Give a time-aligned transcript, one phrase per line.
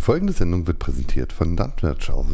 [0.00, 2.30] Die folgende Sendung wird präsentiert von Landwirtschaft.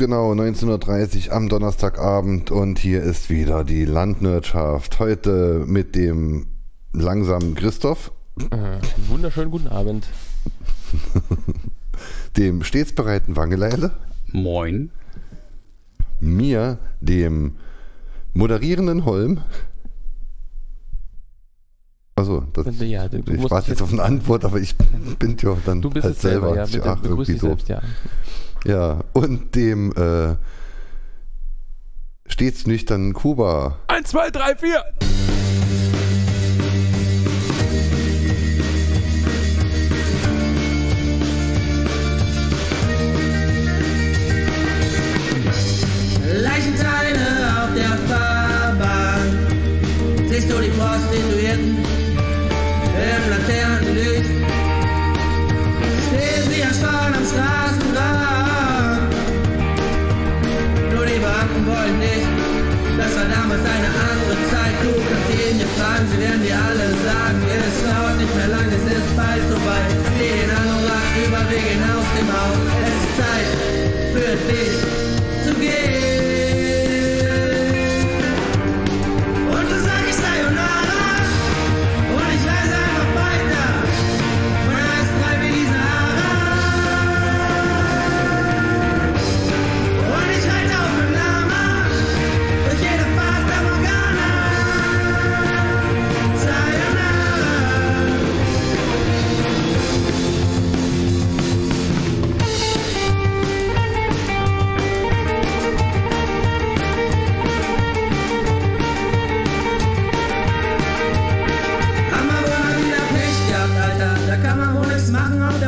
[0.00, 4.98] Punktgenau 19.30 am Donnerstagabend und hier ist wieder die Landwirtschaft.
[4.98, 6.46] Heute mit dem
[6.94, 8.10] langsamen Christoph,
[8.50, 8.78] Äh,
[9.10, 10.08] wunderschönen guten Abend.
[12.38, 13.92] dem stets bereiten Wangeleile,
[14.32, 14.90] Moin.
[16.18, 17.56] mir, dem
[18.32, 19.42] moderierenden Holm.
[22.20, 24.76] Also, das, Ja, du, du ich warte jetzt auf eine Antwort, aber ich
[25.18, 26.64] bin ja dann Du bist halt es selber, ja.
[26.64, 27.46] Ach, begrüß irgendwie dich so.
[27.46, 27.80] selbst, ja.
[28.66, 30.36] Ja, und dem äh,
[32.26, 33.78] stets nüchternen Kuba.
[33.88, 34.84] 1, 2, 3, 4!
[46.42, 47.26] Leichenteile
[47.62, 49.48] auf der Fahrbahn.
[50.28, 50.50] Siehst
[53.30, 54.30] Laternenlicht?
[56.06, 59.14] Stehen sie erstarrt am Straßenrand.
[60.92, 62.26] Nur die Beamten wollen nicht.
[62.98, 64.74] Das war damals eine andere Zeit.
[64.82, 67.38] Kannst jeden hier fragen, sie werden dir alle sagen.
[67.54, 69.90] Es dauert nicht mehr lang, es ist bald soweit.
[70.18, 72.62] Zieh den Anorak über, wir gehen aus dem Haus.
[72.82, 73.50] Es ist Zeit
[74.12, 74.74] für dich
[75.46, 76.39] zu gehen.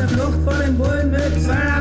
[0.09, 1.72] Flucht vor den Bullen mit Zahn.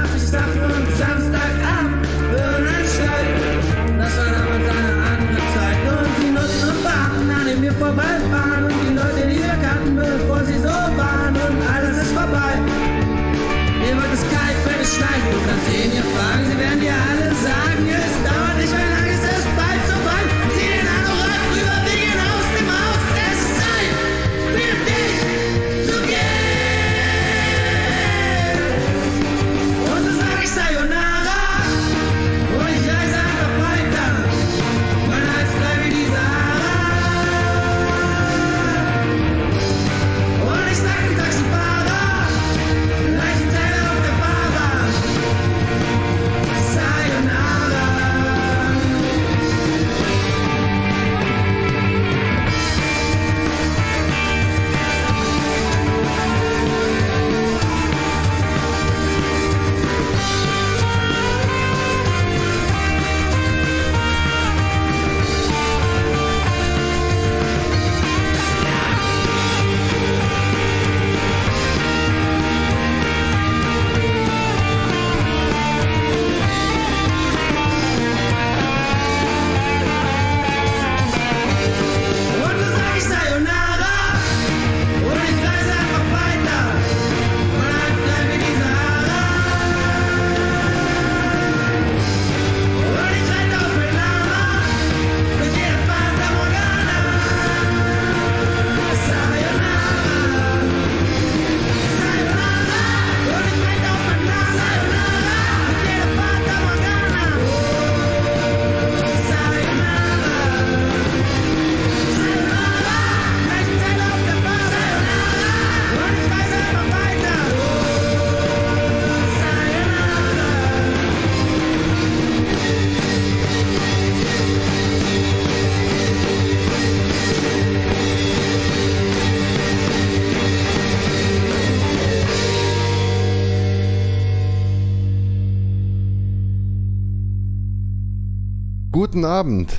[139.42, 139.72] Abend.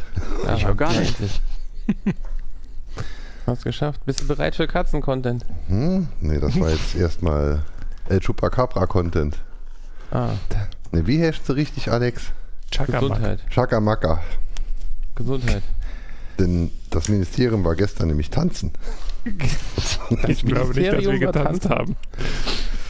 [0.44, 1.14] Ja, Ich hör gar nicht.
[3.46, 4.04] Hast geschafft.
[4.04, 5.44] Bist du bereit für Katzen-Content?
[5.68, 6.08] Hm?
[6.20, 7.62] Nee, das war jetzt erstmal
[8.08, 9.38] El Chupacabra-Content.
[10.10, 10.30] Ah,
[10.90, 12.22] Ne, wie heißt du richtig, Alex?
[12.72, 13.00] Chakamak.
[13.00, 13.40] Gesundheit.
[13.50, 14.20] Chakamaka.
[15.14, 15.62] Gesundheit.
[16.40, 18.72] Denn das Ministerium war gestern nämlich tanzen.
[20.26, 21.94] Ich glaube nicht, dass wir getanzt haben.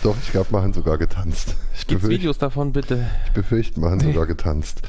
[0.02, 1.54] Doch, ich glaube, wir haben sogar getanzt.
[1.74, 3.06] Ich Gibt's befürchte, Videos davon, bitte?
[3.26, 4.12] ich befürchte, wir haben Nee.
[4.12, 4.80] sogar getanzt.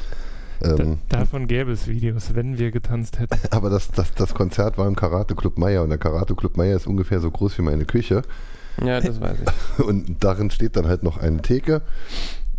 [0.64, 3.38] Da, Ähm, davon gäbe es Videos, wenn wir getanzt hätten.
[3.52, 6.78] aber das, das, das Konzert war im Karate Club Meier und der Karate Club Meier
[6.78, 8.22] ist ungefähr so groß wie meine Küche.
[8.84, 9.86] Ja, das weiß ich.
[9.86, 11.84] Und darin steht dann halt noch eine Theke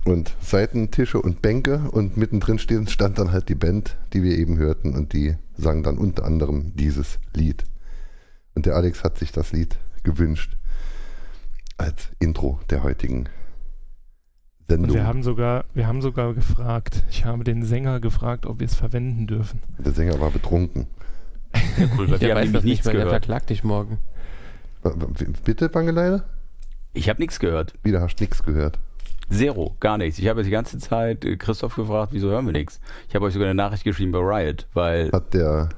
[0.04, 4.58] und Seitentische und Bänke und mittendrin stehen, stand dann halt die Band, die wir eben
[4.58, 7.64] hörten und die sang dann unter anderem dieses Lied.
[8.54, 10.56] Und der Alex hat sich das Lied gewünscht
[11.78, 13.28] als Intro der heutigen
[14.68, 14.90] Sendung.
[14.90, 17.04] Und wir haben sogar, wir haben sogar gefragt.
[17.10, 19.60] Ich habe den Sänger gefragt, ob wir es verwenden dürfen.
[19.78, 20.86] der Sänger war betrunken.
[21.96, 23.98] Cool, weil Der weiß nämlich das nicht, nichts weil der verklagt dich morgen.
[25.44, 26.24] Bitte, Bangeleide?
[26.92, 27.74] Ich habe nichts gehört.
[27.82, 28.78] Wieder hast du nichts gehört.
[29.30, 30.18] Zero, gar nichts.
[30.18, 32.80] Ich habe die ganze Zeit äh, Christoph gefragt, wieso hören wir nichts?
[33.08, 35.70] Ich habe euch sogar eine Nachricht geschrieben bei Riot, weil Hat der,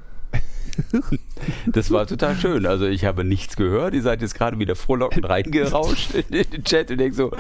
[1.66, 2.66] das war total schön.
[2.66, 3.94] Also ich habe nichts gehört.
[3.94, 7.30] Ihr seid jetzt gerade wieder frohlockend reingerauscht in den Chat und denkt so,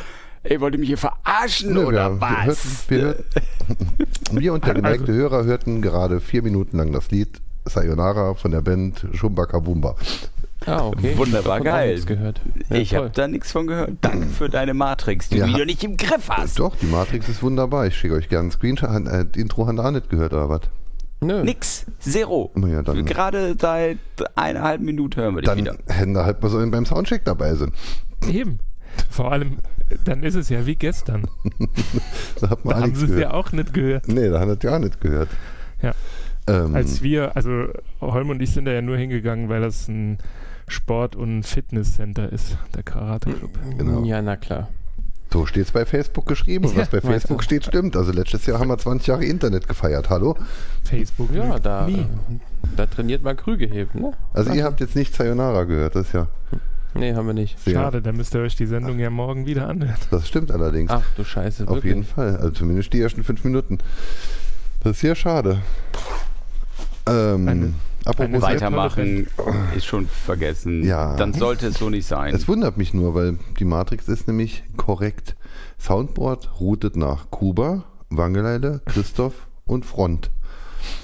[0.50, 2.88] ey, wollt ihr mich hier verarschen Nö, oder wir, was?
[2.88, 4.06] Wir, hörten, wir, hörten,
[4.40, 8.62] wir und der geneigte Hörer hörten gerade vier Minuten lang das Lied Sayonara von der
[8.62, 9.96] Band Shumbaka Bumba.
[10.66, 11.16] Ah, okay.
[11.16, 12.00] Wunderbar geil.
[12.70, 13.92] Ja, ich habe da nichts von gehört.
[14.00, 15.46] Danke für deine Matrix, die Ja.
[15.46, 16.58] du wieder nicht im Griff hast.
[16.58, 17.86] Doch, die Matrix ist wunderbar.
[17.86, 18.88] Ich schicke euch gerne einen Screenshot.
[19.06, 20.62] Äh, Intro haben auch nicht gehört, oder was?
[21.20, 21.42] Nö.
[21.44, 21.86] Nix.
[22.00, 22.52] Zero.
[22.56, 23.98] Ja, dann- Gerade seit
[24.34, 25.76] einer halben Minute hören wir dich Dann wieder.
[25.88, 27.72] hätten da halt mal so beim Soundcheck dabei sind.
[28.28, 28.58] Eben.
[29.10, 29.58] Vor allem,
[30.04, 31.26] dann ist es ja wie gestern.
[32.40, 34.08] Da hat man Da auch haben sie es ja auch nicht gehört.
[34.08, 35.28] Nee, da hat er ja nicht gehört.
[35.82, 35.92] Ja.
[36.48, 37.68] Ähm, Als wir, also
[38.00, 40.18] Holm und ich sind da ja nur hingegangen, weil das ein
[40.68, 43.50] Sport- und Fitnesscenter ist, der Karate Club.
[43.78, 44.04] Genau.
[44.04, 44.68] Ja, na klar.
[45.32, 46.66] so steht es bei Facebook geschrieben.
[46.66, 47.96] Und Ja, was bei weißt Facebook steht, stimmt.
[47.96, 50.10] Also letztes Jahr haben wir 20 Jahre Internet gefeiert.
[50.10, 50.36] Hallo?
[50.84, 51.32] Facebook.
[51.34, 51.88] Ja, da,
[52.76, 54.12] da trainiert man Krüge heben, ne?
[54.34, 55.94] Also ihr habt jetzt nicht Sayonara gehört.
[55.96, 56.28] Das ist ja
[56.98, 57.58] Nee, haben wir nicht.
[57.60, 57.74] sehr.
[57.74, 59.96] Schade, dann müsst ihr euch die Sendung ja morgen wieder anhören.
[60.10, 60.90] Das stimmt allerdings.
[60.90, 61.92] Ach du Scheiße, Auf wirklich.
[61.94, 62.36] jeden Fall.
[62.36, 63.78] Also zumindest die ersten fünf Minuten.
[64.80, 65.60] Das ist sehr schade.
[67.08, 67.72] Ähm, Eine-
[68.04, 69.26] apropos eine Weitermachen
[69.76, 70.84] ist schon vergessen.
[70.84, 71.16] Ja.
[71.16, 72.34] Dann sollte es so nicht sein.
[72.34, 75.36] Es wundert mich nur, weil die Matrix ist nämlich korrekt.
[75.78, 79.34] Soundboard routet nach Kuba, Wangeleile, Christoph
[79.66, 80.30] und Front.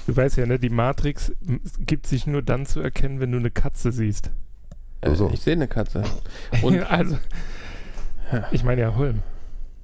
[0.06, 1.33] Du weißt ja, ne, die Matrix
[1.81, 4.31] gibt sich nur dann zu erkennen, wenn du eine Katze siehst.
[5.02, 5.31] Äh, So.
[5.32, 6.02] Ich sehe eine Katze.
[6.62, 7.19] Und, also,
[8.50, 9.22] ich meine ja Holm.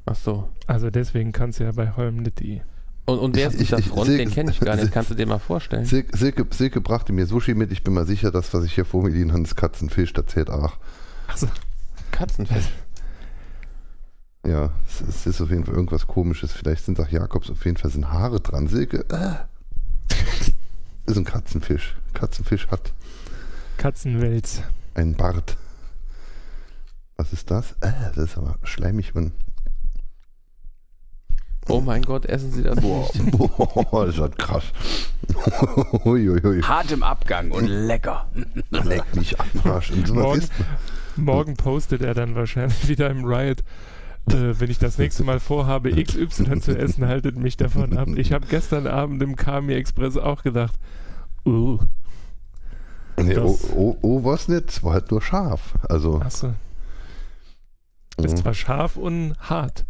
[0.06, 0.48] ach so.
[0.66, 2.62] Also deswegen kannst du ja bei Holm nicht die.
[3.06, 4.08] Und, und wer ist dieser Front?
[4.12, 4.92] Sil- Den kenne ich gar nicht.
[4.92, 5.86] Kannst du dir mal vorstellen?
[5.86, 7.72] Silke, Silke, Silke brachte mir Sushi mit.
[7.72, 10.12] Ich bin mal sicher, das, was ich hier vor mir liegen habe, ist Katzenfisch.
[10.12, 10.76] Das zählt auch.
[11.26, 11.46] Achso,
[12.10, 12.68] Katzenfisch.
[14.46, 16.52] Ja, es, es ist auf jeden Fall irgendwas komisches.
[16.52, 18.68] Vielleicht sind auch Jakobs, auf jeden Fall sind Haare dran.
[18.68, 20.14] Silke, äh.
[21.10, 21.96] ist ein Katzenfisch.
[22.14, 22.92] Katzenfisch hat
[23.78, 24.62] Katzenwels.
[24.98, 25.56] Einen Bart.
[27.16, 27.72] Was ist das?
[27.80, 29.32] Äh, das ist aber schleimig und.
[31.70, 33.30] Oh mein Gott, essen Sie das nicht.
[33.30, 34.64] Boah, das ist krass.
[36.04, 36.62] Uiuiui.
[36.62, 38.26] Hart im Abgang und lecker.
[38.70, 39.90] Leck mich am Arsch.
[39.90, 40.52] Und sowas Morgen, ist,
[41.16, 43.61] morgen postet er dann wahrscheinlich wieder im Riot.
[44.30, 48.08] Äh, wenn ich das nächste Mal vorhabe, XY zu essen, haltet mich davon ab.
[48.16, 50.75] Ich habe gestern Abend im Kami Express auch gedacht,
[51.44, 51.78] uh,
[53.26, 54.70] nee, oh, das- oh, oh, was nicht?
[54.70, 55.75] Es war halt nur scharf.
[55.88, 56.54] Also, achso,
[58.18, 58.44] das mhm.
[58.44, 59.84] war scharf und hart.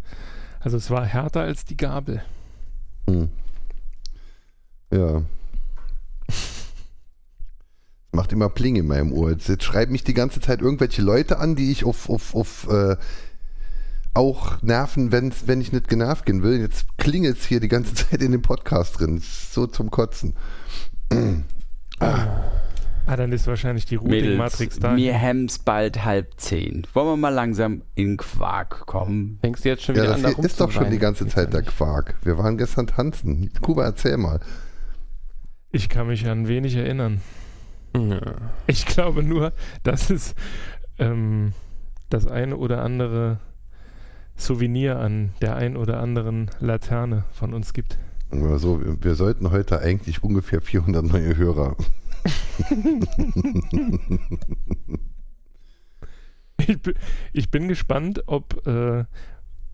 [0.59, 2.21] Also es war härter als die Gabel.
[3.07, 3.29] Mhm.
[4.91, 5.23] Ja.
[8.11, 9.31] Macht immer Pling in meinem Ohr.
[9.31, 12.67] Jetzt, jetzt schreiben mich die ganze Zeit irgendwelche Leute an, die ich auf, auf, auf
[12.69, 12.97] äh,
[14.13, 16.59] auch nerven, wenn's, wenn ich nicht genervt gehen will.
[16.59, 19.21] Jetzt klingelt es hier die ganze Zeit in dem Podcast drin.
[19.21, 20.35] So zum Kotzen.
[22.01, 22.43] Ah,
[23.07, 24.93] dann ist wahrscheinlich die Routing-Matrix da.
[24.93, 26.85] mir hemms bald halb zehn.
[26.93, 29.39] Wollen wir mal langsam in Quark kommen?
[29.41, 31.27] Fängst du jetzt schon Ja, wieder das an, da hier ist doch schon die ganze
[31.27, 31.63] Zeit der.
[31.63, 32.15] Quark.
[32.23, 33.51] Wir waren gestern tanzen.
[33.61, 34.39] Kuba, erzähl mal.
[35.71, 37.21] Ich kann mich an wenig erinnern.
[37.95, 38.19] Ja.
[38.67, 39.51] Ich glaube nur,
[39.83, 40.35] dass es
[40.99, 41.53] ähm,
[42.09, 43.39] das eine oder andere
[44.35, 47.97] Souvenir an der ein oder anderen Laterne von uns gibt.
[48.31, 51.75] Also, wir, wir sollten heute eigentlich ungefähr 400 neue Hörer.
[56.67, 56.77] Ich,
[57.31, 59.05] ich bin gespannt, ob äh,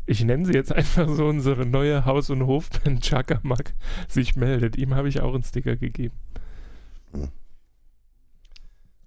[0.05, 3.73] ich nenne sie jetzt einfach so unsere neue Haus- und Hofband Chakamak
[4.07, 4.77] sich meldet.
[4.77, 6.13] Ihm habe ich auch einen Sticker gegeben.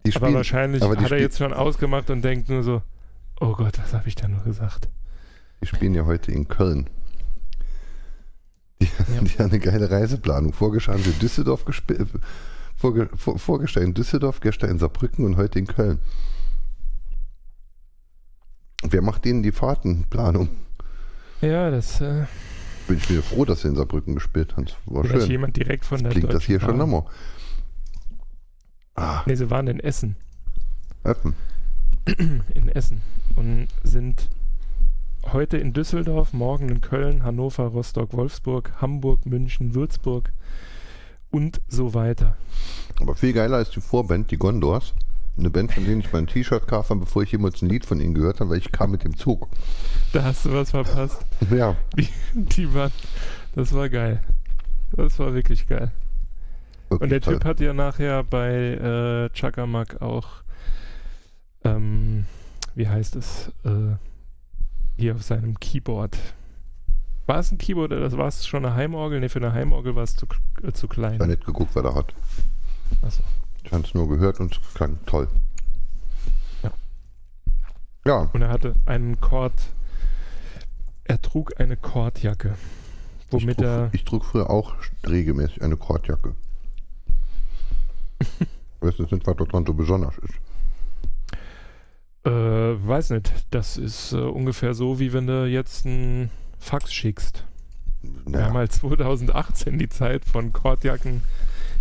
[0.05, 2.83] Die Aber spielen- wahrscheinlich aber hat er jetzt schon ausgemacht und denkt nur so,
[3.41, 4.89] oh Gott, was habe ich da nur gesagt?
[5.63, 6.91] Die spielen ja heute in Köln.
[8.83, 9.21] Die, Ja.
[9.23, 10.53] die haben eine geile Reiseplanung.
[10.53, 12.09] Vorgeschlagen in Düsseldorf gespielt.
[12.79, 15.99] Vorge vor, vorgestellt in Düsseldorf, gestern in Saarbrücken und heute in Köln.
[18.89, 20.49] Wer macht denen die Fahrtenplanung?
[21.41, 22.27] Ja, das äh,
[22.87, 24.67] Bin ich wieder froh, dass sie in Saarbrücken gespielt haben.
[24.87, 25.31] War vielleicht schön.
[25.33, 26.79] jemand direkt von der Klingt das hier schon Bahn.
[26.79, 27.03] nochmal.
[28.95, 30.17] Ah, Nee, sie waren in Essen.
[31.05, 31.35] Öppen.
[32.55, 33.01] in Essen
[33.35, 34.29] und sind
[35.33, 40.33] heute in Düsseldorf, morgen in Köln, Hannover, Rostock, Wolfsburg, Hamburg, München, Würzburg
[41.31, 42.37] und so weiter.
[43.01, 44.95] Aber viel geiler ist die Vorband, die Gondors.
[45.39, 48.13] Eine Band, von denen ich mein T-Shirt kaufe, bevor ich jemals ein Lied von ihnen
[48.15, 49.49] gehört habe, weil ich kam mit dem Zug.
[50.13, 51.25] Da hast du was verpasst.
[51.55, 52.91] Ja, Die, die waren,
[53.55, 54.21] das war geil.
[54.93, 55.93] Das war wirklich geil.
[56.89, 57.35] wirklich Und der toll.
[57.35, 60.27] Typ hat ja nachher bei äh, Chakamak auch,
[61.63, 62.25] ähm,
[62.75, 63.95] wie heißt es, äh,
[64.97, 66.17] hier auf seinem Keyboard.
[67.29, 69.21] War es ein Keyboard oder das war es schon eine Heimorgel?
[69.21, 70.27] Ne, für eine Heimorgel war es zu,
[70.63, 71.29] äh, zu Ich habe klein.
[71.29, 72.15] nicht geguckt, was er hat.
[73.03, 73.23] Achso.
[73.63, 75.29] Ich habe es nur gehört und es klang toll.
[76.63, 76.73] Ja.
[78.07, 79.53] Ja, Und er hatte einen Kord,
[81.05, 82.55] er trug eine Kordjacke,
[83.27, 84.75] ich womit trug, er, ich trug früher auch
[85.07, 86.35] regelmäßig eine Kordjacke.
[88.21, 88.27] Ich
[88.81, 90.35] weiß jetzt nicht, was daran so besonders ist.
[92.25, 97.45] äh, weiß nicht, das ist äh, ungefähr so, wie wenn du jetzt einen Fax schickst.
[98.03, 101.23] Wir haben Naja, halt 2018 die Zeit von Kordjacken,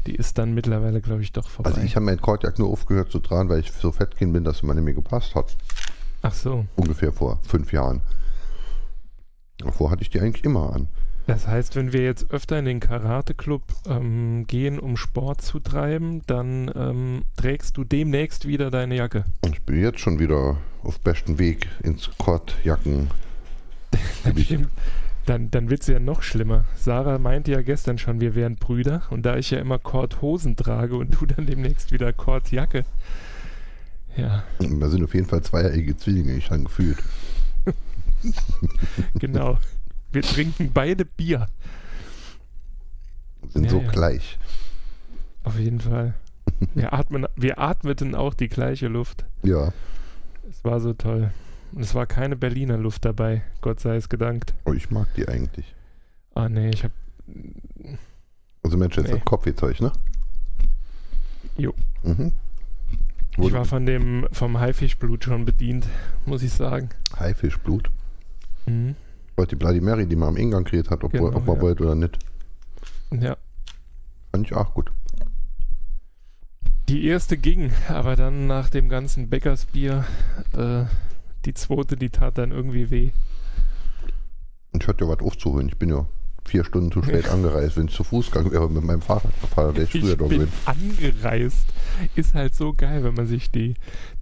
[0.07, 1.69] die ist dann mittlerweile, glaube ich, doch vorbei.
[1.69, 4.59] also ich habe meine Kordjacke nur aufgehört zu tragen, weil ich so fettkind bin, dass
[4.59, 5.55] sie mir nicht mehr gepasst hat.
[6.21, 8.01] Ach so, Ungefähr vor fünf Jahren.
[9.59, 10.87] Davor hatte ich die eigentlich immer an.
[11.27, 16.21] das heißt, wenn wir jetzt öfter in den Karate-Club ähm, gehen, um Sport zu treiben,
[16.27, 19.25] dann ähm, trägst du demnächst wieder deine Jacke.
[19.41, 23.09] Und ich bin jetzt schon wieder auf besten Weg ins Kordjacken.
[24.37, 24.69] Stimmt.
[25.25, 26.63] Dann, dann wird es ja noch schlimmer.
[26.77, 29.01] Sarah meinte ja gestern schon, wir wären Brüder.
[29.09, 32.85] Und da ich ja immer Kordhosen trage und du dann demnächst wieder Kordjacke.
[34.15, 36.97] Ja, Wir sind auf jeden Fall zweieige Zwillinge, ich habe gefühlt.
[39.19, 39.57] genau.
[40.11, 41.47] Wir trinken beide Bier.
[43.41, 43.91] Wir sind Ja, so ja.
[43.91, 44.39] gleich.
[45.43, 46.13] Auf jeden Fall.
[46.73, 49.25] Wir, atmen, wir atmeten auch die gleiche Luft.
[49.43, 49.73] Ja,
[50.49, 51.31] Es war so toll.
[51.73, 54.53] Und es war keine Berliner Luft dabei, Gott sei es gedankt.
[54.65, 55.73] aber ich mag die eigentlich.
[56.33, 56.91] Ah nee, ich hab.
[58.63, 59.13] Also Mensch, jetzt Nee.
[59.15, 59.91] hat Kopfwehzeug, ne?
[61.57, 61.73] Jo.
[62.03, 62.31] Mhm.
[63.39, 65.85] Ich war von dem vom Haifischblut schon bedient,
[66.25, 66.89] muss ich sagen.
[67.19, 67.89] Haifischblut.
[68.65, 68.95] Mhm.
[69.35, 71.61] Wollte die Bloody Mary, die man am Eingang geredet hat, ob, Genau, ob man ja.
[71.61, 72.17] wollte oder nicht.
[73.11, 73.37] Ja.
[74.31, 74.91] Fand ich auch gut.
[76.89, 80.05] Die erste ging, aber dann nach dem ganzen Bäckersbier,
[80.53, 80.85] äh,
[81.47, 83.11] die zweite, die tat dann irgendwie weh.
[84.73, 85.69] Und ich hatte ja was aufzuholen.
[85.69, 86.05] Ich bin ja
[86.45, 87.77] vier Stunden zu spät angereist.
[87.77, 90.25] Wenn ich zu Fuß gegangen wäre mit meinem Fahrrad gefahren, wäre ich früher Ich da
[90.25, 90.51] bin gewesen.
[90.65, 91.67] angereist.
[92.15, 93.75] Ist halt so geil, wenn man sich die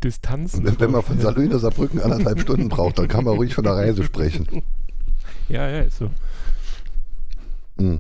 [0.03, 0.63] Distanzen.
[0.63, 1.19] Wenn, wenn man von.
[1.19, 4.61] Salö nach Saarbrücken anderthalb Stunden braucht, dann kann man ruhig von der Reise sprechen.
[5.47, 6.09] Ja, ja, ist so.
[7.77, 7.99] Hm.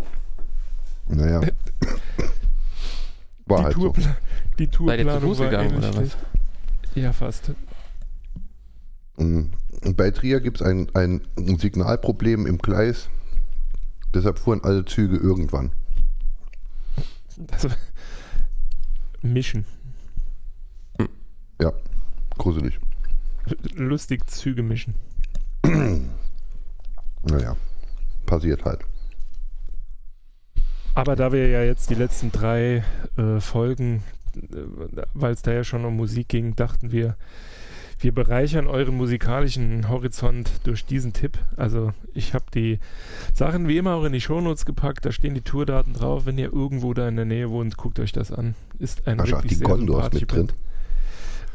[1.07, 1.41] Naja.
[3.45, 3.81] War die, halt so.
[3.81, 4.17] Tourpla
[4.57, 6.17] die ihr zu Tourplanung Fuß war gegangen ähnlich oder was?
[6.95, 7.51] Ja, fast.
[9.17, 9.51] Und
[9.95, 13.09] bei Trier gibt es ein, ein Signalproblem im Gleis.
[14.13, 15.71] Deshalb fuhren alle Züge irgendwann.
[17.51, 17.69] Also,
[19.21, 19.65] mischen.
[21.61, 21.73] Ja,
[22.37, 22.79] gruselig.
[23.75, 24.95] Lustig Züge mischen.
[27.23, 27.55] Naja,
[28.25, 28.81] passiert halt.
[30.93, 32.83] Aber da wir ja jetzt die letzten drei
[33.17, 34.03] äh, Folgen,
[34.35, 34.41] äh,
[35.13, 37.17] weil es da ja schon um Musik ging, dachten wir,
[38.05, 41.39] wir bereichern euren musikalischen Horizont durch diesen Tipp.
[41.57, 42.77] Also ich habe die
[43.33, 45.07] Sachen wie immer auch in die Shownotes gepackt.
[45.07, 46.27] Da stehen die Tourdaten drauf.
[46.27, 48.53] Wenn ihr irgendwo da in der Nähe wohnt, guckt euch das an.
[48.77, 50.49] Ist ein auch wirklich die sehr Gondors mit drin?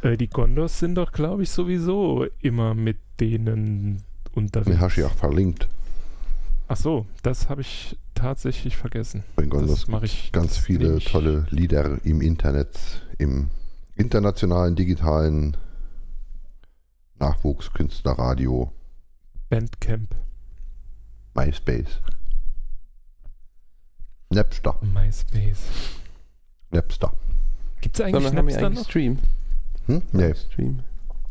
[0.02, 4.02] Äh, die Gondors sind doch, glaube ich, sowieso immer mit denen
[4.34, 4.72] unterwegs.
[4.72, 5.68] Den hast du ja auch verlinkt.
[6.66, 9.22] Ach so, das habe ich tatsächlich vergessen.
[9.36, 12.76] Bei Das mache ich ganz viele tolle Lieder im Internet,
[13.18, 13.50] im
[13.94, 15.56] internationalen, digitalen
[17.20, 18.72] Nachwuchskünstlerradio,
[19.50, 20.14] Bandcamp,
[21.34, 22.00] MySpace.
[24.30, 24.78] Napster.
[24.82, 25.60] MySpace.
[26.70, 27.12] Napster.
[27.80, 28.84] Gibt es Sondern eigentlich haben wir Napster noch?
[28.88, 29.18] Stream?
[29.86, 30.02] Hm?
[30.12, 30.80] Nee, Stream.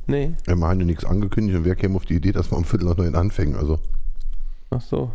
[0.05, 0.33] Nee.
[0.45, 2.87] wir haben ja nichts angekündigt und wer käme auf die Idee, dass wir um Viertel
[2.87, 3.55] nach neun anfangen?
[3.55, 3.79] Also,
[4.71, 5.11] Ach so.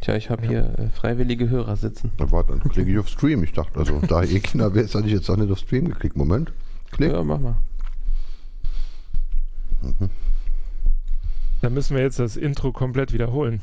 [0.00, 2.12] Tja, ich habe hier äh, freiwillige Hörer sitzen.
[2.18, 3.42] Da war dann klicke ich auf Stream.
[3.42, 6.16] Ich dachte, also da eh Kinder wäre, hatte ich jetzt auch nicht auf Stream geklickt.
[6.16, 6.52] Moment.
[6.90, 7.12] Klick.
[7.12, 7.56] Ja, mach mal.
[11.62, 13.60] Dann müssen wir jetzt das Intro komplett wiederholen.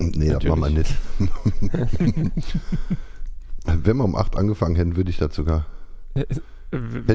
[0.00, 0.94] Nee, das machen wir nicht.
[3.64, 5.66] Wenn wir um 8 angefangen hätten, würde ich das sogar,
[6.14, 6.40] hätte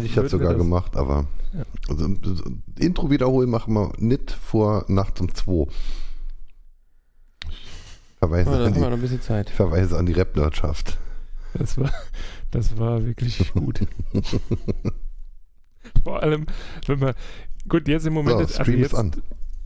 [0.04, 1.64] ich das sogar gemacht, aber Ja.
[1.90, 2.44] also, so-
[2.80, 5.68] Intro wiederholen machen wir nicht vor nachts um 2.
[7.50, 9.50] Ich verweise, Oh, da an haben wir die, noch ein bisschen Zeit.
[9.50, 10.98] ich verweise an die Rap-Nerdschaft.
[11.54, 11.92] Das war,
[12.52, 13.82] das war wirklich gut.
[16.04, 16.46] Vor allem,
[16.88, 17.14] wenn man.
[17.70, 18.38] Gut, jetzt im Moment.
[18.38, 19.12] So, ist- Stream ist jetzt, an.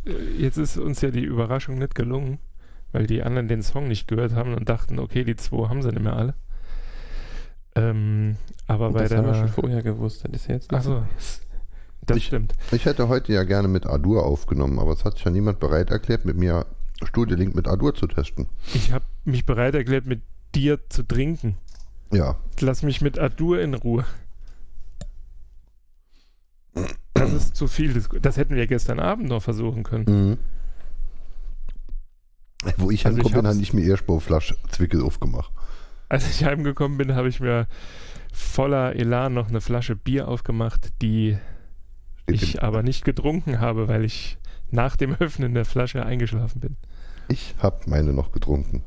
[0.06, 2.40] äh, jetzt ist uns ja die Überraschung nicht gelungen,
[2.92, 5.90] weil die anderen den Song nicht gehört haben und dachten, okay, die zwei haben sie
[5.90, 6.34] nicht mehr alle.
[7.76, 8.38] Ähm,
[8.68, 9.54] aber Und bei das haben wir schon der.
[9.54, 10.24] vorher gewusst.
[10.26, 11.42] Das ist ja jetzt nicht Achso, Neues.
[12.06, 12.54] das Ich- stimmt.
[12.72, 15.90] Ich hätte heute ja gerne mit Adur aufgenommen, aber es hat sich ja niemand bereit
[15.90, 16.66] erklärt, mit mir
[17.04, 18.48] Studio Link mit Adur zu testen.
[18.74, 20.22] Ich habe mich bereit erklärt, mit
[20.54, 21.56] dir zu trinken.
[22.14, 24.06] Ja, Lass mich mit Adur in Ruhe.
[27.26, 27.94] Das ist zu viel.
[27.94, 30.06] Das, das hätten wir gestern Abend noch versuchen können.
[30.08, 30.38] Mhm.
[32.78, 35.52] Wo ich Also hinkomme, bin, habe ich mir Ehrspurflasche Zwickel aufgemacht.
[36.10, 37.68] Als ich heimgekommen bin, habe ich mir
[38.34, 41.38] voller Elan noch eine Flasche Bier aufgemacht, die
[42.24, 44.38] Steht ich aber nicht getrunken habe, weil ich
[44.72, 46.78] nach dem Öffnen der Flasche eingeschlafen bin.
[47.28, 48.84] ich habe meine noch getrunken.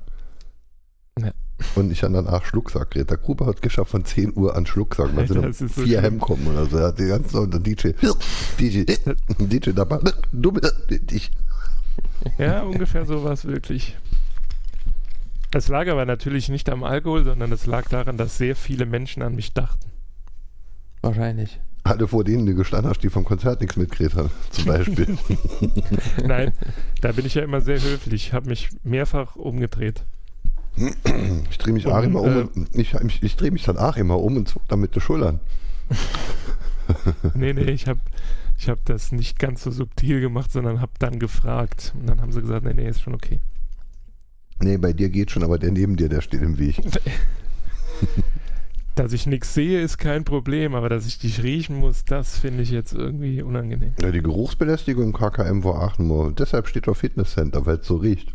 [1.18, 1.32] Ja.
[1.74, 3.10] Und ich habe danach Schlucksack geredet.
[3.10, 5.10] Der Gruber hat geschafft von 10 Uhr an Schlucksack.
[5.14, 6.02] Da sind Alter, ist so vier schlimm.
[6.02, 6.76] Hem kommen oder so.
[6.78, 7.90] Er hat die ganze Zeit der DJ,
[8.58, 8.84] DJ,
[9.38, 9.98] DJ dabei.
[10.32, 10.60] Dumme,
[11.10, 11.30] ich.
[12.38, 13.96] Ja, ungefähr so war es wirklich.
[15.52, 19.22] Es lag aber natürlich nicht am Alkohol, sondern es lag daran, dass sehr viele Menschen
[19.22, 19.90] an mich dachten.
[21.00, 21.60] Wahrscheinlich.
[21.84, 25.16] Alle vor denen du gestanden hast, die vom Konzert nichts mitgeredet haben, zum Beispiel.
[26.22, 26.52] Nein,
[27.00, 28.26] da bin ich ja immer sehr höflich.
[28.26, 30.04] Ich habe mich mehrfach umgedreht.
[31.50, 32.36] Ich drehe mich Und, auch immer um.
[32.36, 34.94] äh, und ich ich, ich drehe mich dann auch immer um und zuck dann mit
[34.94, 35.40] den Schultern.
[37.34, 38.00] Nee, nee, ich habe
[38.56, 41.92] ich hab das nicht ganz so subtil gemacht, sondern habe dann gefragt.
[41.98, 43.40] Und dann haben sie gesagt, nee, nee, ist schon okay.
[44.60, 46.80] Nee, bei dir geht schon, aber der neben dir, der steht im Weg.
[48.94, 52.64] Dass ich nichts sehe, ist kein Problem, aber dass ich dich riechen muss, das finde
[52.64, 53.92] ich jetzt irgendwie unangenehm.
[54.00, 56.32] Ja, die Geruchsbelästigung im KKM war nur.
[56.32, 58.32] Deshalb steht auf Fitnesscenter, weil es so riecht.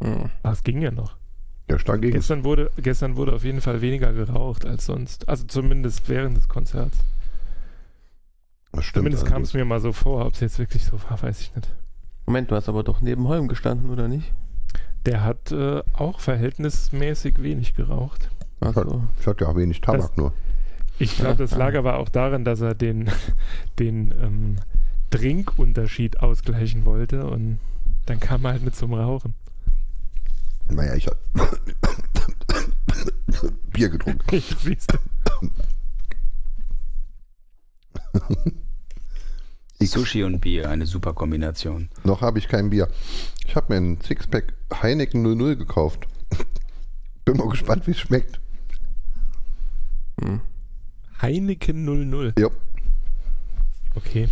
[0.00, 0.28] Mhm.
[0.42, 1.16] Ach, es ging ja noch.
[1.70, 2.14] Ja, stark gegen.
[2.14, 5.28] Gestern wurde, gestern wurde auf jeden Fall weniger geraucht als sonst.
[5.28, 6.98] Also zumindest während des Konzerts.
[8.72, 9.02] Das stimmt.
[9.04, 10.24] Zumindest kam es mir mal so vor.
[10.26, 11.68] Ob es jetzt wirklich so war, weiß ich nicht.
[12.26, 14.32] Moment, du hast aber doch neben Holm gestanden, oder nicht?
[15.06, 18.30] Der hat äh, auch verhältnismäßig wenig geraucht.
[18.60, 19.02] Achso.
[19.20, 20.32] Ich hatte ja auch wenig Tabak Das- nur.
[21.00, 21.78] Ich glaube, das Ja, lag ja.
[21.78, 23.08] aber auch daran, dass er den,
[23.78, 24.56] den ähm,
[25.10, 27.58] Trinkunterschied ausgleichen wollte und
[28.06, 29.34] dann kam er halt mit zum Rauchen.
[30.70, 31.18] Naja, ich hatte
[33.72, 34.26] Bier getrunken.
[38.20, 38.28] Du?
[39.80, 41.88] Ich, Sushi und Bier, eine super Kombination.
[42.02, 42.88] noch habe ich kein Bier.
[43.46, 44.52] Ich habe mir einen Sixpack
[44.82, 46.08] Heineken 00 gekauft.
[47.24, 48.40] Bin mal gespannt, wie es schmeckt.
[50.20, 50.40] Hm.
[51.22, 52.34] Heineken 00.
[52.40, 52.48] Ja,
[53.94, 54.28] Okay.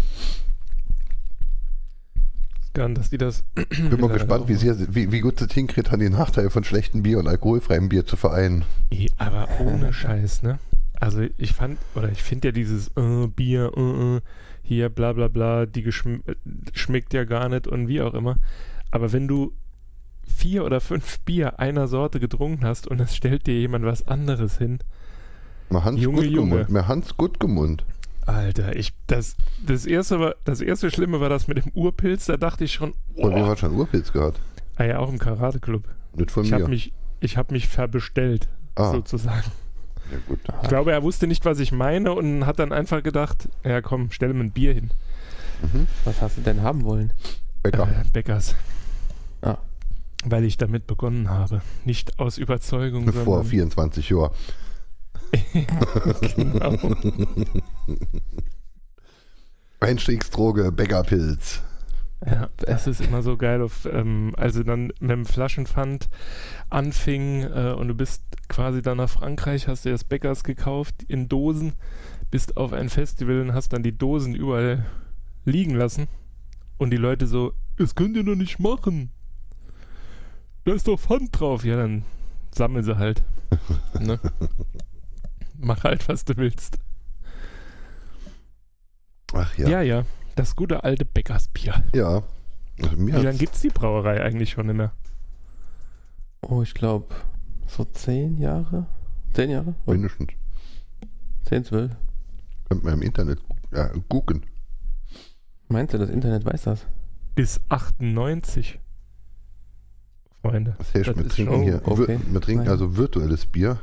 [2.77, 3.43] Gern, dass die das.
[3.55, 7.03] bin mal gespannt, wie, sie, wie, wie gut das hinkriegt, an die Nachteile von schlechtem
[7.03, 8.67] Bier und alkoholfreiem Bier zu vereinen.
[9.17, 10.59] Aber ohne Scheiß, ne?
[11.01, 14.21] Also ich fand, oder ich finde ja dieses äh, Bier, äh, äh,
[14.63, 16.35] hier bla bla bla, die geschm äh,
[16.75, 18.37] schmeckt ja gar nicht und wie auch immer.
[18.91, 19.53] Aber wenn du
[20.27, 24.59] vier oder fünf Bier einer Sorte getrunken hast und es stellt dir jemand was anderes
[24.59, 24.81] hin,
[25.69, 26.53] Mal Hans Junge, Gutgemund.
[26.53, 26.67] Junge.
[26.69, 27.85] Mehr Hans Gutgemund.
[28.27, 32.37] Alter, ich, das, das erste war, das erste Schlimme war das mit dem Urpilz, da
[32.37, 34.41] dachte ich schon, Von wem oh, hat schon Urpilz gehört?
[34.77, 35.85] ah ja, auch im Karate-Club.
[36.15, 36.57] Nicht von Ich mir.
[36.59, 38.91] habe mich, ich habe mich verbestellt, Ah.
[38.93, 39.51] sozusagen.
[40.13, 40.41] ja, gut.
[40.63, 44.11] Ich glaube, er wusste nicht, was ich meine und hat dann einfach gedacht, ja komm,
[44.11, 44.91] stell mir ein Bier hin.
[46.05, 47.13] Was hast du denn haben wollen?
[47.63, 47.85] Bäcker.
[47.85, 48.55] Äh, Bäckers.
[49.41, 49.57] Ah.
[50.25, 51.63] Weil ich damit begonnen habe.
[51.85, 54.33] Nicht aus Überzeugung, Vor sondern 24 Jahren.
[56.37, 56.77] genau.
[59.81, 61.63] Einstiegsdroge, Bäckerpilz.
[62.25, 66.09] Ja, es ist immer so geil, auf, ähm, also dann mit dem Flaschenpfand
[66.71, 71.29] anfing äh, und du bist quasi dann nach Frankreich, hast dir das Bäckers gekauft in
[71.29, 71.75] Dosen,
[72.31, 74.87] bist auf ein Festival und hast dann die Dosen überall
[75.45, 76.09] liegen lassen
[76.79, 79.11] und die Leute so, das könnt ihr doch nicht machen.
[80.65, 81.65] Da ist doch Pfand drauf.
[81.65, 82.03] Ja, dann
[82.51, 83.23] sammel sie halt.
[84.01, 84.19] ne?
[85.59, 86.79] Mach halt, was du willst.
[89.33, 89.69] Ach ja.
[89.69, 91.85] Ja, ja, das gute alte Bäckersbier.
[91.95, 92.23] Ja.
[92.83, 94.93] Also mir Wie lange gibt es die Brauerei eigentlich schon in der?
[96.43, 97.15] Oh, ich glaube,
[97.67, 98.87] so zehn Jahre?
[99.33, 99.75] Zehn Jahre?
[99.87, 100.29] Oh, mindestens.
[101.45, 101.93] zehn, zwölf.
[102.69, 103.41] Könnt man im Internet
[103.73, 104.45] ja, gucken.
[105.69, 106.87] Meinst du, das Internet weiß das?
[107.35, 108.79] Bis 98.
[110.43, 110.77] Freunde.
[110.79, 112.09] Was heißt, Das wir ist trinken schon hier, okay.
[112.09, 112.73] wir, wir trinken Naja.
[112.73, 113.79] also virtuelles Bier.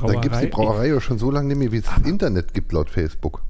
[0.00, 0.14] Brauerei.
[0.14, 2.54] Da gibt es die Brauerei ja schon so lange nicht mehr, wie es das Internet
[2.54, 3.42] gibt laut Facebook.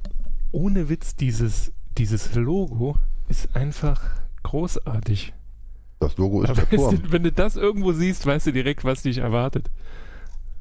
[0.53, 2.97] Ohne Witz, dieses, dieses Logo
[3.29, 4.03] ist einfach
[4.43, 5.35] großartig.
[6.01, 7.03] Das Logo ist Aber der Turm.
[7.03, 9.71] du, wenn du das irgendwo siehst, weißt du direkt, was dich erwartet.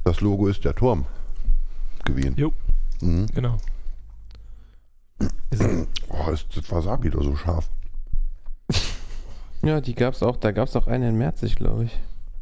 [0.04, 1.06] Das Logo ist der Turm
[2.06, 2.36] gewesen.
[2.38, 2.54] Jo.
[3.02, 3.28] Mhm.
[3.34, 3.58] Genau.
[6.10, 7.69] Oh, ist das Wasabi da so scharf?
[9.63, 12.00] Ja, die gab's auch, da gab's auch eine in Merzig, glaube ich.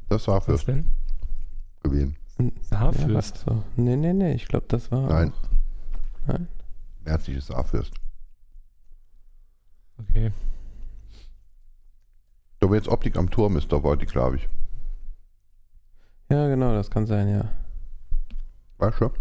[0.09, 0.85] Das war was Fürst denn?
[1.81, 2.17] gewesen.
[2.61, 3.37] Saarfürst.
[3.47, 3.63] Ja, so.
[3.75, 5.07] Nee, nee, nee, ich glaube, das war.
[5.07, 5.33] Nein.
[6.27, 6.47] Nein?
[7.03, 7.93] Merzliches Saarfürst.
[9.97, 10.31] Okay.
[12.59, 14.49] Da jetzt Optik am Turm ist, da war die, glaube ich.
[16.29, 17.49] Ja, genau, das kann sein, ja.
[18.77, 19.11] Weißt du?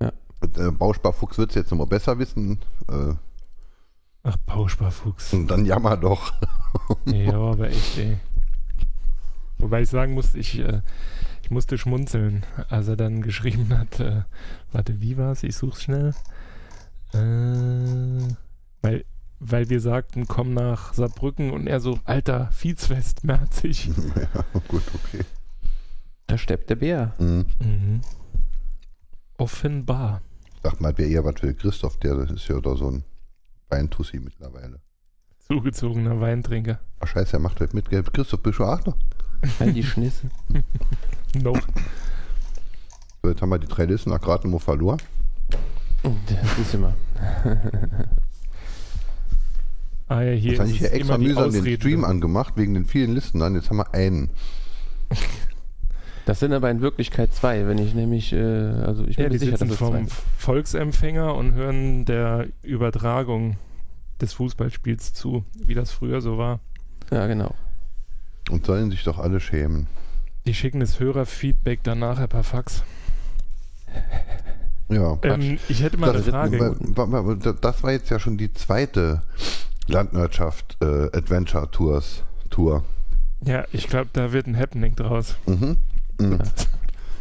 [0.00, 0.12] Ja.
[0.42, 2.58] Der Bausparfuchs wird es jetzt immer besser wissen.
[2.88, 3.14] Äh,
[4.24, 5.32] Ach, Bausparfuchs.
[5.34, 6.32] und dann jammer doch.
[7.06, 8.18] ja, aber echt, ey.
[9.58, 10.80] Wobei ich sagen muss, ich, äh,
[11.20, 11.21] ich
[11.52, 14.22] musste schmunzeln, als er dann geschrieben hat, äh,
[14.72, 15.42] warte, wie war's?
[15.42, 16.14] Ich such's schnell.
[17.12, 18.34] Äh,
[18.80, 19.04] weil,
[19.38, 23.86] weil wir sagten, komm nach Saarbrücken und er so, alter, Viehsfest, Merzig.
[24.16, 25.24] ja, gut, okay.
[26.26, 27.14] Da steppt der Bär.
[27.18, 27.46] Mhm.
[27.60, 28.00] mhm.
[29.36, 30.22] Offenbar.
[30.62, 33.04] Sag mal, wäre eher was für Christoph, der das ist ja da so ein
[33.68, 34.80] Weintussi mittlerweile.
[35.40, 36.78] Zugezogener Weintrinker.
[37.00, 37.90] Ach scheiße, er macht heute mit.
[37.90, 38.04] gell?
[38.04, 38.96] Christoph, bist du auch noch?
[39.60, 40.28] Halt die Schnisse.
[41.42, 41.54] No.
[43.22, 44.98] So, jetzt haben wir die drei Listen nach gerade nur verloren.
[46.02, 46.92] Das ist immer.
[50.08, 51.76] Ah ja, hier Jetzt habe ich hier extra mühsam den.
[51.76, 53.54] Stream angemacht, wegen den vielen Listen dann.
[53.54, 54.28] Jetzt haben wir einen.
[56.26, 59.30] Das sind aber in Wirklichkeit zwei, wenn ich nämlich, äh, also ich bin Ja, mir
[59.30, 60.08] die sicher, sitzen dass es zwei vom.
[60.36, 63.56] Volksempfänger und hören der Übertragung
[64.20, 66.60] des Fußballspiels zu, wie das früher so war.
[67.10, 67.54] Ja, genau.
[68.50, 69.86] Und sollen sich doch alle schämen.
[70.46, 72.82] Die schicken das Hörerfeedback dann nachher per Fax.
[74.88, 75.18] Ja.
[75.22, 76.58] Ähm, ich hätte mal eine das, Frage.
[76.80, 79.22] wa- wa- das war jetzt ja schon die zweite
[79.86, 82.84] Landwirtschaft äh, Adventure Tours Tour.
[83.44, 85.36] Ja, ich glaube, da wird ein Happening draus.
[85.46, 85.76] Mhm.
[86.20, 86.38] Mhm.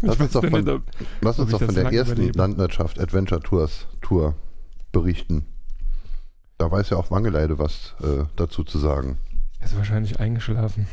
[0.02, 0.84] Lass uns doch von, nicht, ob-
[1.22, 2.38] lass uns doch von der ersten überlebe.
[2.38, 4.36] Landwirtschaft Adventure Tours Tour
[4.92, 5.46] berichten.
[6.58, 9.18] Da weiß ja auch Wangeleide was äh, dazu zu sagen.
[9.60, 10.88] Er ist wahrscheinlich eingeschlafen.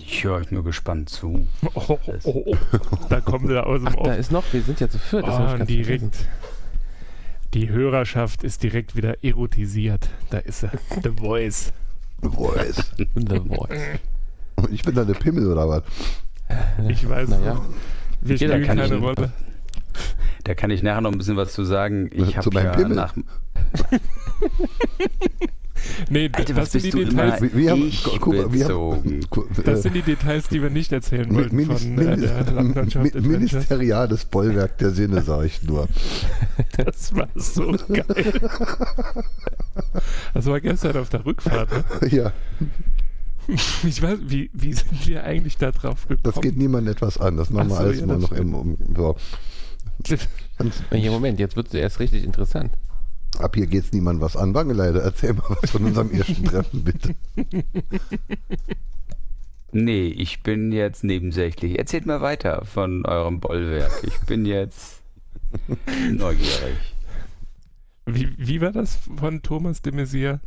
[0.00, 1.46] Ich höre euch nur gespannt zu.
[1.74, 2.56] Oh, oh, oh.
[3.08, 4.18] Da kommt er aus dem Ach, da Off.
[4.18, 5.26] ist noch, wir sind ja zu viert.
[5.26, 6.16] Das ich Oh, ganz direkt.
[7.54, 10.08] Die Hörerschaft ist direkt wieder erotisiert.
[10.30, 10.72] Da ist er.
[11.02, 11.72] The Voice.
[12.22, 12.92] Voice.
[12.96, 13.06] The
[13.46, 13.80] Voice.
[14.56, 15.82] Und ich bin da der Pimmel oder was?
[16.88, 17.54] Ich weiß es Naja.
[17.54, 17.62] nicht.
[18.20, 19.32] Wir Jeder spielen kann keine ihn- Rolle.
[20.44, 22.08] Da kann ich nachher noch ein bisschen was zu sagen.
[22.12, 22.96] Ich Zu habe meinem ja Pimmel?
[22.96, 23.14] nach.
[26.10, 27.40] Nee, Alter, das was sind die bist du Details.
[27.40, 30.62] immer Wir, wir haben, Ich guck wir haben, gu- Das äh, sind die Details, die
[30.62, 33.26] wir nicht erzählen wollten Minis- von äh, der Minis- Landwirtschaft Mi- Adventures.
[33.26, 35.88] Ministeriales Bollwerk der Sinne, sag ich nur.
[36.76, 38.04] Das war so geil.
[40.34, 41.70] Das war gestern auf der Rückfahrt.
[42.02, 42.08] Ne?
[42.10, 42.32] Ja,
[43.48, 46.20] Ich weiß, wie, wie sind wir eigentlich da drauf gekommen?
[46.22, 47.36] das geht niemandem etwas an.
[47.36, 48.54] Das machen wir so, alles ja, immer noch im.
[48.54, 49.16] Um, so.
[50.92, 52.72] Ja, Moment, jetzt wird es erst richtig interessant.
[53.38, 54.54] Ab hier geht's niemandem was an.
[54.54, 57.14] Wangeleide, erzähl mal was von unserem ersten Treffen, bitte.
[59.70, 61.78] Nee, ich bin jetzt nebensächlich.
[61.78, 63.92] Erzählt mal weiter von eurem Bollwerk.
[64.02, 65.02] Ich bin jetzt
[66.10, 66.94] neugierig.
[68.06, 70.40] Wie, wie war das von Thomas de Maizière?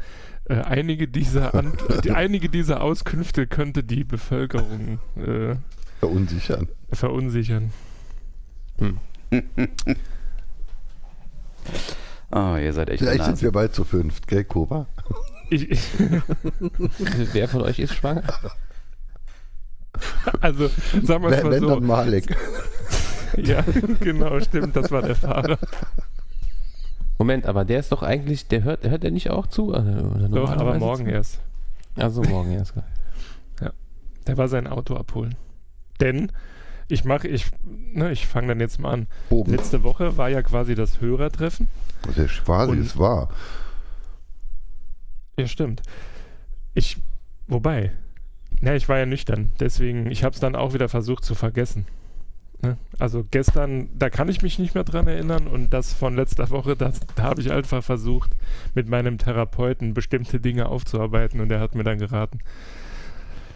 [0.46, 1.52] Äh, einige, dieser
[2.04, 5.56] die, einige dieser Auskünfte könnte die Bevölkerung äh,
[6.00, 6.67] Verunsichern.
[6.91, 7.72] verunsichern.
[12.32, 14.88] Oh, ihr seid echt Vielleicht sind wir bald zu fünft, gell, Koba?
[15.50, 15.82] Ich, ich,
[17.34, 18.24] Wer von euch ist schwanger?
[20.41, 20.70] also,
[21.04, 21.70] sagen wir es mal wenn so.
[21.70, 22.36] dann Malek.
[23.38, 23.63] Ja,
[24.02, 25.58] genau, stimmt, das war der Fahrer.
[27.17, 29.70] Moment, aber der ist doch eigentlich, der hört, hört der nicht auch zu?
[29.70, 31.12] Oder Doch, aber morgen zu?
[31.12, 31.39] erst.
[31.96, 32.74] Also morgen erst.
[34.28, 35.36] Der war sein Auto abholen.
[36.02, 36.34] Denn
[36.92, 37.46] ich mache, ich,
[37.94, 39.08] ne, ich fange dann jetzt mal an.
[39.30, 39.52] Oben.
[39.52, 41.68] Letzte Woche war ja quasi das Hörertreffen.
[42.18, 43.30] Der quasi Und- ist wahr.
[45.38, 45.82] Ja, stimmt.
[46.74, 46.98] Ich,
[47.48, 47.92] wobei,
[48.60, 51.86] na, ich war ja nüchtern, deswegen, ich habe es dann auch wieder versucht zu vergessen.
[52.62, 52.78] Ne?
[53.00, 56.76] Also gestern, da kann ich mich nicht mehr dran erinnern und das von letzter Woche,
[56.76, 58.32] das, da habe ich einfach versucht,
[58.76, 62.40] mit meinem Therapeuten bestimmte Dinge aufzuarbeiten und er hat mir dann geraten,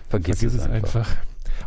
[0.10, 1.08] Vergiss, vergiss es einfach.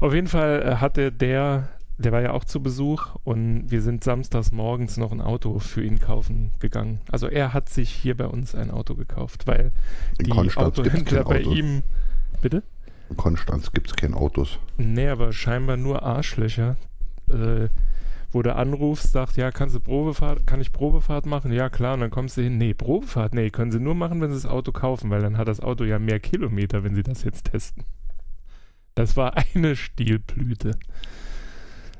[0.01, 4.05] Auf jeden Fall äh, hatte der, der war ja auch zu Besuch und wir sind
[4.05, 7.01] samstags morgens noch ein Auto für ihn kaufen gegangen.
[7.11, 9.72] Also er hat sich hier bei uns ein Auto gekauft, weil
[10.18, 11.53] In die Konstanz Autohändler bei Auto.
[11.53, 11.83] ihm.
[12.40, 12.62] Bitte?
[13.11, 14.59] In Konstanz gibt es keine Autos.
[14.77, 16.77] Nee, aber scheinbar nur Arschlöcher.
[17.31, 17.68] Äh,
[18.31, 21.51] wo du anrufst, sagt, ja, kannst du Probefahrt, kann ich Probefahrt machen?
[21.53, 24.29] Ja, klar, und dann kommst du hin, nee, Probefahrt, nee, können sie nur machen, wenn
[24.31, 27.24] sie das Auto kaufen, weil dann hat das Auto ja mehr Kilometer, wenn sie das
[27.24, 27.85] jetzt testen.
[28.99, 30.73] Das war eine Stilblüte.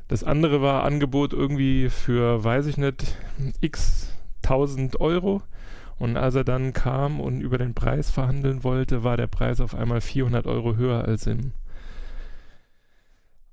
[0.09, 3.17] Das andere war Angebot irgendwie für, weiß ich nicht,
[3.61, 4.09] x
[4.43, 5.41] 1000 Euro.
[6.01, 9.77] Und als er dann kam und über den Preis verhandeln wollte, war der Preis auf
[9.77, 11.53] einmal 400 Euro höher als im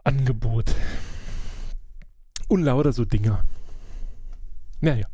[0.03, 0.73] Angebot.
[2.47, 3.43] Und lauter so Dinger.
[4.81, 5.05] Naja.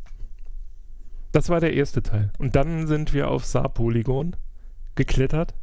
[1.33, 2.31] Das war der erste Teil.
[2.37, 4.37] Und dann sind wir auf Saar-Polygon
[4.95, 5.53] geklettert.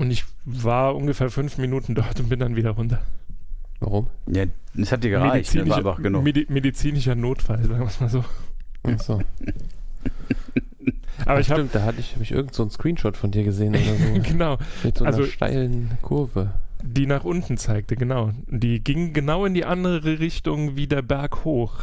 [0.00, 3.00] Und ich war ungefähr fünf Minuten dort und bin dann wieder runter.
[3.80, 4.06] Warum?
[4.26, 5.54] Ja, das hat dir gereicht.
[5.54, 6.24] Das war einfach genug.
[6.24, 8.24] Medi medizinischer Notfall, sagen wir es mal so.
[8.82, 9.20] Achso.
[11.26, 13.44] Aber ich habe Stimmt, da hatte ich, hab ich irgend so einen Screenshot von dir
[13.44, 14.22] gesehen oder so.
[14.30, 16.50] genau mit so einer Also- steilen Kurve.
[16.82, 18.30] die nach unten zeigte, genau.
[18.46, 21.74] Die ging genau in die andere Richtung wie der Berg hoch.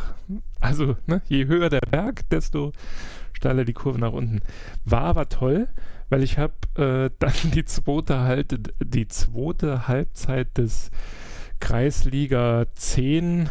[0.60, 2.72] Also, ne, je höher der Berg, desto
[3.34, 4.42] steiler die Kurve nach unten.
[4.86, 5.68] War aber toll,
[6.10, 10.92] weil ich habe äh, dann die zweite, halt, die zweite Halbzeit des
[11.60, 13.50] Kreisliga 10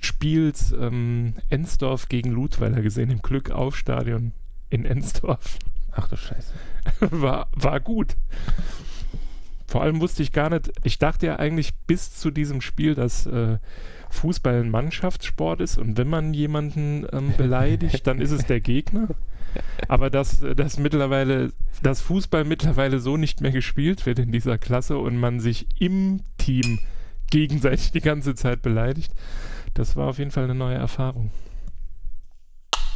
[0.00, 4.32] Spiels ähm, Ensdorf gegen Ludweiler gesehen, im Glückaufstadion
[4.70, 5.58] in Ensdorf
[5.98, 6.52] Ach du Scheiße.
[7.00, 8.16] war, war gut.
[9.66, 13.26] Vor allem wusste ich gar nicht, ich dachte ja eigentlich bis zu diesem Spiel, dass
[13.26, 13.58] äh,
[14.10, 19.08] Fußball ein Mannschaftssport ist und wenn man jemanden ähm, beleidigt, dann ist es der Gegner.
[19.88, 24.98] Aber dass, dass mittlerweile, dass Fußball mittlerweile so nicht mehr gespielt wird in dieser Klasse
[24.98, 26.78] und man sich im Team
[27.30, 29.12] gegenseitig die ganze Zeit beleidigt,
[29.74, 31.30] das war auf jeden Fall eine neue Erfahrung.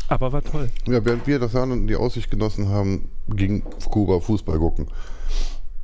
[0.09, 0.69] Aber war toll.
[0.87, 4.89] Ja, während wir das Jahr und die Aussicht genossen haben, ging Kuba Fußball gucken.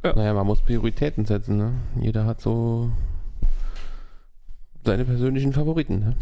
[0.02, 1.72] Naja, man muss Prioritäten setzen, ne?
[2.00, 2.92] Jeder hat so
[4.84, 6.16] seine persönlichen Favoriten, ne?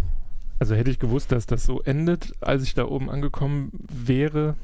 [0.59, 4.57] Also hätte ich gewusst, dass das so endet, als ich da oben angekommen wäre,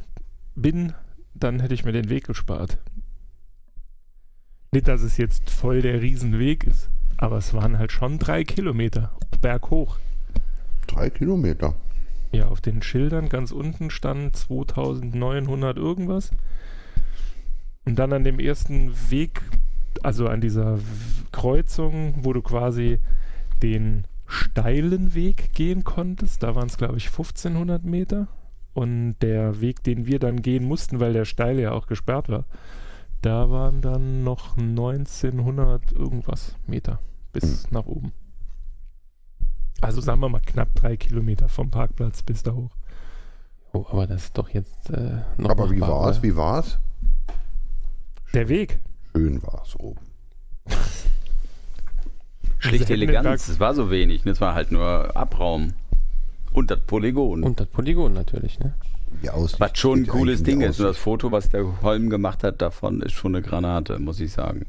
[0.55, 0.95] bin,
[1.35, 2.79] dann hätte ich mir den Weg gespart.
[4.73, 9.15] Nicht, dass es jetzt voll der Riesenweg ist, aber es waren halt schon drei Kilometer
[9.43, 9.99] berghoch.
[10.87, 11.75] Drei Kilometer.
[12.33, 16.31] Ja, auf den Schildern ganz unten stand 2900 irgendwas.
[17.85, 19.43] Und dann an dem ersten Weg,
[20.03, 20.79] also an dieser
[21.33, 22.99] Kreuzung, wo du quasi
[23.63, 28.29] den steilen Weg gehen konntest, da waren es glaube ich 1500 Meter.
[28.75, 32.47] Und der Weg, den wir dann gehen mussten, weil der steile ja auch gesperrt war,
[33.21, 36.99] da waren dann noch 1900 irgendwas Meter
[37.33, 38.13] bis nach oben.
[39.83, 42.77] Also sagen wir mal knapp drei Kilometer vom Parkplatz bis da hoch.
[43.75, 46.19] Oh, aber das ist doch jetzt äh, noch Aber wie war's?
[46.19, 46.23] oder?
[46.23, 46.79] Wie war's?
[48.33, 48.81] Der Weg.
[49.15, 50.01] Schön war's oben.
[52.69, 53.49] Schlichte hätten den Eleganz.
[53.49, 54.25] Es war so wenig.
[54.25, 54.33] ne?
[54.33, 55.75] Es war halt nur Abraum.
[56.53, 57.43] Und das Polygon.
[57.43, 58.75] Und das Polygon natürlich, ne?
[59.23, 60.81] Die Aussicht was schon ein cooles Ding ist.
[60.81, 60.99] Und das.
[60.99, 64.67] Foto, was der Holm gemacht hat davon, ist schon eine Granate, muss ich sagen.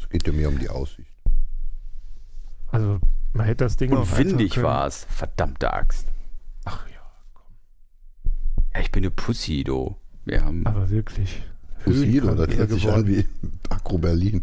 [0.00, 1.08] Es geht ja mehr um die Aussicht.
[2.70, 2.98] Also
[3.32, 5.04] man hätte das Ding Und auch windig war es.
[5.10, 6.06] Verdammte Axt.
[6.64, 8.30] Ach ja,
[8.74, 9.96] Ja, ich bin eine Pussy, do.
[10.24, 10.66] Wir haben.
[10.66, 11.42] aber wirklich.
[11.84, 13.26] Pusido, das hört sich an wie
[13.68, 14.42] Akro Berlin.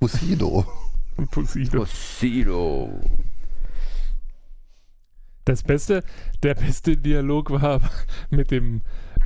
[0.00, 0.66] Pusido.
[1.30, 1.80] Pusido.
[1.80, 3.00] Pussido.
[5.44, 6.02] Das Beste,
[6.42, 7.80] der beste Dialog war
[8.30, 8.82] mit dem,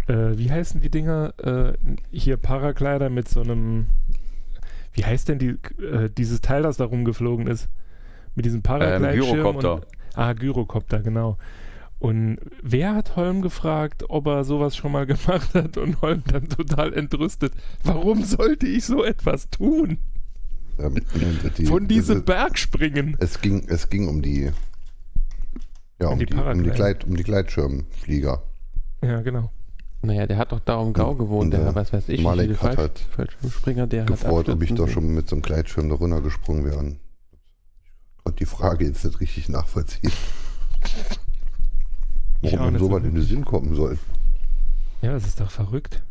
[0.06, 1.32] äh, wie heißen die Dinger?
[1.38, 1.72] Äh,
[2.10, 3.86] hier Paraglider mit so einem,
[4.92, 7.68] wie heißt denn die, äh, dieses Teil, das da rumgeflogen ist?
[8.34, 9.36] Mit diesem Paraglidschirm.
[9.36, 9.74] Gyrocopter.
[9.76, 11.38] und- Ah, Gyrocopter, genau.
[12.00, 15.76] Und wer hat Holm gefragt, ob er sowas schon mal gemacht hat?
[15.78, 17.52] Und Holm dann total entrüstet.
[17.84, 19.98] Warum sollte ich so etwas tun?
[20.78, 20.96] Ähm,
[21.58, 23.16] die- Von diesem es- Berg springen.
[23.20, 24.50] Es ging, es ging um die,
[26.00, 26.70] ja, Um um, die die, um, die.
[26.70, 28.42] Gleit, um die Gleitschirmflieger.
[29.02, 29.50] Ja, genau.
[30.02, 32.60] Naja, der hat doch da im Gau gewohnt, der, äh, was weiß ich, Malek viele
[32.70, 34.88] hat halt Fallschirmspringer, der Gefreut, hat ob ich sehen.
[34.88, 36.96] schon mit so einem Gleitschirm da runtergesprungen wäre.
[38.24, 40.10] Und die Frage jetzt nicht richtig nachvollziehen.
[42.42, 43.98] Warum nicht so so weit in den Sinn kommen soll.
[45.02, 46.02] Ja, das ist doch verrückt.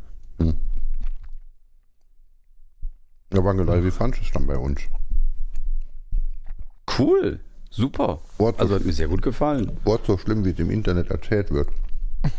[3.33, 4.81] Ja, Wangelei, wie fandest du es dann bei uns?
[6.97, 7.39] Cool,
[7.69, 8.19] super.
[8.37, 9.71] Wort, Also hat mir sehr gut gefallen.
[9.83, 11.69] Wort so schlimm, wie es im Internet erzählt wird.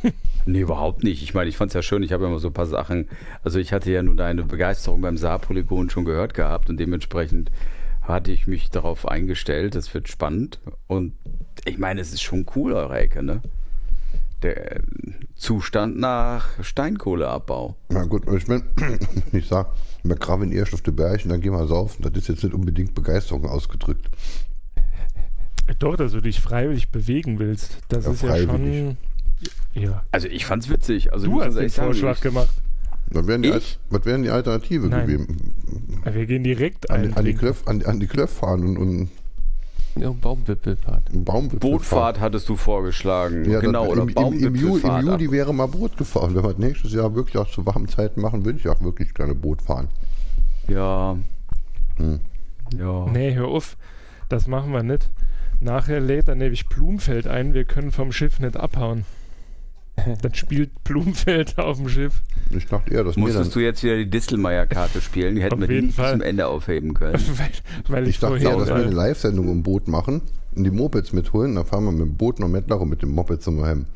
[0.46, 1.22] Nee, überhaupt nicht.
[1.22, 2.02] Ich meine, ich fand es ja schön.
[2.02, 3.08] Ich habe ja immer so ein paar Sachen.
[3.44, 7.52] Also ich hatte ja nur deine Begeisterung beim Saarpolygon schon gehört gehabt und dementsprechend
[8.00, 9.74] hatte ich mich darauf eingestellt.
[9.74, 10.58] Das wird spannend.
[10.86, 11.12] Und
[11.66, 13.42] ich meine, es ist schon cool, eure Ecke, ne?
[14.42, 14.80] Der äh,
[15.36, 17.76] Zustand nach Steinkohleabbau.
[17.90, 18.62] Na gut, ich wenn
[19.32, 19.68] ich sage,
[20.02, 22.54] wir graben erst auf die Berge und dann gehen wir saufen, das ist jetzt nicht
[22.54, 24.08] unbedingt Begeisterung ausgedrückt.
[25.78, 27.78] Doch, dass du dich freiwillig bewegen willst.
[27.88, 28.96] Das Ja, ist ja schon.
[29.72, 30.02] Ja.
[30.10, 31.12] Also ich fand's witzig.
[31.12, 32.50] Also Du hast den sagen, Vorschlag ich- gemacht.
[33.12, 33.52] Was wäre die,
[33.90, 35.06] was wären die Alternative Nein.
[35.06, 35.54] gewesen?
[36.04, 39.08] Wir gehen direkt An, an, die Klöff, an, an die Klöff fahren und, und
[39.96, 41.10] Ja, Baumwipfelfahrt.
[41.12, 41.70] einen Baumwipfel fahren.
[41.72, 43.50] Bootfahrt hattest du vorgeschlagen.
[43.50, 45.04] Ja, genau, oder im, im, im, Juli, Im Baumwipfelfahrt.
[45.04, 46.34] Juli wäre mal Boot gefahren.
[46.34, 49.12] Wenn wir das nächstes Jahr wirklich auch zu warmen Zeiten machen, würde ich auch wirklich
[49.14, 49.88] gerne Boot fahren.
[50.68, 51.16] Ja.
[51.96, 52.20] Hm.
[52.78, 53.06] Ja.
[53.10, 53.76] Nee, hör auf.
[54.28, 55.10] Das machen wir nicht.
[55.60, 59.04] Nachher lädt dann nämlich Blumfeld ein, wir können vom Schiff nicht abhauen.
[60.22, 62.22] Dann spielt Blumfeld auf dem Schiff.
[62.50, 65.36] Ich dachte eher, dann, Musstest du jetzt wieder die Distelmeier-Karte spielen?
[65.36, 66.12] Die hätten wir nicht bis Fall.
[66.12, 67.14] zum Ende aufheben können.
[67.36, 67.50] weil,
[67.88, 70.22] weil ich, ich dachte eher, dass wir eine Live-Sendung im Boot machen
[70.54, 71.54] und die Mopeds mitholen.
[71.54, 73.86] Dann fahren wir mit dem Boot noch Mettlach und mit dem Moped zum Heim.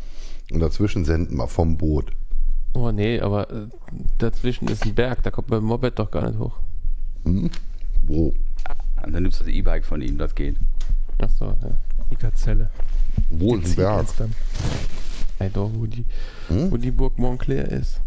[0.52, 2.12] Und dazwischen senden wir vom Boot.
[2.74, 3.66] Oh nee, aber äh,
[4.18, 6.58] dazwischen ist ein Berg, da kommt man mit dem Moped doch gar nicht hoch.
[7.24, 7.50] Hm?
[8.02, 8.34] Wo?
[9.04, 10.56] Und dann nimmst du das E-Bike von ihm, das geht.
[11.18, 11.76] Achso, ja.
[12.10, 12.70] die Gazelle.
[13.30, 14.06] Wo ist ein Berg?
[14.18, 14.34] dann.
[15.44, 16.06] Ey, doch, wo die,
[16.48, 16.70] Hm?
[16.70, 18.00] wo die Burg Montclair ist.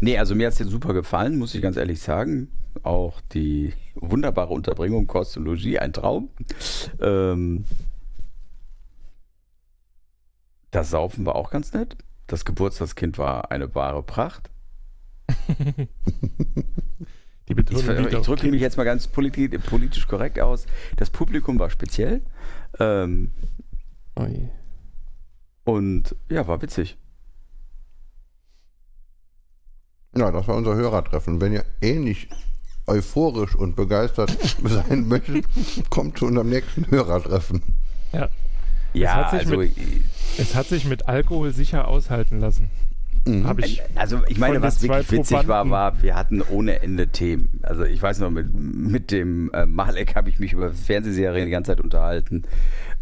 [0.00, 2.48] Nee, also mir hat es jetzt super gefallen, muss ich ganz ehrlich sagen.
[2.84, 6.30] Auch die wunderbare Unterbringung, Kost und Logis, ein Traum.
[7.00, 7.64] Ähm,
[10.70, 11.96] das Saufen war auch ganz nett.
[12.28, 14.50] Das Geburtstagskind war eine wahre Pracht.
[17.50, 20.66] Die Ich, Betonung ich drücke mich jetzt mal ganz politi politisch korrekt aus.
[20.96, 22.20] Das Publikum war speziell.
[22.78, 23.32] Ähm,
[25.64, 26.96] und ja, war witzig.
[30.16, 31.40] Ja, das war unser Hörertreffen.
[31.40, 32.28] Wenn ihr ähnlich
[32.86, 34.30] euphorisch und begeistert
[34.64, 35.44] sein möchtet,
[35.90, 37.62] kommt zu unserem nächsten Hörertreffen.
[38.92, 39.76] Ja, hat sich also, mit-
[40.38, 42.70] Es hat sich mit Alkohol sicher aushalten lassen.
[43.26, 43.54] Mhm.
[43.58, 43.82] Ich.
[43.96, 47.60] also ich meine, was wirklich witzig war, war, wir hatten ohne Ende Themen.
[47.62, 51.50] Also ich weiß noch, mit, mit dem äh, Malek habe ich mich über Fernsehserien die
[51.50, 52.44] ganze Zeit unterhalten.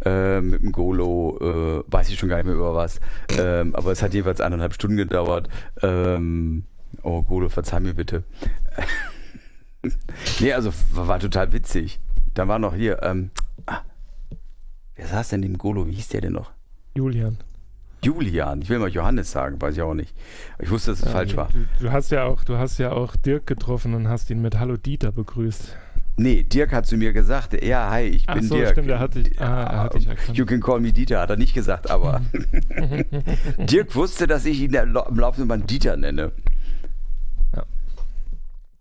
[0.05, 3.01] Äh, mit dem Golo äh, weiß ich schon gar nicht mehr über was.
[3.39, 5.49] Ähm, aber es hat jeweils eineinhalb Stunden gedauert.
[5.83, 6.65] Ähm,
[7.03, 8.25] oh, Golo, verzeih mir bitte.
[10.41, 12.01] nee, also war, war total witzig.
[12.35, 13.31] Dann war noch hier, ähm,
[13.67, 13.83] ah,
[14.97, 15.87] wer saß denn neben Golo?
[15.87, 16.51] Wie hieß der denn noch?
[16.95, 17.39] Julian.
[18.03, 20.15] Julian, ich will mal Johannes sagen, weiß ich auch nicht.
[20.61, 21.49] Ich wusste, dass es Ja, falsch war.
[21.53, 24.59] Du, du hast ja auch, du hast ja auch Dirk getroffen und hast ihn mit
[24.59, 25.77] Hallo Dieter begrüßt.
[26.17, 28.71] Nee, Dirk hat zu mir gesagt, ja, hi, ich Ach bin so, Dirk.
[28.73, 30.37] stimmt, er hat dich- ah, er hat dich erkannt.
[30.37, 32.21] You can call me Dieter, hat er nicht gesagt, aber
[33.59, 36.33] Dirk wusste, dass ich ihn im laufenden Band Dieter nenne.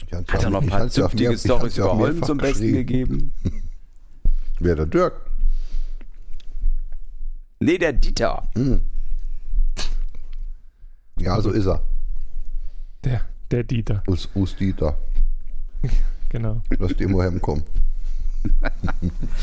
[0.09, 1.77] Ich hatte Hat ja- er noch ein ich paar hatte ja zünftige ich Storys hatte
[1.81, 3.33] ja über Holm zum Besten gegeben?
[4.59, 5.13] Wer der Dirk?
[7.59, 8.43] Nee, der Dieter.
[8.55, 8.81] Hm.
[11.19, 11.81] Ja, so ist er.
[13.03, 14.97] Der, der Dieter, Us, Us Dieter.
[16.29, 16.61] genau.
[16.77, 17.63] Lass die immer heimkommen.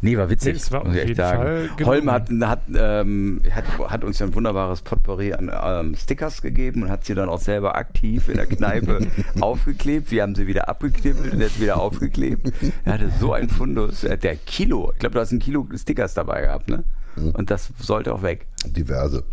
[0.00, 0.54] Nee, war witzig.
[0.54, 1.70] Nee, war muss ich echt sagen.
[1.84, 6.84] Holm hat, hat, ähm, hat, hat uns ja ein wunderbares Potpourri an ähm, Stickers gegeben
[6.84, 9.06] und hat sie dann auch selber aktiv in der Kneipe
[9.40, 10.10] aufgeklebt.
[10.10, 12.52] Wir haben sie wieder abgeknippelt und jetzt wieder aufgeklebt.
[12.84, 14.04] Er hatte so ein Fundus.
[14.04, 16.84] Er hat Der Kilo, ich glaube, du hast ein Kilo Stickers dabei gehabt, ne?
[17.16, 18.46] Und das sollte auch weg.
[18.64, 19.24] Diverse.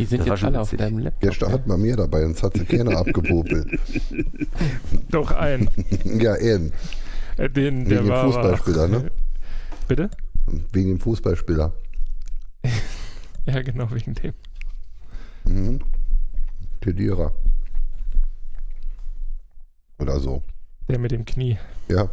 [0.00, 1.20] Die sind Das jetzt schon alle auf deinem Laptop.
[1.30, 3.78] Gestern hat man mehr dabei, sonst hat sie keiner abgepopelt.
[5.10, 5.68] Doch ein.
[6.04, 6.72] Ja, eben.
[7.36, 9.10] Äh, Den, der Wegen dem war aber- Fußballspieler, ne?
[9.88, 10.10] Bitte?
[10.72, 11.72] Wegen dem Fußballspieler.
[13.46, 14.34] Ja, genau, wegen dem.
[15.44, 15.80] Mhm.
[16.80, 17.32] Kedira.
[19.98, 20.42] Oder so.
[20.88, 21.58] Der mit dem Knie.
[21.88, 22.08] Ja.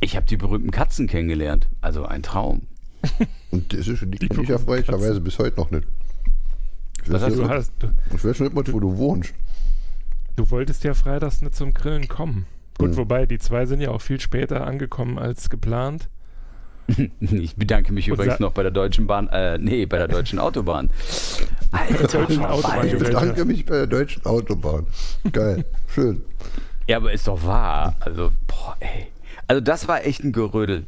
[0.00, 1.68] Ich habe die berühmten Katzen kennengelernt.
[1.80, 2.66] Also ein Traum.
[3.50, 5.86] Und das ist die, Die die ich erfreulicherweise bis heute noch nicht.
[7.08, 9.32] Ich Was weiß, hast nicht, Du, hast, du, ich weiß nicht mal, wo du wohnst.
[10.36, 12.46] du wolltest ja freitags nicht zum Grillen kommen.
[12.78, 12.96] Gut, Hm.
[12.98, 16.08] wobei die zwei sind ja auch viel später angekommen als geplant.
[17.20, 20.38] Ich bedanke mich Und übrigens noch bei der Deutschen Bahn, äh, nee, bei der Deutschen
[20.38, 20.88] Autobahn.
[21.70, 22.86] Alter, Deutschen Autobahn.
[22.86, 24.86] Ich bedanke mich bei der deutschen Autobahn.
[25.32, 25.64] Geil.
[25.94, 26.22] Schön.
[26.88, 27.94] Ja, aber ist doch wahr.
[28.00, 29.08] Also, boah, ey.
[29.46, 30.86] Also das war echt ein Gerödel,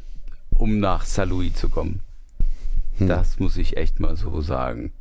[0.57, 1.99] um nach Saint-Louis zu kommen.
[2.97, 3.07] Hm.
[3.07, 4.91] Das muss ich echt mal so sagen.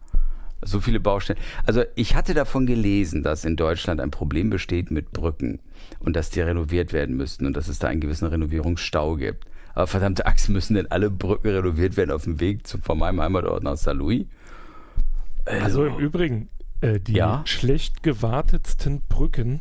[0.62, 1.38] So viele Baustellen.
[1.64, 5.60] Also ich hatte davon gelesen, dass in Deutschland ein Problem besteht mit Brücken
[6.00, 9.46] und dass die renoviert werden müssten und dass es da einen gewissen Renovierungsstau gibt.
[9.74, 13.20] Aber verdammte Axt, müssen denn alle Brücken renoviert werden auf dem Weg zum, von meinem
[13.20, 13.94] Heimatort nach St.
[13.94, 14.26] Louis?
[15.46, 16.48] Also im Übrigen,
[16.80, 17.42] äh, die Ja?
[17.46, 19.60] schlecht gewartetsten Brücken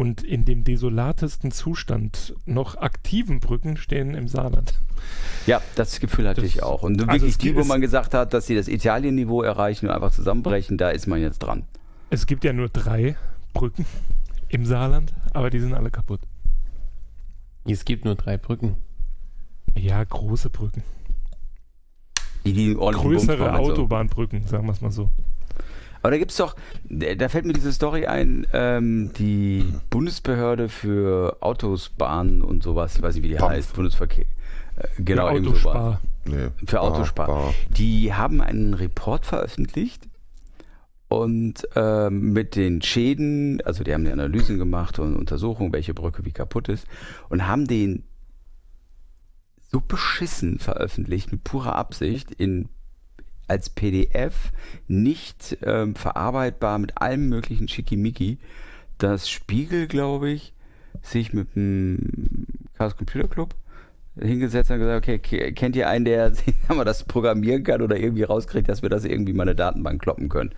[0.00, 4.72] und in dem desolatesten Zustand noch aktiven Brücken stehen im Saarland.
[5.46, 6.82] Ja, das Gefühl hatte Das- ich auch.
[6.82, 10.10] Und also wirklich die, wo man gesagt hat, dass sie das Italien-Niveau erreichen und einfach
[10.10, 11.64] zusammenbrechen, da ist man jetzt dran.
[12.08, 13.14] Es gibt ja nur drei
[13.52, 13.84] Brücken
[14.48, 16.20] im Saarland, aber die sind alle kaputt.
[17.66, 18.76] Es gibt nur drei Brücken.
[19.76, 20.82] Ja, große Brücken.
[22.46, 23.72] Die, die Größere also.
[23.72, 25.10] Autobahnbrücken, sagen wir es mal so.
[26.02, 26.56] Aber da gibt's doch,
[26.88, 33.02] da fällt mir diese Story ein, ähm, die Bundesbehörde für Autos, Bahnen und sowas, ich
[33.02, 33.50] weiß nicht, wie die BAMF.
[33.50, 34.24] heißt, Bundesverkehr.
[34.76, 35.34] Äh, genau, Für.
[35.40, 36.00] Autospar.
[36.24, 37.26] Nee, Für bar, Autospar.
[37.26, 37.54] bar.
[37.76, 40.08] Die haben einen Report veröffentlicht
[41.08, 46.24] und ähm, mit den Schäden, also die haben die Analysen gemacht und Untersuchungen, welche Brücke
[46.24, 46.86] wie kaputt ist
[47.28, 48.04] und haben den
[49.72, 52.68] so beschissen veröffentlicht mit purer Absicht in
[53.50, 54.52] als PDF
[54.88, 58.38] nicht ähm, verarbeitbar mit allem möglichen Schickimicki,
[58.98, 60.52] dass Spiegel, glaube ich,
[61.02, 62.46] sich mit dem
[62.78, 63.54] Chaos Computer Club
[64.20, 66.32] hingesetzt hat und gesagt, okay, ke- kennt ihr einen, der
[66.84, 70.50] das programmieren kann oder irgendwie rauskriegt, dass wir das irgendwie mal eine Datenbank kloppen können?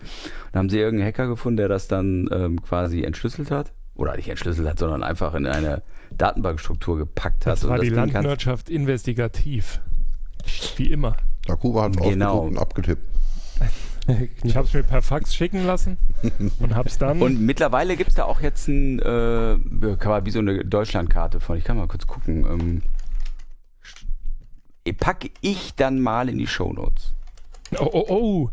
[0.51, 3.71] Und haben sie irgendeinen Hacker gefunden, der das dann ähm, quasi entschlüsselt hat?
[3.95, 5.83] Oder nicht entschlüsselt hat, sondern einfach in eine
[6.17, 7.53] Datenbankstruktur gepackt hat.
[7.53, 9.79] Das war die Ding kannst- Landwirtschaft investigativ.
[10.77, 11.15] Wie immer.
[11.45, 12.43] Takuba hat es Genau.
[12.43, 13.09] ausgedruckt und abgetippt.
[14.43, 15.97] Ich habe es mir per Fax schicken lassen
[16.59, 17.21] und habe es dann.
[17.21, 19.57] Und mittlerweile gibt es da auch jetzt ein, äh,
[19.97, 21.57] kann man wie so eine Deutschlandkarte von.
[21.57, 22.81] Ich kann mal kurz gucken.
[24.85, 27.13] Ähm, packe ich dann mal in die Shownotes.
[27.79, 28.49] oh, oh, oh.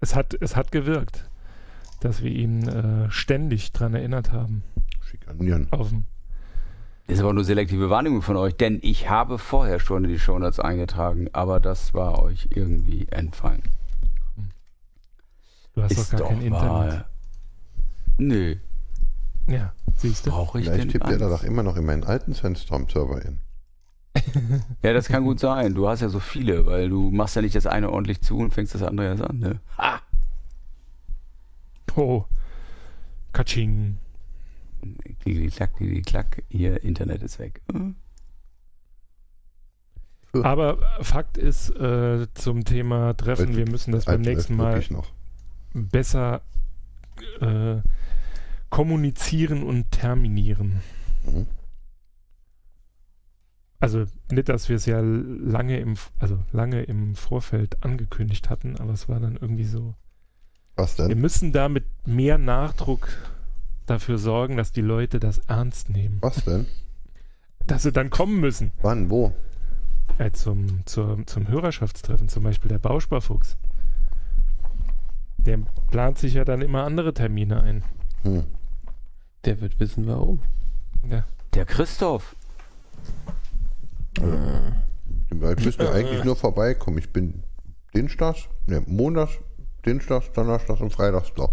[0.00, 1.24] Es hat, es hat gewirkt,
[2.00, 4.62] dass wir ihn äh, ständig dran erinnert haben.
[5.08, 5.68] Schikanieren.
[5.70, 6.04] Auf dem
[7.06, 10.58] Ist aber nur selektive Wahrnehmung von euch, denn ich habe vorher schon in die Shownotes
[10.58, 13.62] eingetragen, aber das war euch irgendwie entfallen.
[15.74, 16.68] Du hast Ist doch gar kein Internet.
[16.70, 17.04] mal.
[18.16, 18.56] Nö,
[19.48, 20.30] Ja, siehst du.
[20.30, 23.38] brauche ich Vielleicht tippt er da doch immer noch in meinen alten Sandstorm-Server in.
[24.82, 25.74] Ja, das kann gut sein.
[25.74, 28.54] Du hast ja so viele, weil du machst ja nicht das eine ordentlich zu und
[28.54, 29.38] fängst das andere erst an.
[29.38, 29.58] Ne?
[29.76, 29.98] Ah,
[31.96, 32.24] Oh.
[33.32, 33.98] Katsching.
[35.24, 37.62] Die klack, die klack, ihr Internet ist weg.
[37.72, 37.96] Hm.
[40.42, 44.82] Aber Fakt ist äh, zum Thema Treffen, wir müssen das beim nächsten Mal
[45.72, 46.42] besser
[47.40, 47.76] äh,
[48.70, 50.80] kommunizieren und terminieren.
[51.24, 51.46] Mhm.
[53.78, 58.92] Also nicht, dass wir es ja lange im, also lange im Vorfeld angekündigt hatten, aber
[58.92, 59.94] es war dann irgendwie so.
[60.74, 61.20] Was Wir denn?
[61.20, 63.08] müssen da mit mehr Nachdruck
[63.86, 66.18] dafür sorgen, dass die Leute das ernst nehmen.
[66.20, 66.66] Was denn?
[67.66, 68.72] Dass sie dann kommen müssen.
[68.82, 69.10] Wann?
[69.10, 69.32] Wo?
[70.18, 73.56] Äh, zum, zum, zum Hörerschaftstreffen, zum Beispiel der Bausparfuchs.
[75.38, 75.58] Der
[75.90, 77.84] plant sich ja dann immer andere Termine ein.
[78.22, 78.44] Hm.
[79.44, 80.40] Der wird wissen, warum.
[81.08, 81.24] Ja.
[81.54, 82.34] Der Christoph.
[85.30, 86.98] Ich müsste eigentlich nur vorbeikommen.
[86.98, 87.42] Ich bin
[87.94, 89.38] Dienstags, ne, Montags,
[89.84, 91.48] Dienstags, Donnerstags und Freitags da.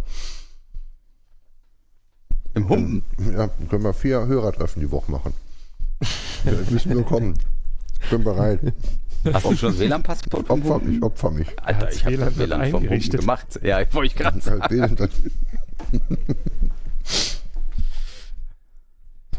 [2.53, 3.03] Im Humpen.
[3.33, 5.33] Ja, können wir vier Hörertreffen die Woche machen.
[6.43, 7.35] Ja, ich müssen nur kommen.
[8.01, 8.59] Ich bin bereit.
[9.31, 10.47] Hast du schon WLAN-Passwort?
[10.47, 11.47] vom Opfer mich, opfer mich.
[11.61, 13.59] Alter, ich habe WLAN WLAN vom Humpen gemacht.
[13.61, 14.61] Ja, ich wollte gerade sagen.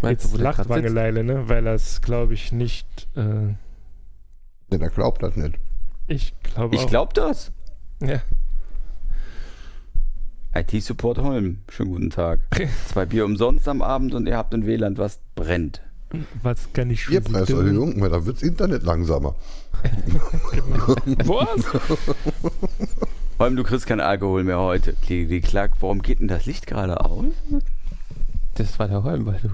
[0.01, 0.69] Meinst Jetzt du, lacht?
[0.69, 1.49] Wangeleile, ne?
[1.49, 3.09] Weil er es, glaube ich, nicht.
[3.17, 3.21] Äh,
[4.71, 5.59] Ne, der glaubt das nicht.
[6.07, 7.53] ich glaube Ich glaube das.
[8.01, 8.23] Ja.
[10.55, 11.59] IT-Support Holm.
[11.69, 12.41] Schönen guten Tag.
[12.89, 15.81] Zwei Bier umsonst am Abend und ihr habt ein WLAN, was brennt.
[16.43, 17.33] Was kann ich für Sie tun?
[17.33, 19.35] Bierpreiserhöhung, weil da wirds Internet langsamer.
[21.25, 21.67] Was?
[23.39, 24.95] Holm, du kriegst keinen Alkohol mehr heute.
[25.09, 27.25] Die Klack, warum geht denn das Licht gerade aus?
[28.57, 29.49] Das war der Holm, weil du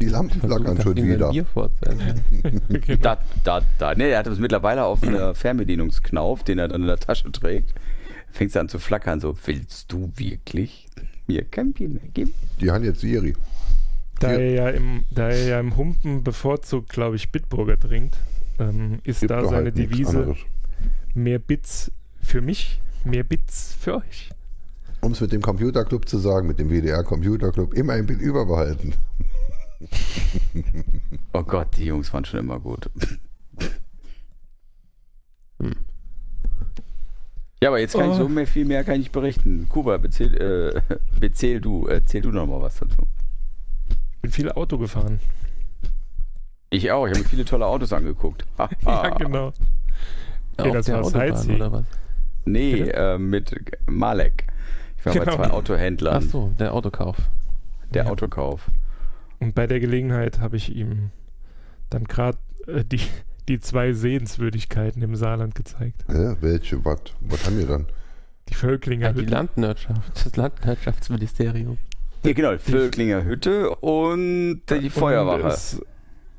[0.00, 1.28] Die Lampen flackern schon mir wieder.
[1.28, 1.46] ein Bier.
[2.80, 2.98] Genau.
[3.00, 3.94] Da, da, da.
[3.94, 7.72] Ne, er hat das mittlerweile auf einer Fernbedienungsknauf, den er dann in der Tasche trägt.
[8.32, 10.88] Fängst an zu flackern, so, willst du wirklich
[11.26, 12.32] mir kein Bier mehr geben?
[12.60, 13.34] Die haben jetzt Siri.
[14.18, 18.16] Da er, ja im, da er ja im Humpen bevorzugt, glaube ich, Bitburger trinkt,
[18.58, 20.34] ähm, ist Gibt da seine halt Devise
[21.14, 21.90] mehr Bits
[22.22, 24.30] für mich, mehr Bits für euch.
[25.00, 28.94] Um es mit dem Computerclub zu sagen, mit dem WDR Computerclub, immer ein Bit überbehalten.
[31.34, 32.88] Oh Gott, die Jungs waren schon immer gut.
[37.62, 38.22] Ja, aber jetzt kann ich Oh.
[38.24, 39.68] so mehr, viel mehr kann ich berichten.
[39.68, 43.06] Kuba, bezähl, äh, bezähl du, erzähl du noch mal was dazu.
[44.16, 45.20] Ich bin viel Auto gefahren.
[46.70, 48.44] Ich auch, ich habe mir viele tolle Autos angeguckt.
[48.84, 49.52] Ja, genau.
[50.58, 51.56] Ja, auf das der war Autobahn Sightseeing.
[51.56, 51.84] oder was?
[52.44, 53.54] Nee, äh, mit
[53.88, 54.46] Malek.
[54.98, 55.36] Ich war bei Genau.
[55.36, 56.16] zwei Autohändlern.
[56.16, 57.16] Ach so, der Autokauf.
[57.94, 58.10] Der Ja.
[58.10, 58.66] Autokauf.
[59.38, 61.10] Und bei der Gelegenheit habe ich ihm
[61.90, 63.00] dann gerade äh, die,
[63.48, 66.04] die zwei Sehenswürdigkeiten im Saarland gezeigt.
[66.08, 66.84] Ja, welche?
[66.84, 67.00] Was?
[67.20, 67.86] Was haben wir dann?
[68.48, 69.30] Die Völklinger Ja, die Hütte.
[69.32, 71.78] Landwirtschaft, das Landwirtschaftsministerium.
[72.24, 75.48] Ja, genau, Völklinger Hütte und die Und Feuerwache.
[75.48, 75.80] es-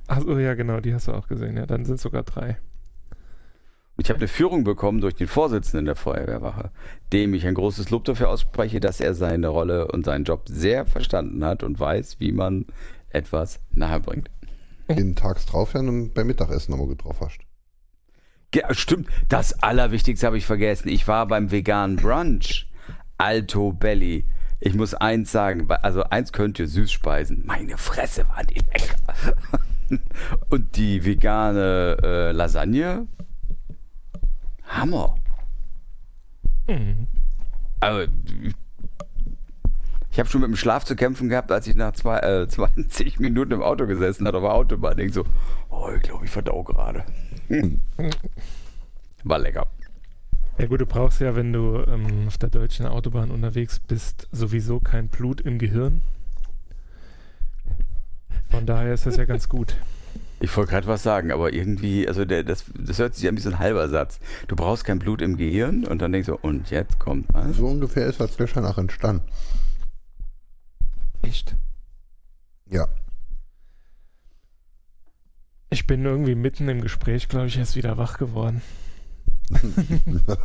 [0.07, 1.57] Achso, ja, genau, die hast du auch gesehen.
[1.57, 2.57] Ja, dann sind es sogar drei.
[3.97, 6.71] Ich habe eine Führung bekommen durch den Vorsitzenden der Feuerwehrwache,
[7.13, 10.85] dem ich ein großes Lob dafür ausspreche, dass er seine Rolle und seinen Job sehr
[10.85, 12.65] verstanden hat und weiß, wie man
[13.09, 14.29] etwas nahebringt.
[14.95, 17.39] Den tags drauf ja und beim Mittagessen nochmal getroffen hast.
[18.53, 19.07] Ja, stimmt.
[19.29, 20.87] Das Allerwichtigste habe ich vergessen.
[20.87, 22.69] Ich war beim veganen Brunch.
[23.17, 24.25] Alto Belly.
[24.59, 27.45] Ich muss eins sagen, also eins könnt ihr Süßspeisen.
[27.45, 28.95] Meine Fresse, waren die lecker.
[30.49, 33.07] Und die vegane äh, Lasagne.
[34.67, 35.15] Hammer.
[36.67, 37.07] Mhm.
[37.79, 38.55] Also, ich
[40.19, 43.53] habe schon mit dem Schlaf zu kämpfen gehabt, als ich nach zwei, äh, 20 Minuten
[43.53, 44.97] im Auto gesessen habe auf der Autobahn.
[44.97, 45.25] Denk so,
[45.69, 47.03] oh, ich glaube, ich verdau gerade.
[49.23, 49.67] War lecker.
[50.59, 54.79] Ja gut, du brauchst ja, wenn du ähm, auf der deutschen Autobahn unterwegs bist, sowieso
[54.79, 56.01] kein Blut im Gehirn.
[58.51, 59.75] Von daher ist das ja ganz gut.
[60.39, 63.41] Ich wollte gerade was sagen, aber irgendwie, also der, das, das hört sich an wie
[63.41, 64.19] so ein halber Satz.
[64.47, 67.57] Du brauchst kein Blut im Gehirn und dann denkst du, und jetzt kommt was?
[67.57, 69.23] So ungefähr ist das gleich danach entstanden.
[71.23, 71.55] Echt?
[72.69, 72.87] Ja.
[75.69, 78.61] Ich bin irgendwie mitten im Gespräch, glaube ich, erst wieder wach geworden.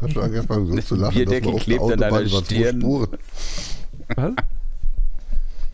[0.01, 1.14] Hast du angefangen so zu lachen.
[1.14, 2.81] Bierdeckel dass wir auf der deiner Autobahn über zwei Stirn.
[2.81, 3.18] Spuren.
[4.16, 4.33] Was?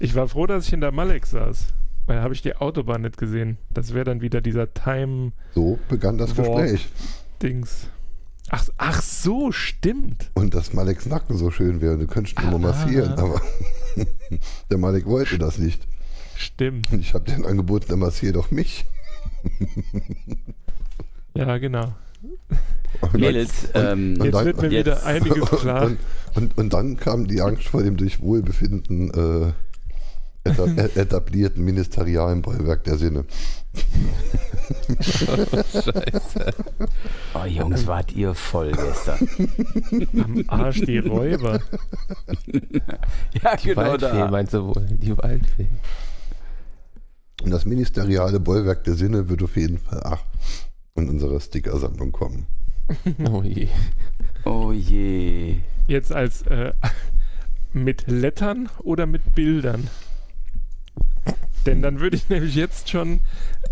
[0.00, 1.66] Ich war froh, dass ich in der Malek saß.
[2.06, 3.56] Weil habe ich die Autobahn nicht gesehen.
[3.72, 5.32] Das wäre dann wieder dieser Time-Dings.
[5.54, 6.62] So begann das Boah.
[6.62, 6.88] Gespräch.
[8.50, 10.30] Ach, ach so, stimmt.
[10.34, 12.62] Und dass Maleks Nacken so schön wäre, du könntest ihn nur Ah.
[12.62, 13.40] massieren, aber
[14.70, 15.86] der Malek wollte das nicht.
[16.36, 16.90] Stimmt.
[16.92, 18.84] Und ich habe dir angeboten, der massiert doch mich.
[21.36, 21.92] Ja, genau.
[23.00, 25.86] Und Mädels, ähm, und Jetzt dann- wird mir jetzt- wieder einiges klar.
[25.86, 25.98] Und,
[26.36, 29.52] und, und dann kam die Angst vor dem durch Wohlbefinden äh,
[30.94, 33.24] etablierten ministerialen Bollwerk der Sinne.
[35.00, 36.54] Scheiße.
[37.34, 39.26] oh Jungs, wart ihr voll gestern.
[40.22, 41.60] Am Arsch die Räuber.
[43.42, 44.30] ja, Die genau Waldfee da.
[44.30, 44.86] meinst du wohl?
[44.90, 45.68] Die Waldfee.
[47.42, 50.22] Und das ministeriale Bollwerk der Sinne wird auf jeden Fall ach,
[50.94, 52.46] in unsere Stickersammlung kommen.
[53.30, 53.68] Oh je.
[54.44, 55.56] Oh je.
[55.88, 56.74] Jetzt als äh,
[57.72, 59.88] mit Lettern oder mit Bildern?
[61.66, 63.20] Denn dann würde ich nämlich jetzt schon.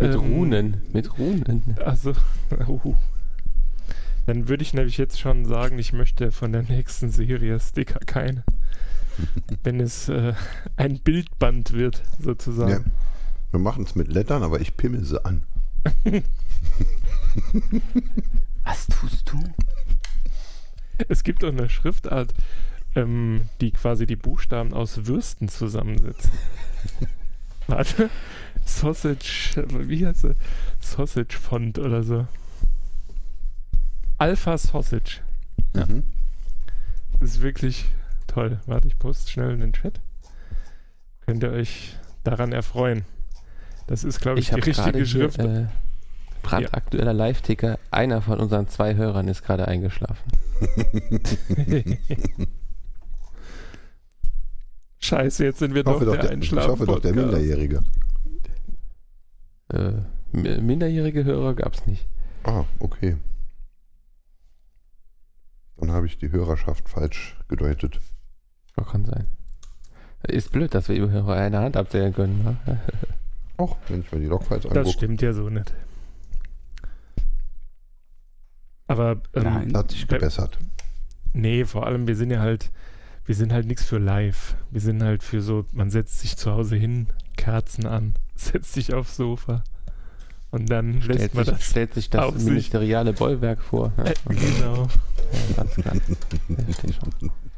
[0.00, 0.82] Mit ähm, Runen.
[0.92, 1.76] Mit Runen.
[1.84, 2.12] Also,
[2.68, 2.94] uh,
[4.26, 8.44] dann würde ich nämlich jetzt schon sagen, ich möchte von der nächsten Serie Sticker keine.
[9.62, 10.32] Wenn es äh,
[10.76, 12.24] ein Bildband wird, Ja.
[12.24, 12.92] sozusagen.
[13.50, 15.42] Wir machen es mit Lettern, aber ich pimmel sie an.
[18.64, 19.38] Was tust du?
[21.08, 22.32] Es gibt auch eine Schriftart,
[22.94, 26.30] ähm, die quasi die Buchstaben aus Würsten zusammensetzt.
[27.66, 28.10] Warte.
[28.64, 30.34] Sausage, wie heißt sie?
[30.80, 32.26] Sausage Font oder so.
[34.18, 35.20] Alpha Sausage.
[35.74, 35.86] Ja.
[35.86, 36.04] Mhm.
[37.18, 37.86] Das ist wirklich
[38.26, 38.60] toll.
[38.66, 40.00] Warte, ich poste schnell in den Chat.
[41.26, 43.04] Könnt ihr euch daran erfreuen.
[43.86, 45.38] Das ist, glaube ich, Ich die richtige hier, Schrift.
[45.38, 45.66] äh,
[46.42, 47.78] brandaktueller Live-Ticker.
[47.90, 50.30] Einer von unseren zwei Hörern ist gerade eingeschlafen.
[55.02, 57.12] Scheiße, jetzt sind wir doch doch der der, ich hoffe doch der.
[57.14, 57.82] Minderjährige.
[59.72, 59.92] Äh,
[60.32, 62.06] mi- minderjährige Hörer gab es nicht.
[62.44, 63.16] Ah, okay.
[65.76, 68.00] Dann habe ich die Hörerschaft falsch gedeutet.
[68.76, 69.26] Oh, kann sein.
[70.28, 72.44] Ist blöd, dass wir über Hörer eine Hand abzählen können.
[72.64, 72.76] wa?
[73.56, 74.90] Auch wenn ich mir die Logfiles Das angucke.
[74.92, 75.74] stimmt ja so nicht.
[78.86, 79.76] Aber ähm, Nein.
[79.76, 80.58] Hat sich gebessert.
[81.32, 82.70] Nee, vor allem, wir sind ja halt,
[83.24, 84.54] wir sind halt nichts für live.
[84.70, 87.06] Wir sind halt für so, man setzt sich zu Hause hin,
[87.36, 89.62] Kerzen an, setzt sich aufs Sofa
[90.50, 91.64] und dann lässt stellt, man sich, das.
[91.64, 92.44] stellt sich das auf sich.
[92.48, 93.92] ministeriale Bollwerk vor.
[93.96, 95.96] Ja, Äh, genau, ja, ganz klar.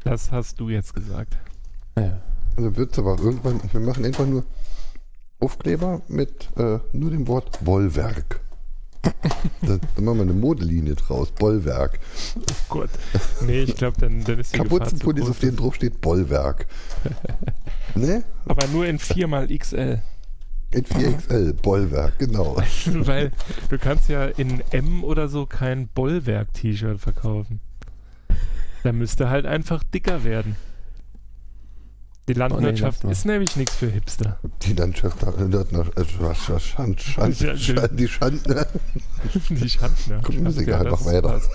[0.03, 1.37] Das hast du jetzt gesagt.
[1.97, 2.21] Ja.
[2.55, 4.45] Also wird es aber irgendwann, wir machen einfach nur
[5.39, 8.39] Aufkleber mit äh, nur dem Wort Bollwerk.
[9.61, 11.31] Dann, dann machen wir eine Modelinie draus.
[11.31, 11.99] Bollwerk.
[12.69, 12.89] Gott.
[13.41, 16.67] Nee, ich glaube, dann, dann ist die Kapuzenpullis, auf denen drauf steht Bollwerk.
[17.95, 18.23] ne?
[18.45, 19.99] Aber nur in 4xXL.
[20.71, 21.53] In 4XL.
[21.53, 22.57] Bollwerk, genau.
[22.85, 23.31] Weil
[23.69, 27.59] du kannst ja in M oder so kein Bollwerk-T-Shirt verkaufen.
[28.83, 30.55] Da müsste halt einfach dicker werden.
[32.27, 33.11] Die Landwirtschaft lass mal.
[33.11, 34.39] ist nämlich nichts für Hipster.
[34.63, 38.67] Die Landschaft erinnert nach äh, was, was, Schand, Schand, Ja, Schand, die Schande.
[39.49, 40.21] Die Schandner.
[40.23, 41.23] Komm, Musik einfach das weiter.
[41.29, 41.49] war's.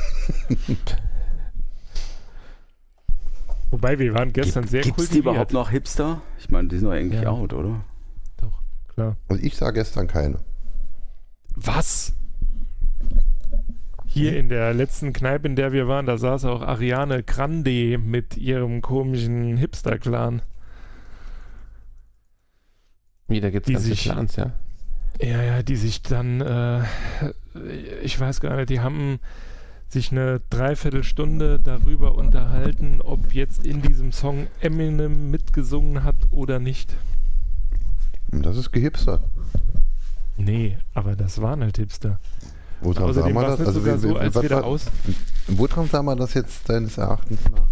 [3.70, 6.20] Wobei, wir waren gestern sehr Gibt es die überhaupt noch Hipster?
[6.38, 7.30] Ich meine, die sind doch eigentlich Ja.
[7.30, 7.84] out, oder?
[8.38, 8.62] Doch,
[8.94, 9.16] klar.
[9.28, 10.40] Und ich sah gestern keine.
[11.54, 12.12] Was?
[14.06, 18.36] Hier in der letzten Kneipe, in der wir waren, da saß auch Ariane Grande mit
[18.36, 20.42] ihrem komischen Hipster-Clan.
[23.30, 24.52] Wieder gibt's Die ganze sich- Clans, ja.
[25.20, 26.82] Ja, ja, die sich dann, äh,
[28.02, 29.18] ich weiß gar nicht, die haben
[29.88, 36.94] sich eine Dreiviertelstunde darüber unterhalten, ob jetzt in diesem Song Eminem mitgesungen hat oder nicht.
[38.30, 39.22] Das ist gehipstert.
[40.36, 42.18] Nee, aber das waren halt Hipster.
[42.80, 43.58] Woran sah Außerdem man war es das?
[43.58, 44.86] nicht Also, sogar wie- so, wie- als was wir da war- aus...
[45.48, 47.66] Woran sah man das jetzt deines Erachtens nach?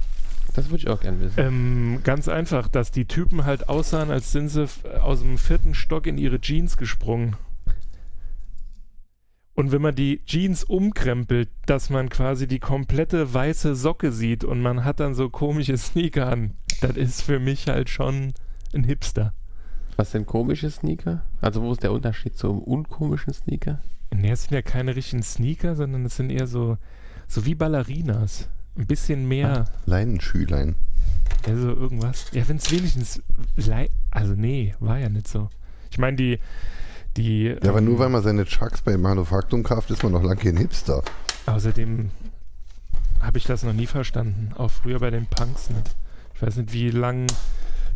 [0.58, 1.38] Das würde ich auch gerne wissen.
[1.38, 5.72] Ähm, ganz einfach, dass die Typen halt aussahen, als sind sie f- aus dem vierten
[5.72, 7.36] Stock in ihre Jeans gesprungen.
[9.54, 14.60] Und wenn man die Jeans umkrempelt, dass man quasi die komplette weiße Socke sieht und
[14.60, 18.34] man hat dann so komische Sneaker an, das ist für mich halt schon
[18.74, 19.34] ein Hipster.
[19.94, 21.22] Was sind komische Sneaker?
[21.40, 23.78] Also wo ist der Unterschied zum unkomischen Sneaker?
[24.12, 26.78] Nee, es sind ja keine richtigen Sneaker, sondern es sind eher so,
[27.28, 28.48] so wie Ballerinas.
[28.78, 30.76] Ein bisschen mehr, Leinenschülein.
[31.46, 32.26] also irgendwas.
[32.32, 33.20] Ja, wenn es wenigstens,
[33.56, 35.48] lei- also nee, war ja nicht so.
[35.90, 36.38] Ich meine, die,
[37.16, 37.56] die.
[37.62, 40.40] Ja, aber ähm, nur weil man seine Chucks beim Manufaktum kauft, ist man noch lange
[40.40, 41.02] kein Hipster.
[41.46, 42.10] Außerdem
[43.20, 44.52] habe ich das noch nie verstanden.
[44.56, 45.96] Auch früher bei den Punks nicht.
[46.34, 47.26] Ich weiß nicht, wie lang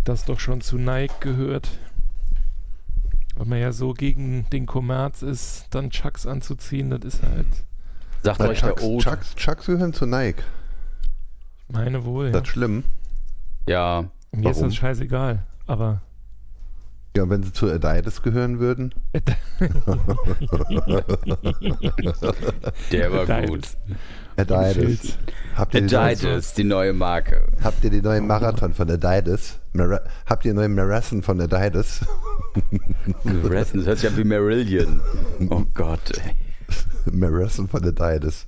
[0.05, 1.69] das doch schon zu Nike gehört.
[3.37, 7.47] Weil man ja so gegen den Kommerz ist, dann Chucks anzuziehen, das ist halt
[8.23, 9.05] Sagt Na, euch der Chucks, Ode.
[9.05, 10.43] Chucks, Chucks gehören zu Nike.
[11.73, 12.27] Meine wohl.
[12.27, 12.33] Ja.
[12.33, 12.85] Das ist schlimm.
[13.67, 14.69] Ja, Mir ist warum?
[14.71, 15.43] das scheißegal.
[15.67, 16.01] Aber
[17.17, 18.95] Ja, wenn sie zu Adidas gehören würden.
[22.91, 23.47] der war Adidas.
[23.51, 23.69] gut.
[24.37, 25.19] Adidas.
[25.57, 27.47] Habt ihr, die neue, Adidas, die neue Marke.
[27.63, 29.59] habt ihr die neuen Marathon von Adidas?
[29.75, 32.01] Mara habt ihr den neuen Marathon von Adidas?
[33.25, 35.01] Marathon, das hört sich an wie Marillion.
[35.51, 36.35] Oh Gott, ey.
[37.13, 38.47] Marathon von Adidas.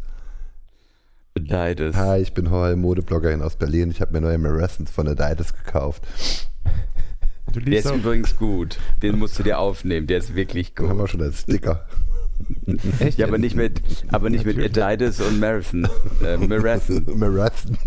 [1.45, 1.97] Adidas.
[1.97, 3.91] Hi, ich bin Hall, Modebloggerin aus Berlin.
[3.91, 6.05] Ich habe mir neue Marathons von Adidas gekauft.
[7.53, 8.79] du Der ist auch, übrigens gut.
[9.03, 10.07] Den musst du dir aufnehmen.
[10.07, 11.11] Der ist wirklich Den haben wir gut.
[11.11, 11.87] schon als Sticker.
[13.01, 13.19] Echt?
[13.19, 13.83] Ja, aber nicht mit,
[14.13, 14.79] aber nicht mit.
[14.79, 15.89] Adidas und Marathon.
[16.25, 17.05] Äh, Marathon.
[17.19, 17.79] Marathon.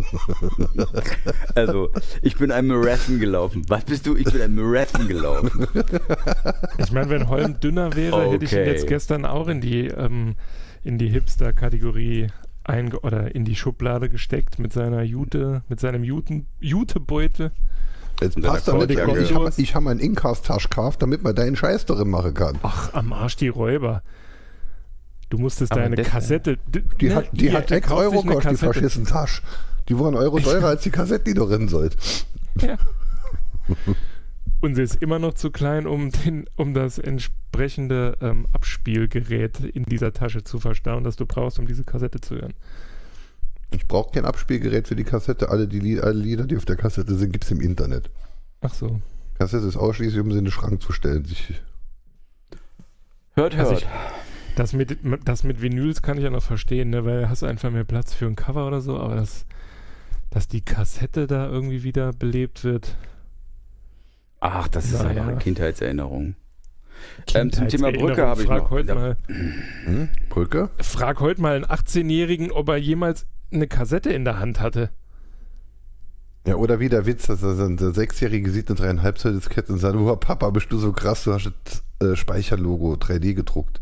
[1.56, 1.90] Also,
[2.22, 3.64] ich bin ein Marathon gelaufen.
[3.70, 4.18] Was bist du?
[4.18, 5.68] Ich bin ein Marathon gelaufen.
[6.80, 8.72] ich meine, wenn Holm dünner wäre, hätte ich ihn Okay.
[8.72, 10.36] jetzt gestern auch in die, ähm,
[10.84, 12.28] in die Hipster-Kategorie
[12.68, 17.52] einge oder in die Schublade gesteckt mit seiner Jute, mit seinem Juten, Jutebeutel.
[18.22, 18.92] Jetzt passt der damit.
[18.92, 22.58] Ich habe ich hab einen Inkast-Tasch gekauft, damit man deinen Scheiß darin machen kann.
[22.64, 24.02] Ach, am Arsch die Räuber.
[25.30, 26.58] Du musstest Aber deine das- Kassette.
[27.00, 29.42] Die ne, hat, die hier, hat er 6 kauft Euro gekostet, die verschissen Tasch.
[29.90, 31.96] Die waren Euro teurer als die Kassette, die darin sollt.
[32.62, 32.78] Ja.
[34.62, 39.84] Und sie ist immer noch zu klein, um, den, um das entsprechende ähm, Abspielgerät in
[39.84, 42.54] dieser Tasche zu verstauen, das du brauchst, um diese Kassette zu hören.
[43.72, 45.50] Ich brauche kein Abspielgerät für die Kassette.
[45.50, 48.10] Alle, die, Lied- alle Lieder, die auf der Kassette sind, gibt es im Internet.
[48.62, 49.02] Ach so.
[49.38, 51.26] Kassette ist ausschließlich, um sie in den Schrank zu stellen.
[51.26, 51.54] Sich,
[53.36, 53.82] Hört, Also hört.
[53.84, 53.88] ich-
[54.56, 57.70] Das mit, das mit Vinyls kann ich ja noch verstehen, ne, weil hast du einfach
[57.70, 59.46] mehr Platz für ein Cover oder so, aber das,
[60.32, 62.96] dass die Kassette da irgendwie wieder belebt wird.
[64.54, 65.22] Ach, das ist Naja.
[65.22, 66.36] aber eine Kindheitserinnerung.
[67.34, 68.70] Ähm, zum Thema Brücke habe ich frag noch.
[68.72, 68.96] Heute Ja.
[68.96, 70.10] mal, hm?
[70.30, 70.70] Brücke?
[70.82, 74.90] frag heute mal einen 18-Jährigen, ob er jemals eine Kassette in der Hand hatte.
[76.48, 79.34] Ja, oder wie der Witz, dass er so ein der Sechsjährige sieht eine dreieinhalb Zoll
[79.34, 83.34] Diskette und sagt, oh Papa, bist du so krass, du hast das äh, Speicherlogo 3D
[83.34, 83.82] gedruckt.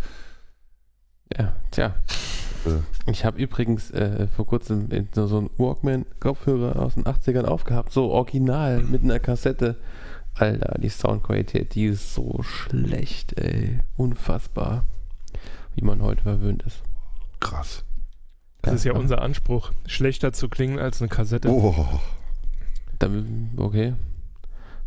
[1.38, 1.96] Ja, tja.
[2.66, 3.12] Äh.
[3.12, 8.82] Ich habe übrigens äh, vor kurzem so einen Walkman-Kopfhörer aus den 80ern aufgehabt, so original
[8.82, 9.76] mit einer Kassette.
[10.36, 13.80] Alter, die Soundqualität, die ist so schlecht, ey.
[13.96, 14.86] Unfassbar.
[15.76, 16.82] Wie man heute verwöhnt ist.
[17.40, 17.84] Krass.
[18.62, 19.00] Das Ja, ist ja ja.
[19.00, 21.50] unser Anspruch, schlechter zu klingen als eine Kassette.
[21.50, 21.74] Oh,
[23.00, 23.10] Da,
[23.58, 23.94] okay.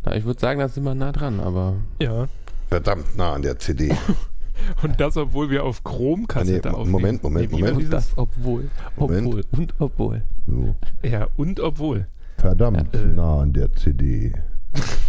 [0.03, 2.27] Na, ich würde sagen, da sind wir nah dran, aber Ja.
[2.69, 3.95] verdammt nah an der CD.
[4.83, 6.91] Und das, obwohl wir auf Chromkassette Ah, nee, aufnehmen.
[6.91, 7.77] Moment, Moment, Moment.
[7.77, 8.69] Und das obwohl.
[8.97, 9.27] Moment.
[9.27, 9.43] Obwohl.
[9.51, 10.23] Und obwohl.
[10.47, 10.75] So.
[11.01, 12.07] Ja, und obwohl.
[12.37, 13.05] Verdammt Äh.
[13.05, 14.33] nah an der CD.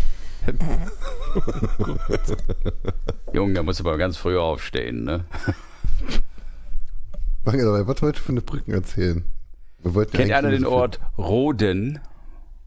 [3.33, 5.25] Junge, da musst du aber ganz früh aufstehen, ne?
[7.45, 7.55] Was
[8.03, 9.25] wolltest du für eine Brücken erzählen?
[9.83, 12.01] Wir wollten ja Kennt einer den Ort Roden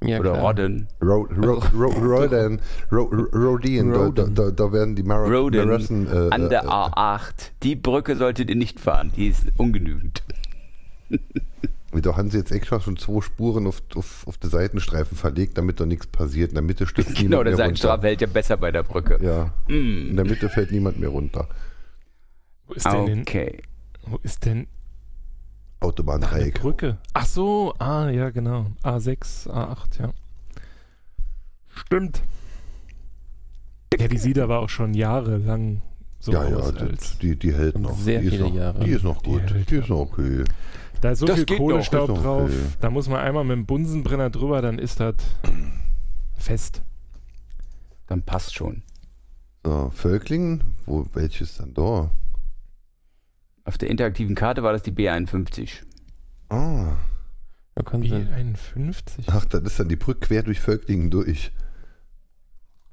[0.03, 0.43] Ja, oder klar.
[0.43, 0.87] Rodden?
[1.01, 2.59] Ro Ro Ro Rodan,
[2.91, 4.35] Ro Ro Rodin, da, da, Roden.
[4.35, 7.51] da, da werden die Mara Roden Marathon, äh, an der äh, A8.
[7.61, 10.23] Die Brücke solltet ihr nicht fahren, die ist ungenügend.
[12.01, 15.79] Da haben sie jetzt extra schon zwei Spuren auf, auf, auf die Seitenstreifen verlegt, damit
[15.79, 16.49] da nichts passiert.
[16.49, 18.01] In der Mitte stürzt Genau, niemand der runter.
[18.01, 19.19] hält ja besser bei der Brücke.
[19.21, 20.15] Ja, in Mm.
[20.15, 21.47] der Mitte fällt niemand mehr runter.
[22.67, 23.61] Wo ist denn, denn, Okay.
[24.07, 24.67] wo ist denn
[25.81, 26.61] Autobahndreieck.
[26.61, 26.97] Brücke?
[27.13, 28.67] Ach so, ah, ja, genau.
[28.83, 30.13] A6, A8, ja.
[31.67, 32.21] Stimmt.
[33.99, 35.81] Ja, die Sieder war auch schon jahrelang
[36.19, 37.17] so Ja, ja, aus die, als.
[37.19, 37.97] die, die hält noch.
[37.97, 38.83] sehr die ist viele noch, Jahre.
[38.85, 39.41] Die ist noch Die gut.
[39.53, 40.43] hält, Die ist noch okay.
[41.03, 42.59] Da ist so Das viel Kohlestaub doch drauf, okay.
[42.79, 45.15] da muss man einmal mit dem Bunsenbrenner drüber, dann ist das
[46.37, 46.81] fest.
[48.07, 48.83] Dann passt schon.
[49.65, 52.09] So, Völklingen, wo, welches dann da?
[53.65, 55.83] Auf der interaktiven Karte war das die B51.
[56.47, 56.93] Ah,
[57.75, 59.23] Da kann sie, B51.
[59.27, 61.51] ach, das ist dann die Brücke quer durch Völklingen durch.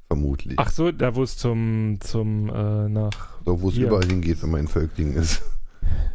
[0.08, 0.58] Vermutlich.
[0.58, 4.50] Ach so, da wo es zum, zum, äh, nach, so, wo es überall hingeht, wenn
[4.50, 5.42] man in Völklingen ist.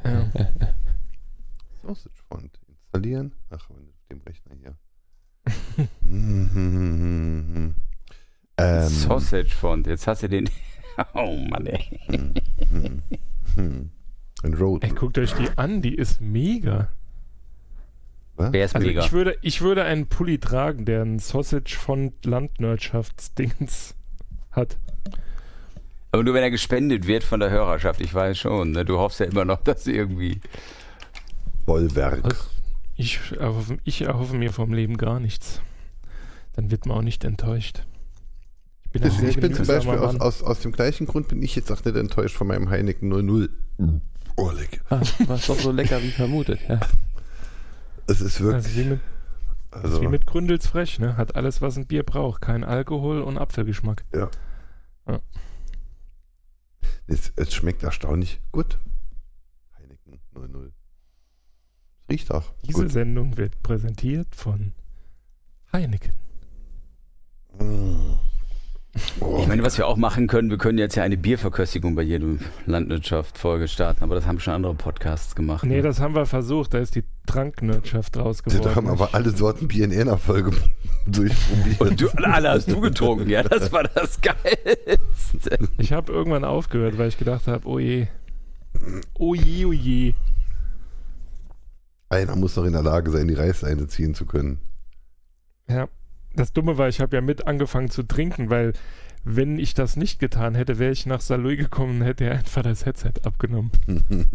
[0.04, 0.30] ja.
[1.86, 3.34] Sausage Font installieren.
[3.50, 3.76] Ach, auf
[4.10, 4.76] dem Rechner hier.
[6.02, 7.76] Mhm.
[8.58, 9.88] ähm, Sausage Font.
[9.88, 10.50] Jetzt hast du den.
[11.14, 12.00] Oh Mann, ey.
[12.72, 13.02] mhm.
[13.58, 13.90] Mhm.
[14.44, 14.82] Ein Road.
[14.82, 16.88] Ey, guckt euch die an, die ist mega.
[18.38, 18.52] Was?
[18.52, 19.04] Der ist Also mega.
[19.04, 23.96] ich würde, ich würde einen Pulli tragen, der ein Sausage von Landwirtschaftsdings
[24.52, 24.78] hat.
[26.14, 28.72] Aber nur wenn er gespendet wird von der Hörerschaft, ich weiß schon.
[28.72, 28.86] Ne?
[28.86, 30.40] Du hoffst ja immer noch, dass irgendwie.
[31.66, 32.24] Bollwerk.
[32.24, 32.50] Was?
[32.96, 35.62] Ich erhoffe, ich erhoffe mir vom Leben gar nichts.
[36.54, 37.84] Dann wird man auch nicht enttäuscht.
[38.86, 41.56] Ich bin, ein Ich, bin zum Beispiel aus, aus, aus dem gleichen Grund bin ich
[41.56, 43.50] jetzt auch nicht enttäuscht von meinem Heineken 00.
[44.38, 44.80] Oh, lecker.
[44.90, 46.60] ah, war doch so lecker wie vermutet.
[46.68, 46.80] Ja.
[48.08, 48.66] Es ist Das wirklich.
[48.68, 49.00] ist wie mit,
[49.72, 51.18] das ist Also, wie mit Gründels frech, ne?
[51.18, 52.40] Hat alles, was ein Bier braucht.
[52.40, 54.06] Kein Alkohol und Apfelgeschmack.
[54.14, 54.30] ja.
[55.08, 55.20] Ja.
[57.08, 58.78] Es, es schmeckt erstaunlich gut.
[59.78, 60.72] Heineken 00.
[62.10, 62.44] Riecht auch.
[62.64, 62.92] Diese gut.
[62.92, 64.74] Sendung wird präsentiert von
[65.74, 66.14] Heineken.
[69.20, 72.02] Oh, Ich meine, was wir auch machen können, wir können jetzt ja eine Bierverköstigung bei
[72.02, 75.66] jedem Landwirtschaft-Folge starten, aber das haben schon andere Podcasts gemacht.
[75.66, 75.82] Nee, ne?
[75.82, 76.74] das haben wir versucht.
[76.74, 78.62] Da ist die Tranknirtschaft geworden.
[78.62, 80.52] da haben aber alle Sorten Bier in einer Folge
[81.08, 81.82] durchprobiert.
[81.82, 85.58] Und du, alle hast du getrunken, ja, das war das Geilste.
[85.78, 88.08] Ich habe irgendwann aufgehört, weil ich gedacht habe, oh je.
[89.16, 90.14] Oh je, oh je.
[92.10, 94.60] Einer muss noch in der Lage sein, die Reißleine ziehen zu können.
[95.68, 95.88] Ja,
[96.36, 98.74] das Dumme war, ich habe ja mit angefangen zu trinken, weil
[99.24, 102.62] wenn ich das nicht getan hätte, wäre ich nach Saloy gekommen und hätte er einfach
[102.62, 103.72] das Headset abgenommen.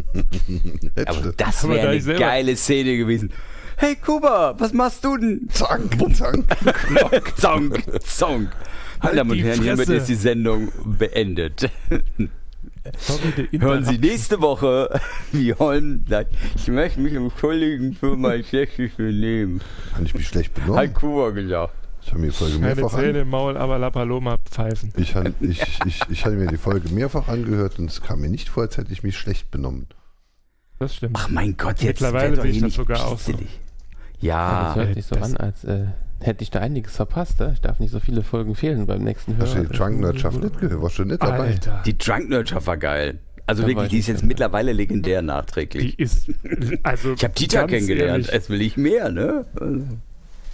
[1.07, 3.33] Aber das wäre da eine selber- geile Szene gewesen.
[3.77, 5.49] Hey Kuba, was machst du denn?
[5.51, 5.97] Zank,
[7.37, 7.83] zank.
[8.05, 8.51] Zonk.
[8.53, 11.71] Meine Halt Damen und Herren, hiermit ist die Sendung beendet.
[13.59, 15.01] Hören Sie nächste Woche,
[15.33, 19.61] wie Holm sagt, ich möchte mich entschuldigen für mein schlechtes Benehmen.
[19.95, 20.95] Habe ich mich schlecht Hat benommen?
[20.95, 21.73] Kuba gesagt.
[22.03, 24.91] Ich habe mir die Folge mehrfach Zähne an, im Maul, aber La Paloma pfeifen.
[24.97, 28.31] ich, han- ich, ich, ich hatte mir die Folge mehrfach angehört und es kam mir
[28.31, 29.87] nicht vor, als hätte ich mich schlecht benommen.
[30.79, 31.17] Das stimmt.
[31.19, 33.33] Ach mein Gott, jetzt Mittlerweile sehe ich das nicht sogar auch so.
[33.33, 33.43] Aber
[34.21, 35.87] Ja, das hört sich so das- an, als äh,
[36.21, 37.41] hätte ich da einiges verpasst.
[37.41, 37.51] Ja?
[37.53, 39.69] Ich darf nicht so viele Folgen fehlen beim nächsten Hast du Hörer.
[39.69, 40.83] die Drunk-Nerdschaft nicht gehört?
[40.83, 41.49] Warst du nicht dabei?
[41.49, 43.19] Alter, die Drunk Nurture war geil.
[43.47, 45.97] Also Da wirklich, ich die ist jetzt mittlerweile legendär nachträglich.
[45.97, 46.29] die ist.
[46.85, 49.45] Also, Ich habe Dieter kennengelernt, ehrlich, es will ich mehr, ne?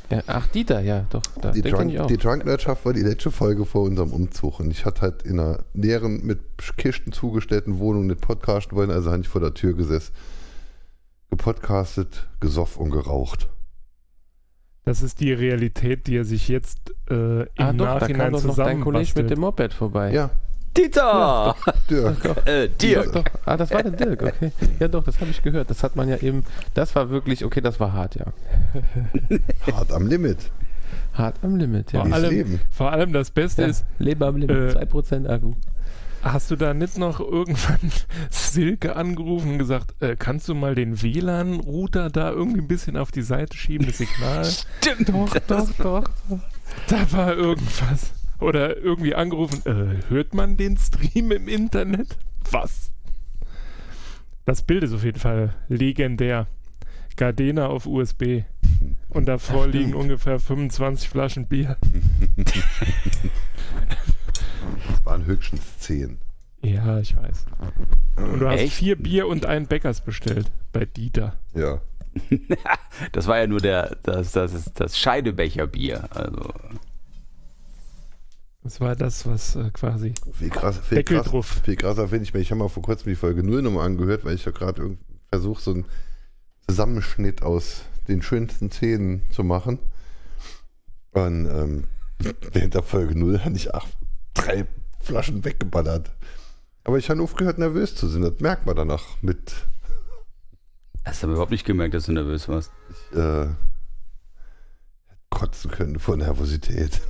[0.08, 1.20] Ja, ach, Dieter, ja, doch.
[1.42, 2.06] Da, Die Drunk, ich auch.
[2.06, 5.64] die Drunk-Nerdschaft war die letzte Folge vor unserem Umzug und ich hatte halt in einer
[5.74, 6.38] leeren, mit
[6.76, 10.12] Kisten zugestellten Wohnung nicht podcasten wollen, also habe ich vor der Tür gesessen,
[11.30, 13.48] gepodcastet, gesoffen und geraucht.
[14.86, 18.32] Das ist die Realität, die er sich jetzt äh, im ah, doch, da kam Nachhinein
[18.32, 20.12] doch noch dein Kollege mit dem Moped vorbei.
[20.12, 20.30] Ja,
[20.76, 21.56] Dieter!
[21.90, 22.24] Dirk.
[22.46, 23.12] äh, Doch, Dirk.
[23.12, 23.24] doch.
[23.46, 24.52] Ah, das war der Dirk, okay.
[24.78, 25.70] Ja, doch, das habe ich gehört.
[25.70, 26.44] Das hat man ja eben.
[26.74, 28.26] Das war wirklich, okay, das war hart, ja.
[29.72, 30.38] Hart am Limit.
[31.14, 32.04] Hart am Limit, ja.
[32.04, 35.54] Vor allem, vor allem das Beste ja ist, Leben am Limit, äh, 2% Akku.
[36.32, 37.92] Hast du da nicht noch irgendwann
[38.30, 43.12] Silke angerufen und gesagt, äh, kannst du mal den WLAN-Router da irgendwie ein bisschen auf
[43.12, 44.44] die Seite schieben, das Signal?
[44.80, 45.08] Stimmt.
[45.08, 46.10] Doch, doch, doch.
[46.88, 48.12] Da war irgendwas.
[48.40, 52.18] Oder irgendwie angerufen, äh, hört man den Stream im Internet?
[52.50, 52.90] Was?
[54.44, 56.48] Das Bild ist auf jeden Fall legendär.
[57.16, 58.42] Gardena auf USB.
[59.08, 61.76] Und davor liegen ungefähr 25 Flaschen Bier.
[65.06, 66.18] Waren höchstens zehn.
[66.62, 67.46] Ja, ich weiß.
[68.16, 68.74] Und du hast Echt?
[68.74, 71.38] vier Bier und einen Bäckers bestellt bei Dieter.
[71.54, 71.80] Ja.
[73.12, 76.08] Das war ja nur der, das, das, ist das Scheidebecherbier.
[76.10, 76.50] Also,
[78.62, 80.14] Das war das, was äh, quasi.
[80.32, 81.30] Viel, krass, viel, krass,
[81.62, 84.24] viel krasser finde ich mir, ich habe mal vor kurzem die Folge 0 nochmal angehört,
[84.24, 85.84] weil ich ja gerade irgendwie versuche, so einen
[86.66, 89.78] Zusammenschnitt aus den schönsten Szenen zu machen.
[91.12, 91.84] Und ähm,
[92.52, 93.94] während der Folge 0 hatte ich acht,
[94.32, 94.66] drei
[95.06, 96.10] Flaschen weggeballert.
[96.84, 98.22] Aber ich habe aufgehört, nervös zu sein.
[98.22, 99.54] Das merkt man danach mit
[101.06, 102.72] hast du aber überhaupt nicht gemerkt, dass du nervös warst.
[103.12, 103.46] äh,
[105.30, 107.00] kotzen können vor Nervosität.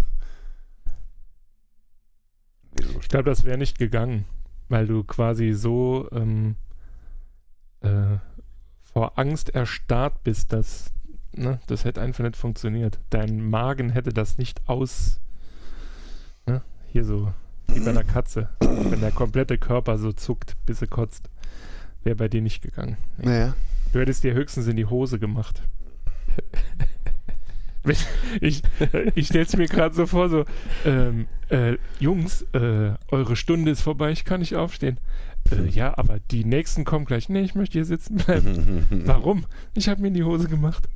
[3.01, 4.27] Ich glaube, das wäre nicht gegangen,
[4.69, 6.57] weil du quasi so ähm,
[7.81, 8.19] äh,
[8.83, 10.93] vor Angst erstarrt bist, dass
[11.33, 12.99] ne, das hätte einfach nicht funktioniert.
[13.11, 15.21] Dein Magen hätte das nicht aus.
[16.47, 17.33] Ne, hier so,
[17.69, 18.49] wie bei einer Katze.
[18.61, 21.29] Wenn der komplette Körper so zuckt, bis er kotzt,
[22.05, 22.97] wäre bei dir nicht gegangen.
[23.19, 23.27] Nee.
[23.27, 23.55] Naja.
[23.93, 25.63] Du hättest dir höchstens in die Hose gemacht.
[28.41, 28.63] Ich
[29.15, 30.45] ich stelle es mir gerade so vor, so,
[30.85, 34.99] ähm, äh, Jungs, äh, eure Stunde ist vorbei, ich kann nicht aufstehen.
[35.53, 37.29] Äh, ja, aber die nächsten kommen gleich.
[37.29, 38.87] Nee, ich möchte hier sitzen bleiben.
[39.07, 39.47] Warum?
[39.75, 40.89] Ich habe mir in die Hose gemacht.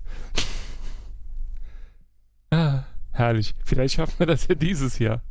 [2.51, 3.55] ah, herrlich.
[3.65, 5.23] Vielleicht schaffen wir das ja dieses Jahr,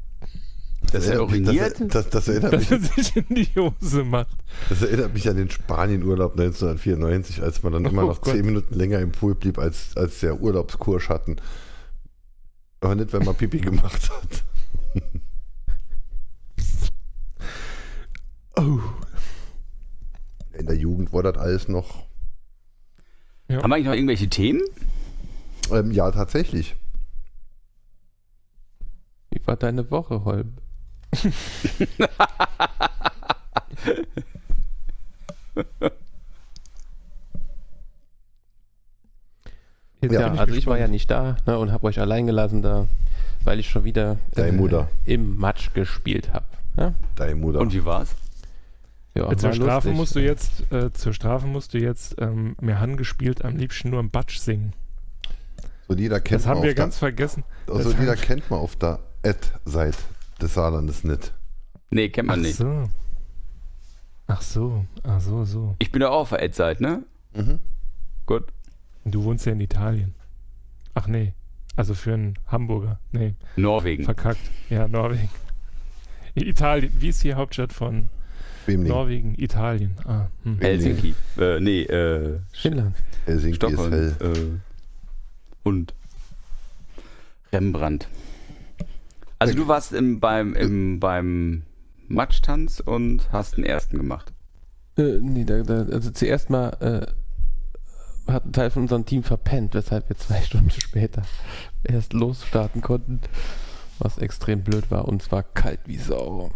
[0.92, 1.80] Dass er uriniert?
[1.80, 4.36] Das, das, das, erinnert dass mich, er sich in die Hose macht.
[4.70, 8.34] das erinnert mich an den Spanienurlaub 1994, als man dann immer Oh noch Gott.
[8.34, 11.38] zehn Minuten länger im Pool blieb, als, als der Urlaubskurs hatten.
[12.82, 14.44] Aber nicht, wenn man Pipi gemacht hat.
[18.58, 18.80] Oh.
[20.58, 22.06] In der Jugend war das alles noch.
[23.48, 23.62] Ja.
[23.64, 24.62] Haben wir eigentlich noch irgendwelche Themen?
[25.72, 26.76] Ähm, ja, tatsächlich.
[29.32, 30.56] Wie war deine Woche, Holm?
[40.01, 40.80] Ja, also ich war gespannt.
[40.80, 42.88] ja nicht da ne, und habe euch allein gelassen da,
[43.43, 44.88] weil ich schon wieder Deine Mutter.
[45.05, 46.45] im Match gespielt habe.
[46.78, 47.60] Ja, Deine Mutter.
[47.60, 48.16] Und wie war's?
[49.14, 49.95] ja, Äh, zur war Strafe lustig.
[49.97, 53.99] musst du jetzt, äh, zur Strafe musst du jetzt ähm, mir gespielt am liebsten nur
[53.99, 54.72] im Batsch singen.
[55.89, 57.43] so Lieder kennt Das man haben wir ganz vergessen.
[57.68, 59.97] So das Lieder kennt man auf der Ad-Seite
[60.42, 61.34] des Saarlandes nicht.
[61.92, 62.56] Nee, kennt man Ach nicht.
[62.58, 62.84] so.
[64.28, 65.76] Ach so, ach so, so.
[65.80, 67.04] Ich bin ja auch auf der Ad-Seite, ne?
[67.34, 67.60] Mhm.
[68.28, 68.44] Gut.
[69.06, 70.14] Du wohnst ja in Italien.
[70.94, 71.34] Ach nee.
[71.76, 73.00] Also für einen Hamburger.
[73.12, 74.04] Nee, Norwegen.
[74.04, 74.42] verkackt.
[74.70, 75.30] Ja, Norwegen.
[76.36, 76.92] Italien.
[77.00, 78.10] Wie ist die Hauptstadt von
[78.66, 78.88] Bemling.
[78.92, 79.36] Norwegen?
[79.38, 79.96] Italien.
[80.06, 80.60] Ah, hm.
[80.60, 81.16] Helsinki.
[81.38, 82.96] Äh, nee, äh, Finnland.
[83.26, 83.94] Helsinki Stockholm.
[83.94, 84.34] ist hell.
[84.36, 85.94] Äh, und
[87.52, 88.08] Rembrandt.
[89.40, 91.64] Also du warst im, beim, im, beim
[92.08, 94.34] Matschtanz und hast den ersten gemacht.
[94.98, 96.70] Äh, nee, da, da, also zuerst mal
[98.28, 101.22] äh, hat ein Teil von unserem Team verpennt, weshalb wir zwei Stunden später
[101.84, 103.22] erst losstarten konnten,
[103.98, 106.52] was extrem blöd war und zwar kalt wie Sau.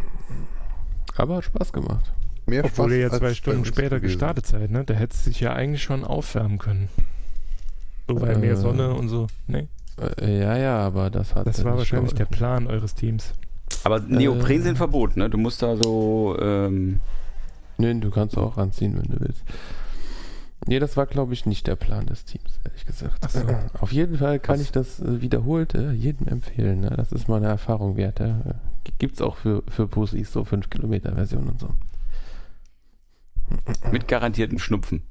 [1.15, 2.11] Aber hat Spaß gemacht.
[2.45, 4.13] Mehr Obwohl ihr ja zwei bei Stunden später gewesen.
[4.19, 4.83] gestartet seid, ne?
[4.83, 6.89] Da hätte sich ja eigentlich schon aufwärmen können.
[8.07, 8.57] So weil mehr Äh.
[8.57, 9.27] Sonne und so.
[9.47, 9.69] Nee,
[10.21, 11.45] ja, ja, aber das hat.
[11.47, 12.25] das äh, war wahrscheinlich der.
[12.25, 13.33] Plan eures Teams.
[13.83, 14.63] Aber Neopren Äh.
[14.63, 15.29] sind verboten, ne?
[15.29, 16.99] Du musst da so, ähm,
[17.77, 19.43] Nö, du kannst auch anziehen, wenn du willst.
[20.65, 23.29] Nee, das war, glaube ich, nicht der Plan des Teams, ehrlich gesagt.
[23.31, 23.41] So.
[23.81, 24.61] Auf jeden Fall kann Was?
[24.61, 26.79] ich das äh, wiederholt äh, jedem empfehlen.
[26.81, 26.93] Ne?
[26.95, 28.19] Das ist mal eine Erfahrung wert.
[28.19, 28.39] Ja?
[28.99, 31.69] Gibt es auch für, für Pussys so 5 Kilometer Version und so.
[33.91, 35.01] mit garantiertem Schnupfen.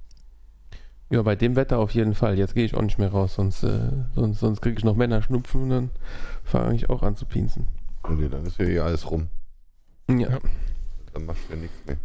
[1.13, 2.39] Ja, bei dem Wetter auf jeden Fall.
[2.39, 5.63] Jetzt gehe ich auch nicht mehr raus, sonst, äh, sonst, sonst kriege ich noch Männerschnupfen
[5.65, 5.91] und dann
[6.43, 7.69] fange ich auch an zu pinsen.
[8.09, 9.29] Nee, dann ist ja eh alles rum.
[10.09, 10.39] Ja.
[11.13, 11.99] Dann machst du ja nichts mehr.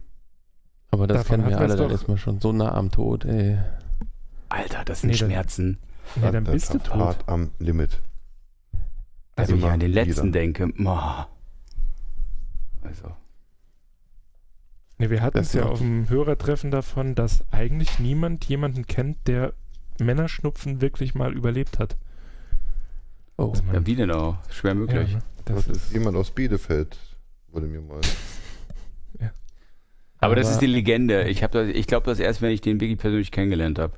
[0.92, 3.58] aber das Davon kennen wir alle, dann ist man schon so nah am Tod, ey.
[4.50, 5.78] Alter, das sind Nee, dann- Schmerzen.
[6.18, 6.96] Nee, dann bist du tot.
[6.96, 8.02] Hart am Limit.
[9.38, 10.40] Also wenn ich an den letzten wieder.
[10.40, 10.68] denke.
[10.78, 11.28] Boah.
[12.82, 13.12] Also.
[15.00, 19.18] Nee, wir hatten Das es ja auf dem Hörertreffen davon, dass eigentlich niemand jemanden kennt,
[19.28, 19.54] der
[20.00, 21.96] Männerschnupfen wirklich mal überlebt hat.
[23.38, 24.38] Oh, Also Ja, wie denn auch?
[24.50, 25.12] Schwer möglich.
[25.12, 25.24] Ja, ne?
[25.46, 26.98] das Das ist jemand aus Bielefeld,
[27.52, 28.02] wurde mir mal.
[30.20, 31.28] Aber, das Aber- ist die Legende.
[31.30, 33.94] Ich, hab das- ich glaube das erst, wenn ich den wirklich persönlich kennengelernt habe.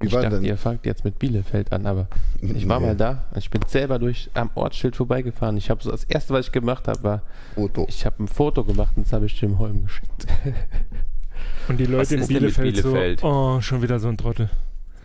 [0.00, 0.44] Wie Ich war dachte, denn?
[0.44, 2.08] ihr fangt jetzt mit Bielefeld an, aber
[2.40, 3.24] ich war Nee, mal da.
[3.36, 5.56] Ich bin selber durch am Ortsschild vorbeigefahren.
[5.56, 7.22] Ich habe so das erste, was ich gemacht habe, war,
[7.54, 7.86] Foto.
[7.88, 10.26] ich habe ein Foto gemacht und das habe ich dem Holm geschickt.
[11.68, 13.20] Und die Was Leute in Bielefeld, Bielefeld?
[13.20, 14.50] so, oh, schon wieder so ein Trottel.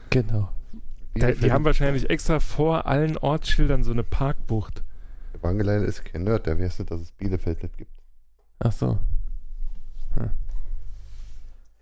[0.09, 0.49] genau.
[1.15, 4.83] Da, die haben wahrscheinlich extra vor allen Ortsschildern so eine Parkbucht.
[5.41, 7.91] Wangelein ist kein Nerd, der weiß nicht, dass es Bielefeld nicht gibt.
[8.59, 8.99] Ach so.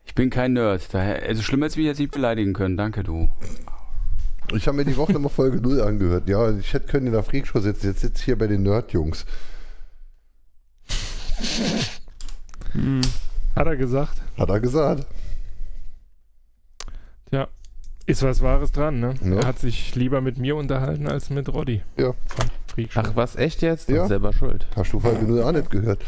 [0.07, 0.93] Ich bin kein Nerd.
[0.93, 2.77] Daher, also schlimm hätte mich jetzt nicht beleidigen können.
[2.77, 3.29] Danke, du.
[4.53, 6.27] Ich habe mir die Woche nochmal Folge 0 angehört.
[6.29, 7.87] Ja, ich hätte können in der Freakshow sitzen.
[7.87, 9.25] Jetzt sitze ich hier bei den Nerd-Jungs.
[12.71, 13.01] Hm.
[13.55, 14.21] Hat er gesagt.
[14.37, 15.05] Hat er gesagt.
[17.31, 17.49] Ja,
[18.05, 19.15] ist was Wahres dran, ne?
[19.21, 19.41] Ja.
[19.41, 21.83] Er hat sich lieber mit mir unterhalten als mit Roddy.
[21.97, 22.13] Ja.
[22.25, 23.01] Von Freakshow.
[23.03, 23.89] Ach, was, echt jetzt?
[23.89, 24.07] Ja.
[24.07, 24.65] Selber schuld.
[24.75, 26.01] Hast du Folge 0 auch nicht gehört?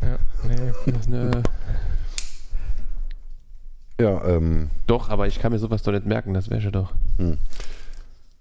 [0.00, 0.16] Ja,
[0.48, 0.72] nee.
[1.06, 1.30] Nö.
[4.00, 6.92] Ja, ähm, Doch, aber ich kann mir sowas doch nicht merken, das wäre doch.
[7.18, 7.38] ähm,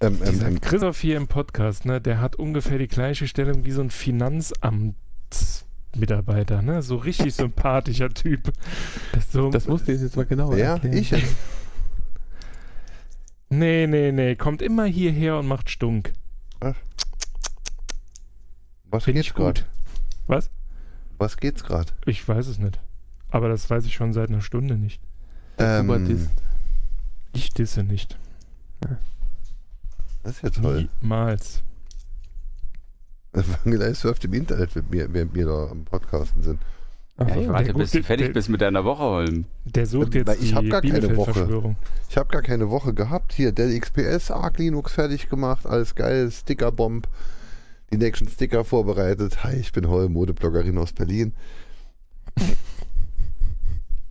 [0.02, 3.72] ähm, Dieser ähm, Christoph hier im Podcast, ne, der hat ungefähr die gleiche Stellung wie
[3.72, 6.82] so ein Finanzamtsmitarbeiter, ne?
[6.82, 8.52] So richtig sympathischer Typ.
[9.12, 10.98] Das, So, das musst du jetzt mal genauer ja, erklären.
[10.98, 11.36] ich jetzt.
[13.50, 16.12] nee, nee, nee, kommt immer hierher und macht Stunk.
[18.86, 19.56] Was Finde geht's ich gut.
[19.56, 19.62] gerade?
[20.28, 20.52] Was?
[21.18, 21.92] Was geht's gerade?
[22.06, 22.80] Ich weiß es nicht.
[23.30, 25.02] Aber das weiß ich schon seit einer Stunde nicht.
[25.58, 26.30] Ähm.
[27.34, 28.18] Ich disse nicht.
[30.24, 30.90] das ist ja toll.
[31.02, 31.62] Niemals.
[33.34, 36.60] Wangelein surft im Internet, während wir, während wir da am Podcasten sind.
[37.18, 39.46] Ach Ja, ich warte, bis du fertig der- bist mit deiner Woche, Holm.
[39.66, 41.76] Der sucht Na, jetzt ich hab die gar keine Woche.
[42.10, 43.34] Ich habe gar keine Woche gehabt.
[43.34, 47.08] Hier, Dell XPS, Arc Linux fertig gemacht, alles geil, Stickerbomb,
[47.92, 49.44] die nächsten Sticker vorbereitet.
[49.44, 51.34] Hi, ich bin Holl, Modebloggerin aus Berlin.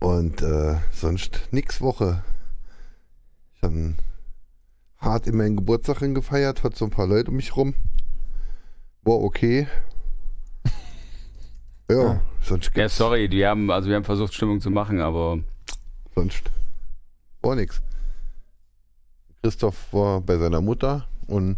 [0.03, 2.25] Und äh, sonst nix Woche.
[3.55, 3.95] Ich habe
[4.97, 7.73] hart in meinen Geburtstag gefeiert, hat so ein paar Leute um mich rum.
[9.03, 9.65] War okay.
[11.89, 12.21] Ja, Ah.
[12.41, 15.39] sonst Ja, gibt's sorry, die haben, also wir haben versucht, Stimmung zu machen, aber
[16.15, 16.51] sonst
[17.41, 17.81] war nix.
[19.41, 21.57] Christoph war bei seiner Mutter und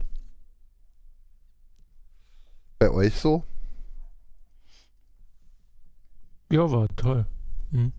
[2.77, 3.43] bei euch so?
[6.51, 7.25] Ja, war toll.
[7.71, 7.91] Mhm.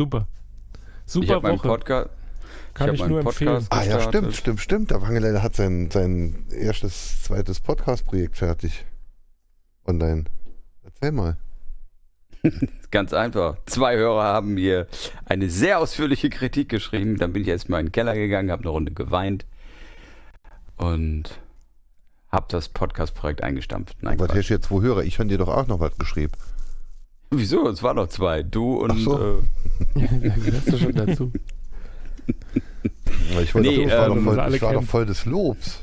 [0.00, 0.26] Super.
[1.04, 1.68] ich Super meinen Woche.
[1.68, 2.10] Podcast.
[2.72, 3.66] Kann ich meinen nur empfehlen.
[3.68, 4.90] Ah ja, stimmt, stimmt, stimmt.
[4.90, 8.86] Der Wangeleiter hat sein, sein erstes, zweites Podcast-Projekt fertig.
[9.86, 10.24] Online.
[10.82, 11.36] Erzähl mal.
[12.90, 13.58] Ganz einfach.
[13.66, 14.86] Zwei Hörer haben mir
[15.26, 17.18] eine sehr ausführliche Kritik geschrieben.
[17.18, 19.44] Dann bin ich erstmal in den Keller gegangen, habe eine Runde geweint
[20.78, 21.38] und
[22.32, 23.98] habe das Podcast-Projekt eingestampft.
[24.00, 25.02] Nein, Was hast du jetzt wo Hörer?
[25.02, 26.32] Ich habe dir doch auch noch was geschrieben.
[27.30, 27.68] Wieso?
[27.68, 28.42] Es waren noch zwei.
[28.42, 29.18] Du und Ach so.
[29.94, 31.32] äh, Gehörst du schon dazu?
[33.42, 34.86] Ich war, Nee, doch, ich war, ähm, doch, voll, ich war doch kennen.
[34.86, 35.80] voll des Lobs.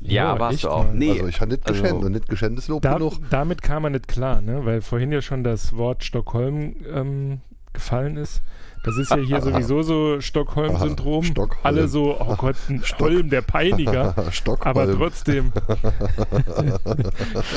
[0.00, 0.92] ja, Ja, warst echt du auch.
[0.92, 3.14] Nee, also ich habe nicht also- geschändet und nicht geschändetes Lob Da, genug.
[3.30, 4.64] damit kam man nicht klar, ne?
[4.64, 7.40] weil vorhin ja schon das Wort Stockholm ähm,
[7.72, 8.40] gefallen ist.
[8.86, 11.24] Das ist ja hier sowieso so Stockholm-Syndrom.
[11.24, 11.60] Stockholm.
[11.64, 14.14] Alle so, oh Gott, ein Holm, der Peiniger.
[14.30, 14.76] Stockholm.
[14.76, 15.52] Aber trotzdem.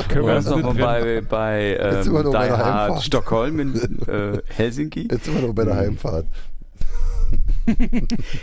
[0.09, 3.03] können wir uns noch bei, bei Jetzt ähm, sind wir noch bei der Hard Heimfahrt.
[3.03, 3.75] Stockholm in
[4.07, 5.07] äh, Helsinki.
[5.09, 6.25] Jetzt sind wir noch bei der Heimfahrt.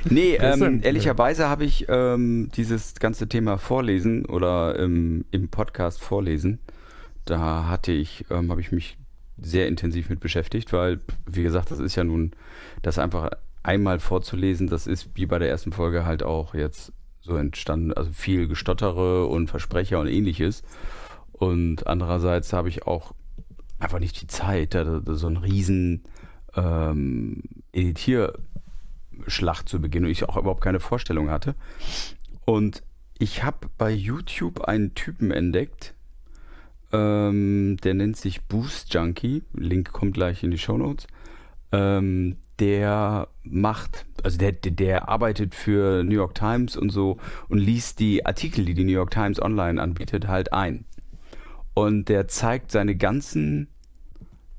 [0.08, 6.60] Nee, ähm, ehrlicherweise habe ich ähm, dieses ganze Thema Vorlesen oder ähm, im Podcast Vorlesen,
[7.24, 8.96] da hatte ich, ähm, habe ich mich
[9.38, 12.32] sehr intensiv mit beschäftigt, weil, wie gesagt, das ist ja nun,
[12.82, 13.30] das einfach
[13.62, 18.12] einmal vorzulesen, das ist wie bei der ersten Folge halt auch jetzt so entstanden, also
[18.12, 20.62] viel Gestottere und Versprecher und ähnliches.
[21.32, 23.12] Und andererseits habe ich auch
[23.78, 26.04] einfach nicht die Zeit, da, da so einen riesen
[26.54, 31.54] ähm, Editierschlacht zu beginnen und ich auch überhaupt keine Vorstellung hatte.
[32.44, 32.82] Und
[33.18, 35.94] ich habe bei YouTube einen Typen entdeckt,
[36.96, 39.42] ähm, der nennt sich Boost Junkie.
[39.52, 41.06] Link kommt gleich in die Show Notes.
[41.72, 47.18] Ähm, der macht, also der, der, arbeitet für New York Times und so
[47.48, 50.86] und liest die Artikel, die die New York Times online anbietet, halt ein.
[51.74, 53.68] Und der zeigt seine ganzen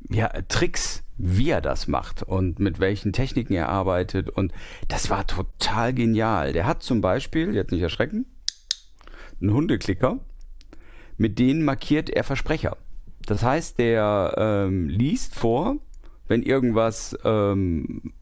[0.10, 4.30] ja, Tricks, wie er das macht und mit welchen Techniken er arbeitet.
[4.30, 4.54] Und
[4.88, 6.54] das war total genial.
[6.54, 8.28] Der hat zum Beispiel, jetzt nicht erschrecken,
[9.42, 10.20] einen Hundeklicker,
[11.18, 12.78] mit denen markiert er Versprecher.
[13.26, 15.78] Das heißt, der ähm, liest vor,
[16.28, 18.14] wenn irgendwas ähm,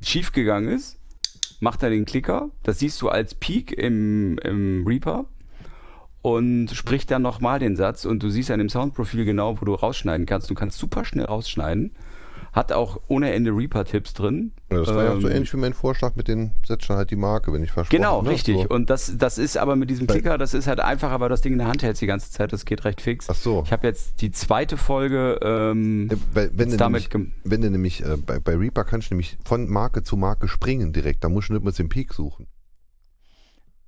[0.00, 0.98] schiefgegangen ist,
[1.60, 2.50] macht er den Klicker.
[2.62, 5.26] Das siehst du als Peak im, im Reaper
[6.22, 9.74] und spricht dann nochmal den Satz und du siehst an dem Soundprofil genau, wo du
[9.74, 10.48] rausschneiden kannst.
[10.48, 11.92] Du kannst super schnell rausschneiden.
[12.54, 14.52] Hat auch ohne Ende Reaper-Tipps drin.
[14.70, 16.96] Ja, das war ja auch so Ähm, ähnlich wie mein Vorschlag mit den, setzt dann
[16.98, 18.30] halt die Marke, wenn ich versprochen Genau, ne?
[18.30, 18.62] richtig.
[18.62, 18.68] So.
[18.68, 21.52] Und das, das ist aber mit diesem Klicker, das ist halt einfacher, weil das Ding
[21.54, 22.52] in der Hand hältst die ganze Zeit.
[22.52, 23.26] Das geht recht fix.
[23.28, 23.64] Ach so.
[23.66, 27.70] Ich habe jetzt die zweite Folge ähm, Ja, weil, wenn, du damit nämlich, wenn du
[27.70, 31.28] nämlich äh, bei, bei Reaper kannst du nämlich von Marke zu Marke springen direkt, da
[31.28, 32.46] musst du nicht mehr den Peak suchen.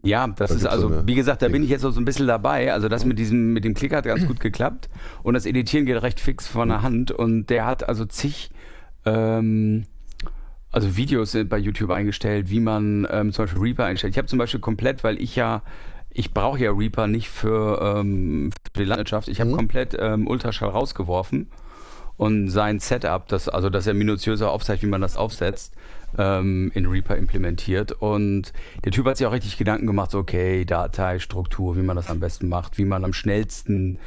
[0.02, 1.64] Ja, das Da ist also, so wie gesagt, da bin Ding.
[1.64, 2.72] ich jetzt so ein bisschen dabei.
[2.72, 4.88] Also das mit diesem, mit dem Klicker hat ganz gut geklappt.
[5.22, 7.10] Und das Editieren geht recht fix von der Hand.
[7.10, 8.50] Und der hat also zig
[9.06, 9.84] ähm,
[10.72, 14.12] also Videos sind bei YouTube eingestellt, wie man ähm, zum Beispiel Reaper einstellt.
[14.12, 15.62] Ich habe zum Beispiel komplett, weil ich ja,
[16.10, 19.28] ich brauche ja Reaper nicht für, ähm, für die Landwirtschaft.
[19.28, 19.56] Ich habe Mhm.
[19.56, 21.48] komplett ähm, Ultraschall rausgeworfen
[22.18, 25.74] und sein Setup, das, also dass er minutiöser aufzeigt, wie man das aufsetzt,
[26.18, 27.92] ähm, in Reaper implementiert.
[27.92, 28.52] Und
[28.84, 32.20] der Typ hat sich auch richtig Gedanken gemacht, so, okay, Dateistruktur, wie man das am
[32.20, 33.98] besten macht, wie man am schnellsten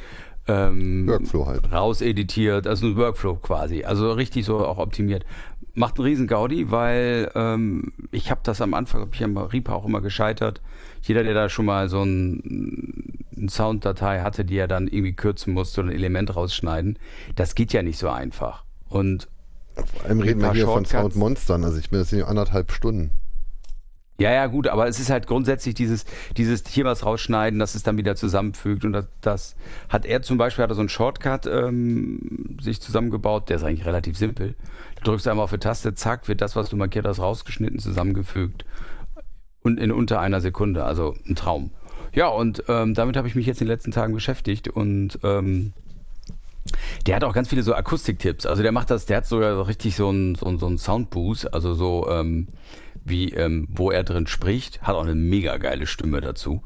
[0.48, 1.72] ähm, Workflow halt.
[1.72, 5.24] rauseditiert, also ein Workflow quasi, also richtig so auch optimiert.
[5.74, 9.74] Macht einen riesen Gaudi, weil ähm, ich habe das am Anfang, habe ich am Reaper
[9.74, 10.60] auch immer gescheitert.
[11.02, 15.54] Jeder, der da schon mal so ein, eine Sounddatei hatte, die er dann irgendwie kürzen
[15.54, 16.98] musste oder ein Element rausschneiden,
[17.36, 18.64] das geht ja nicht so einfach.
[18.88, 19.28] Und
[19.74, 20.84] Vor allem reden wir hier von.
[20.84, 23.10] Soundmonstern, also ich bin das ja anderthalb Stunden.
[24.20, 26.04] Ja, ja, gut, aber es ist halt grundsätzlich dieses,
[26.36, 28.84] dieses hier was rausschneiden, dass es dann wieder zusammenfügt.
[28.84, 29.56] Und das, das
[29.88, 33.86] hat er zum Beispiel, hat er so einen Shortcut ähm, sich zusammengebaut, der ist eigentlich
[33.86, 34.56] relativ simpel.
[34.96, 38.66] Du drückst einmal auf die Taste, zack, wird das, was du markiert hast, rausgeschnitten, zusammengefügt.
[39.62, 41.70] Und in unter einer Sekunde, also ein Traum.
[42.12, 45.72] Ja, und ähm, damit habe ich mich jetzt in den letzten Tagen beschäftigt und ähm,
[47.06, 48.44] der hat auch ganz viele so Akustiktipps.
[48.44, 51.72] Also der macht das, der hat sogar so richtig so einen so so Soundboost, also
[51.72, 52.48] so ähm,
[53.10, 56.62] wie ähm, wo er drin spricht, hat auch eine mega geile Stimme dazu.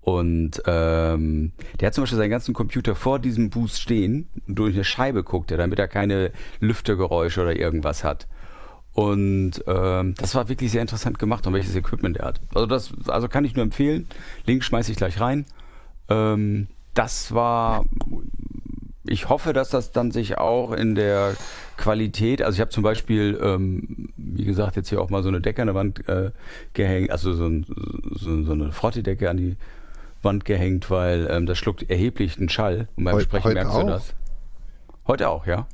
[0.00, 4.84] Und ähm, der hat zum Beispiel seinen ganzen Computer vor diesem Boost stehen, durch eine
[4.84, 6.30] Scheibe guckt er, damit er keine
[6.60, 8.28] Lüftergeräusche oder irgendwas hat.
[8.92, 12.40] Und ähm, das war wirklich sehr interessant gemacht und welches Equipment er hat.
[12.54, 14.06] Also das, also kann ich nur empfehlen.
[14.46, 15.44] Link schmeiße ich gleich rein.
[16.08, 17.84] Ähm, das war
[19.08, 21.34] ich hoffe, dass das dann sich auch in der
[21.76, 25.40] Qualität, also ich habe zum Beispiel, ähm, wie gesagt, jetzt hier auch mal so eine
[25.40, 26.30] Decke an der Wand äh,
[26.72, 27.66] gehängt, also so, ein,
[28.12, 29.56] so, so eine Frottidecke an die
[30.22, 33.74] Wand gehängt, weil ähm, das schluckt erheblich einen Schall und beim Heu- Sprechen heute merkst
[33.74, 33.80] auch?
[33.82, 34.14] du das.
[35.06, 35.66] Heute auch, ja.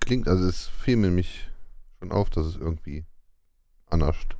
[0.00, 1.48] Klingt, also es fiel mir nämlich
[1.98, 3.04] schon auf, dass es irgendwie
[3.90, 4.36] anascht.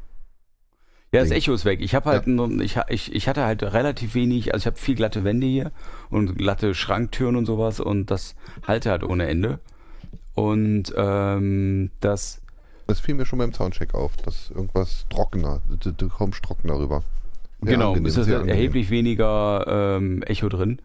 [1.12, 1.30] Ja, das.
[1.30, 1.80] Echo ist weg.
[1.80, 4.94] Ich habe halt, nur- ich, ich, ich hatte halt relativ wenig, also ich habe viel
[4.96, 5.70] glatte Wände hier
[6.10, 8.34] und glatte Schranktüren und sowas und das
[8.66, 9.60] halte halt ohne Ende.
[10.34, 12.42] Und ähm, das,
[12.86, 17.02] Das fiel mir schon beim Soundcheck auf, dass irgendwas trockener, du, kommst trockener rüber.
[17.62, 20.80] Sehr genau, angenehm, ist das erheblich weniger ähm, Echo drin.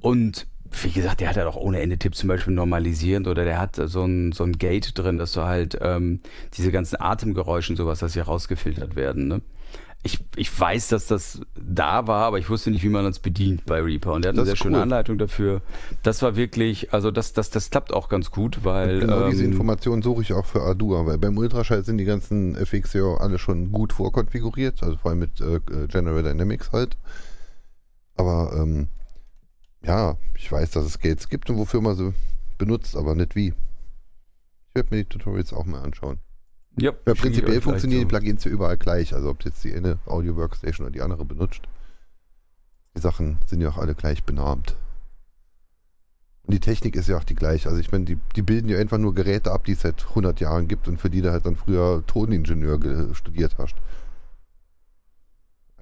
[0.00, 0.46] Und
[0.82, 3.76] wie gesagt, der hat halt auch ohne Ende Tipps zum Beispiel normalisierend oder der hat
[3.76, 6.20] so ein, so ein Gate drin, dass du halt ähm,
[6.54, 9.28] diese ganzen Atemgeräusche und sowas, dass sie rausgefiltert werden.
[9.28, 9.42] Ne?
[10.02, 13.64] Ich, ich weiß, dass das da war, aber ich wusste nicht, wie man das bedient
[13.64, 14.12] bei Reaper.
[14.12, 14.82] Und der hat eine sehr schöne cool.
[14.82, 15.62] Anleitung dafür.
[16.02, 19.00] Das war wirklich, also das, das, das klappt auch ganz gut, weil.
[19.00, 22.54] Genau diese ähm, Informationen suche ich auch für Ardua, weil beim Ultraschall sind die ganzen
[22.54, 26.98] FX ja alle schon gut vorkonfiguriert, also vor allem mit äh, General Dynamics halt.
[28.16, 28.88] Aber ähm,
[29.86, 32.14] ja, ich weiß, dass es Gates gibt und wofür man sie
[32.58, 33.48] benutzt, aber nicht wie.
[34.68, 36.18] Ich werde mir die Tutorials auch mal anschauen.
[36.76, 38.06] ja, ich prinzipiell funktionieren die.
[38.06, 41.62] Plugins ja überall gleich, also ob jetzt die eine Audio Workstation oder die andere benutzt.
[42.96, 44.76] Die Sachen sind ja auch alle gleich benannt.
[46.46, 47.68] Und die Technik ist ja auch die gleiche.
[47.68, 50.40] Also ich meine, die, die bilden ja einfach nur Geräte ab, die es seit 100
[50.40, 53.74] Jahren gibt und für die du halt dann früher Toningenieur ge- studiert hast.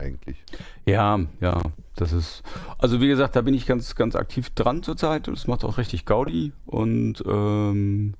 [0.02, 0.42] Eigentlich.
[0.84, 1.60] Ja, ja,
[1.94, 2.42] das ist.
[2.78, 5.28] Also wie gesagt, da bin ich ganz, ganz aktiv dran zurzeit.
[5.28, 6.52] Das macht auch richtig Gaudi.
[6.66, 8.14] Und ähm,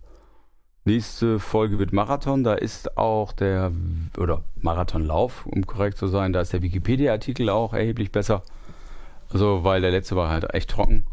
[0.84, 2.44] nächste Folge wird Marathon.
[2.44, 3.72] Da ist auch der
[4.16, 6.32] oder Marathonlauf, um korrekt zu sein.
[6.32, 8.42] Da ist der Wikipedia-Artikel auch erheblich besser.
[9.30, 11.04] Also weil der letzte war halt echt trocken.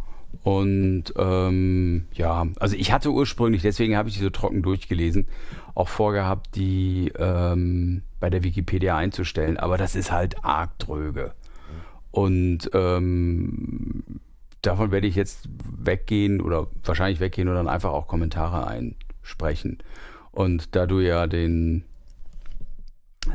[0.44, 5.28] Und ähm, ja, also ich hatte ursprünglich, deswegen habe ich die so trocken durchgelesen,
[5.74, 11.34] auch vorgehabt, die ähm, bei der Wikipedia einzustellen, aber das ist halt arg dröge.
[12.12, 14.04] Und ähm,
[14.62, 15.48] davon werde ich jetzt
[15.78, 19.78] weggehen oder wahrscheinlich weggehen und dann einfach auch Kommentare einsprechen.
[20.32, 21.84] Und da du ja den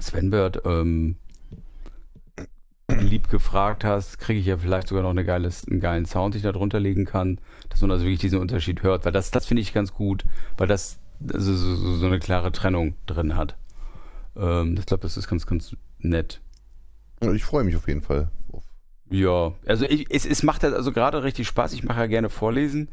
[0.01, 1.16] Sven Bird ähm,
[2.89, 6.39] lieb gefragt hast, kriege ich ja vielleicht sogar noch eine geiles, einen geilen Sound, den
[6.39, 7.39] ich da drunter legen kann,
[7.70, 10.24] dass man also wirklich diesen Unterschied hört, weil das, das finde ich ganz gut,
[10.56, 10.98] weil das
[11.32, 13.56] also so, so, so eine klare Trennung drin hat.
[14.36, 16.40] Ähm, ich glaube, das ist ganz, ganz nett.
[17.20, 18.31] Ich freue mich auf jeden Fall.
[18.52, 18.65] Auf.
[19.11, 21.73] Ja, also ich, es, es macht halt also gerade richtig Spaß.
[21.73, 22.89] Ich mache ja gerne Vorlesen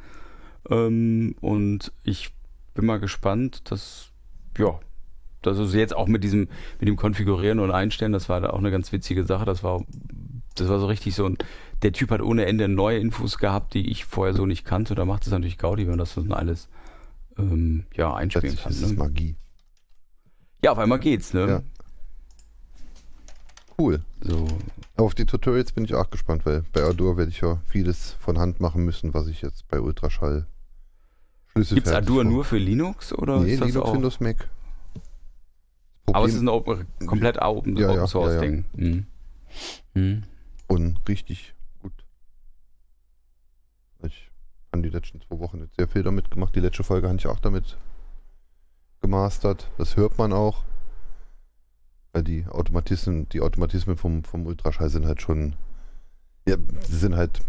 [0.69, 2.33] ähm, und ich
[2.73, 3.71] bin mal gespannt.
[3.71, 4.11] Das,
[4.57, 4.79] ja,
[5.41, 6.47] das ist jetzt auch mit diesem,
[6.79, 9.45] mit dem Konfigurieren und Einstellen, das war da auch eine ganz witzige Sache.
[9.45, 9.83] Das war,
[10.55, 11.37] das war so richtig so ein,
[11.81, 14.95] der Typ hat ohne Ende neue Infos gehabt, die ich vorher so nicht kannte.
[14.95, 16.69] Da macht es natürlich Gaudi, wenn man das dann alles
[17.37, 18.71] ähm, ja, einspielen kann.
[18.71, 18.97] ist es Ne?
[18.97, 19.35] Magie.
[20.63, 21.47] Ja, auf einmal geht's, ne?
[21.47, 21.61] Ja.
[23.77, 24.01] Cool.
[24.21, 24.47] So.
[24.97, 28.37] Auf die Tutorials bin ich auch gespannt, weil bei Ardour werde ich ja vieles von
[28.37, 30.45] Hand machen müssen, was ich jetzt bei Ultraschall
[31.47, 33.93] Schlüssel Gibt's Ardour nur für Linux oder Nee, ist das Linux, auch?
[33.93, 34.47] Windows, Mac.
[36.13, 38.41] Aber es Problem- ist ein Open, komplett Open, ja, Open Source ja, ja.
[38.41, 38.65] Ding.
[38.75, 39.05] Mhm.
[39.95, 40.23] Mhm.
[40.67, 41.91] und richtig gut.
[44.03, 44.29] Ich
[44.71, 46.55] habe die letzten zwei Wochen jetzt sehr viel damit gemacht.
[46.55, 47.77] Die letzte Folge habe ich auch damit
[49.01, 49.69] gemastert.
[49.77, 50.63] Das hört man auch.
[52.13, 55.55] Weil die Automatismen, die Automatismen vom, vom Ultraschall sind halt schon,
[56.47, 57.41] ja, sind halt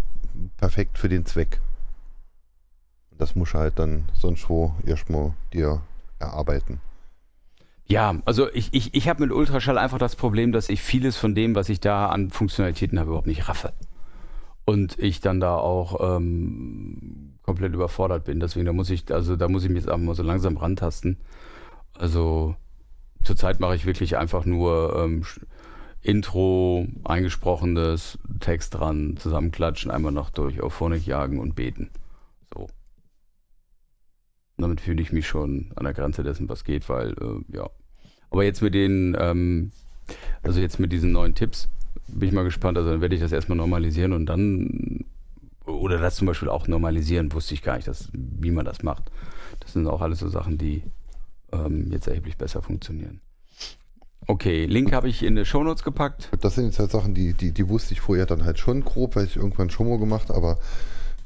[0.57, 1.61] perfekt für den Zweck.
[3.19, 5.83] Das muss halt dann sonst wo erstmal dir
[6.19, 6.81] erarbeiten.
[7.87, 11.35] Ja, also ich, ich, ich habe mit Ultraschall einfach das Problem, dass ich vieles von
[11.35, 13.73] dem, was ich da an Funktionalitäten habe, überhaupt nicht raffe.
[14.65, 18.39] Und ich dann da auch ähm, komplett überfordert bin.
[18.39, 21.19] Deswegen, da muss ich, also da muss ich mich jetzt einfach mal so langsam rantasten.
[22.03, 22.57] Also
[23.23, 25.25] zurzeit mache ich wirklich einfach nur ähm,
[26.01, 31.91] Intro, eingesprochenes, Text dran, zusammenklatschen, einmal noch durch auf Phonik jagen und beten.
[32.53, 32.67] So.
[34.57, 37.71] Damit fühle ich mich schon an der Grenze dessen, was geht, weil, äh, ja.
[38.31, 39.71] Aber jetzt mit den, ähm,
[40.43, 41.69] also jetzt mit diesen neuen Tipps,
[42.09, 42.79] bin ich mal gespannt.
[42.79, 45.05] Also dann werde ich das erstmal normalisieren und dann,
[45.67, 49.13] oder das zum Beispiel auch normalisieren, wusste ich gar nicht, dass, wie man das macht.
[49.61, 50.83] Das sind auch alles so Sachen, die
[51.53, 53.21] ähm, jetzt erheblich besser funktionieren.
[54.27, 56.31] Okay, Link habe ich in die Shownotes gepackt.
[56.41, 59.17] Das sind jetzt halt Sachen, die, die, die wusste ich vorher dann halt schon grob,
[59.17, 60.59] weil ich irgendwann schon mal gemacht, aber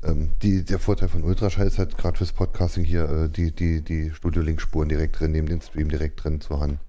[0.03, 3.83] ähm, die, der Vorteil von Ultraschall ist halt gerade fürs Podcasting hier, äh, die, die,
[3.83, 6.81] die Studio Link-Spuren direkt drin, neben den Stream direkt drin zu haben.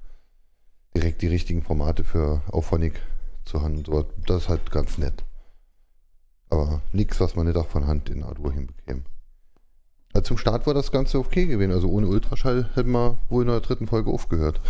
[0.96, 3.02] Direkt die richtigen Formate für Auphonic
[3.44, 3.84] zu haben.
[3.86, 5.26] So, das ist halt ganz nett.
[6.50, 9.02] Aber nichts, was man nicht auch von Hand in Ardour hinbekäme.
[10.14, 11.72] Also zum Start war das Ganze okay gewesen.
[11.72, 14.62] Also ohne Ultraschall hätten wir wohl in der dritten Folge aufgehört.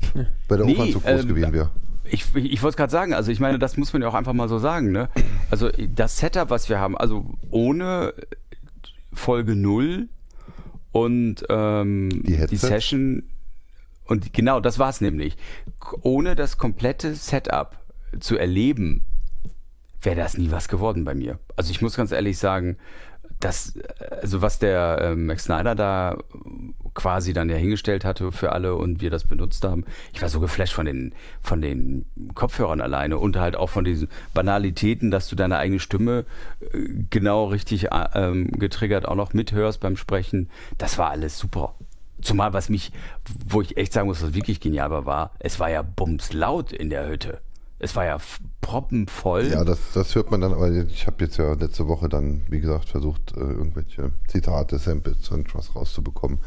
[0.48, 1.70] Weil der Nee, Aufwand so groß ähm, gewesen wäre.
[2.04, 4.14] Ich, ich, ich wollte es gerade sagen, also ich meine, das muss man ja auch
[4.14, 5.08] einfach mal so sagen, ne?
[5.50, 8.14] Also das Setup, was wir haben, also ohne
[9.12, 10.08] Folge 0
[10.92, 12.56] und ähm, Die die?
[12.56, 13.22] Session
[14.06, 15.36] und genau, das war es nämlich.
[16.02, 17.78] Ohne das komplette Setup
[18.18, 19.02] zu erleben,
[20.02, 21.38] wäre das nie was geworden bei mir.
[21.54, 22.76] Also ich muss ganz ehrlich sagen,
[23.40, 23.74] das,
[24.22, 26.18] also was der äh, Max Snyder da
[26.94, 30.40] quasi dann ja hingestellt hatte für alle und wir das benutzt haben, ich war so
[30.40, 32.04] geflasht von den, von den
[32.34, 36.24] Kopfhörern alleine und halt auch von diesen Banalitäten, dass du deine eigene Stimme
[36.60, 40.50] äh, genau richtig äh, ähm, getriggert auch noch mithörst beim Sprechen.
[40.78, 41.74] Das war alles super.
[42.20, 42.92] Zumal was mich,
[43.46, 46.90] wo ich echt sagen muss, was wirklich genial war, war, es war ja bumslaut in
[46.90, 47.40] der Hütte.
[47.82, 48.18] Es war ja
[48.60, 49.46] proppenvoll.
[49.48, 52.60] Ja, das, das hört man dann, aber ich habe jetzt ja letzte Woche dann, wie
[52.60, 56.38] gesagt, versucht, äh, irgendwelche Zitate, Samples und was rauszubekommen.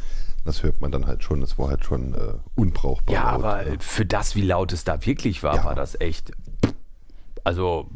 [0.45, 3.15] Das hört man dann halt schon, das war halt schon äh, unbrauchbar.
[3.15, 3.77] Ja, laut, aber ne?
[3.79, 5.65] für das, wie laut es da wirklich war, Ja.
[5.65, 6.31] war das echt.
[7.43, 7.89] Also,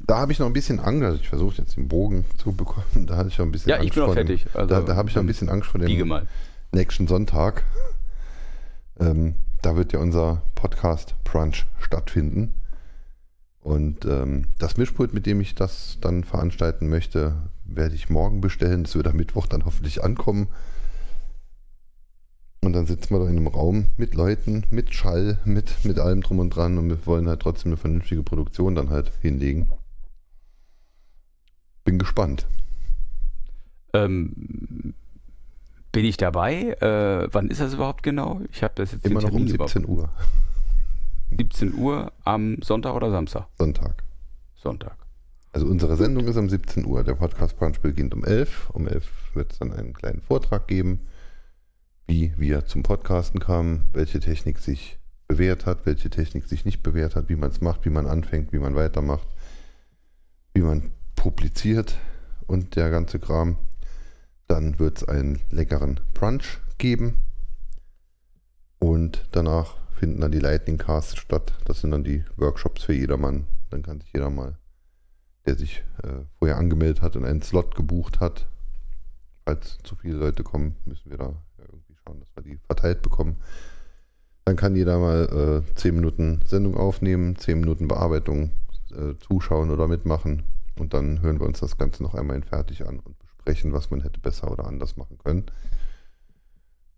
[0.00, 2.84] Da habe ich noch ein bisschen Angst, also ich versuche jetzt den Bogen zu bekommen,
[3.06, 4.46] da hatte ich noch ein bisschen Ja, ich Angst bin auch vor dem- fertig.
[4.54, 6.20] Also, da da habe ich noch ein bisschen Angst vor dem
[6.72, 7.62] nächsten Sonntag.
[8.98, 12.54] Ähm, da wird ja unser Podcast Brunch stattfinden.
[13.60, 18.84] Und ähm, das Mischpult, mit dem ich das dann veranstalten möchte, werde ich morgen bestellen.
[18.84, 20.48] Das wird am Mittwoch dann hoffentlich ankommen.
[22.62, 26.22] Und dann sitzen wir da in einem Raum mit Leuten, mit Schall, mit, mit allem
[26.22, 26.78] drum und dran.
[26.78, 29.68] Und wir wollen halt trotzdem eine vernünftige Produktion dann halt hinlegen.
[31.84, 32.46] Bin gespannt.
[33.92, 34.94] Ähm,
[35.92, 36.72] bin ich dabei?
[36.80, 38.40] Äh, wann ist das überhaupt genau?
[38.52, 40.08] Ich habe das jetzt Immer noch um Termin überhaupt- 17 Uhr,
[41.36, 43.46] 17 Uhr am Sonntag oder Samstag?
[43.58, 44.02] Sonntag.
[44.56, 44.96] Sonntag.
[45.52, 47.04] Also unsere Sendung ist um 17 Uhr.
[47.04, 48.70] Der Podcast Brunch beginnt um 11.
[48.70, 51.00] Um 11 wird es dann einen kleinen Vortrag geben,
[52.06, 57.14] wie wir zum Podcasten kamen, welche Technik sich bewährt hat, welche Technik sich nicht bewährt
[57.16, 59.26] hat, wie man es macht, wie man anfängt, wie man weitermacht,
[60.54, 61.96] wie man publiziert
[62.46, 63.56] und der ganze Kram.
[64.48, 67.18] Dann wird es einen leckeren Brunch geben
[68.78, 71.52] und danach finden dann die Lightning Casts statt.
[71.64, 73.46] Das sind dann die Workshops für jedermann.
[73.70, 74.56] Dann kann sich jeder mal
[75.48, 78.46] der sich äh, vorher angemeldet hat und einen Slot gebucht hat.
[79.46, 83.36] Falls zu viele Leute kommen, müssen wir da irgendwie schauen, dass wir die verteilt bekommen.
[84.44, 88.50] Dann kann jeder mal äh, 10 Minuten Sendung aufnehmen, 10 Minuten Bearbeitung
[88.90, 90.42] äh, zuschauen oder mitmachen.
[90.78, 93.16] Und dann hören wir uns das Ganze noch einmal in fertig an und
[93.48, 95.46] besprechen, was man hätte besser oder anders machen können.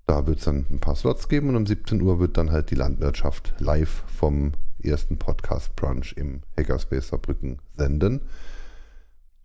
[0.06, 2.70] Da wird es dann ein paar Slots geben und um 17 Uhr wird dann halt
[2.70, 4.52] die Landwirtschaft live vom
[4.82, 8.22] ersten Podcast Brunch im Hackerspace Saarbrücken senden.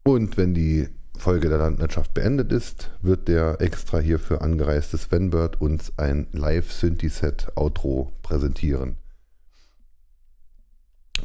[0.04, 5.62] Und wenn die Folge der Landwirtschaft beendet ist, wird der extra hierfür angereiste Sven Bird
[5.62, 8.98] uns ein Live-Synthi-Set-Outro präsentieren.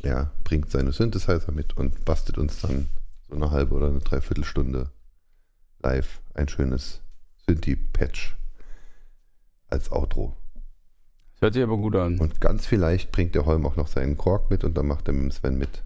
[0.02, 2.88] Er bringt seine Synthesizer mit und bastelt uns dann
[3.28, 4.90] so eine halbe oder eine Dreiviertelstunde
[5.82, 7.00] live ein schönes
[7.46, 8.36] Synthi-Patch
[9.68, 10.36] als Outro.
[11.34, 12.18] Das hört sich aber gut an.
[12.18, 15.14] Und ganz vielleicht bringt der Holm auch noch seinen Kork mit und dann macht er
[15.14, 15.82] mit dem Sven mit.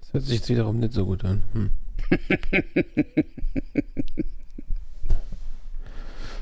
[0.00, 1.42] Das hört sich jetzt wiederum nicht so gut an.
[1.52, 1.70] Hm.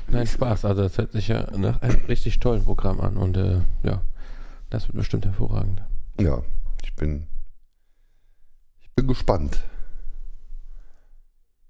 [0.07, 0.65] Nein, Spaß.
[0.65, 4.01] Also das hört sich ja nach einem richtig tollen Programm an und äh, ja,
[4.69, 5.81] das wird bestimmt hervorragend.
[6.19, 6.43] Ja,
[6.83, 7.27] ich bin,
[8.81, 9.63] ich bin gespannt.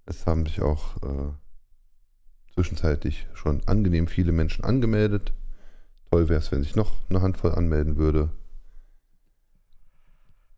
[0.06, 1.32] Es haben sich auch äh,
[2.54, 5.34] zwischenzeitlich schon angenehm viele Menschen angemeldet.
[6.12, 8.30] Toll wäre es, wenn sich noch eine Handvoll anmelden würde.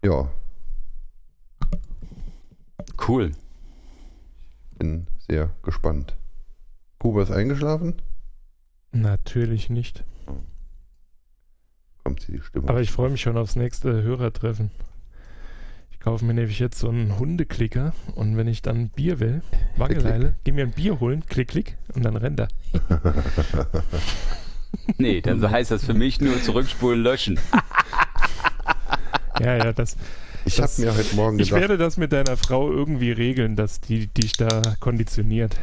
[0.03, 0.29] Ja,
[3.07, 3.31] Cool.
[4.77, 6.15] bin sehr gespannt.
[6.99, 7.95] Kuba ist eingeschlafen?
[8.91, 10.03] Natürlich nicht.
[12.03, 12.67] Kommt sie die Stimme?
[12.69, 14.71] Aber ich freue mich schon aufs nächste Hörertreffen.
[15.99, 19.41] Ich kaufe mir nämlich jetzt so einen Hundeklicker und wenn ich dann Bier will,
[19.75, 22.47] Wangeleile, geh mir ein Bier holen, klick, klick und dann rennt er.
[24.97, 27.39] Nee, dann so heißt das für mich nur zurückspulen, löschen.
[29.39, 29.95] Ja, ja, das.
[30.45, 33.79] ich habe mir heute Morgen Ich gedacht, werde das mit deiner Frau irgendwie regeln, dass
[33.81, 35.55] die dich da konditioniert.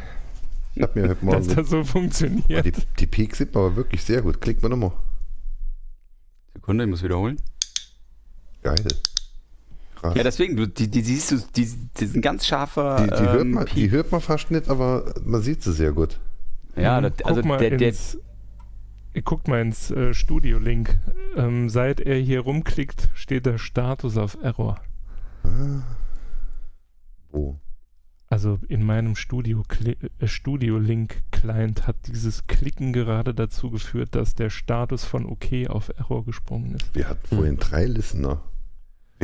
[0.75, 2.65] ich habe mir heute Dass Morgen das so Oh, funktioniert.
[2.67, 4.41] die, die Peak sieht man aber wirklich sehr gut.
[4.41, 4.93] Klickt mal nochmal.
[6.55, 7.37] Sekunde, ich muss wiederholen.
[8.63, 8.85] Geil.
[10.05, 10.17] Krass.
[10.17, 11.67] Ja, deswegen, du, die, die siehst du, die,
[11.99, 12.97] die sind ganz scharfer.
[13.07, 15.93] die, die, hört ähm, man, die hört man fast nicht, aber man sieht sie sehr
[15.93, 16.21] gut.
[16.77, 17.05] Ja, Mhm.
[17.05, 18.19] das, also Guck mal der, der, ins,
[19.25, 20.99] guckt mal ins äh, Studio-Link.
[21.37, 24.79] Ähm, seit er hier rumklickt, steht der Status auf Error.
[25.43, 25.83] Ah.
[27.33, 27.59] Wo?
[28.29, 29.63] Also in meinem Studio
[30.19, 35.67] äh, Studio Link Client hat dieses Klicken gerade dazu geführt, dass der Status von OK
[35.71, 36.95] auf Error gesprungen ist.
[36.95, 38.43] Wir hatten vorhin drei Listener.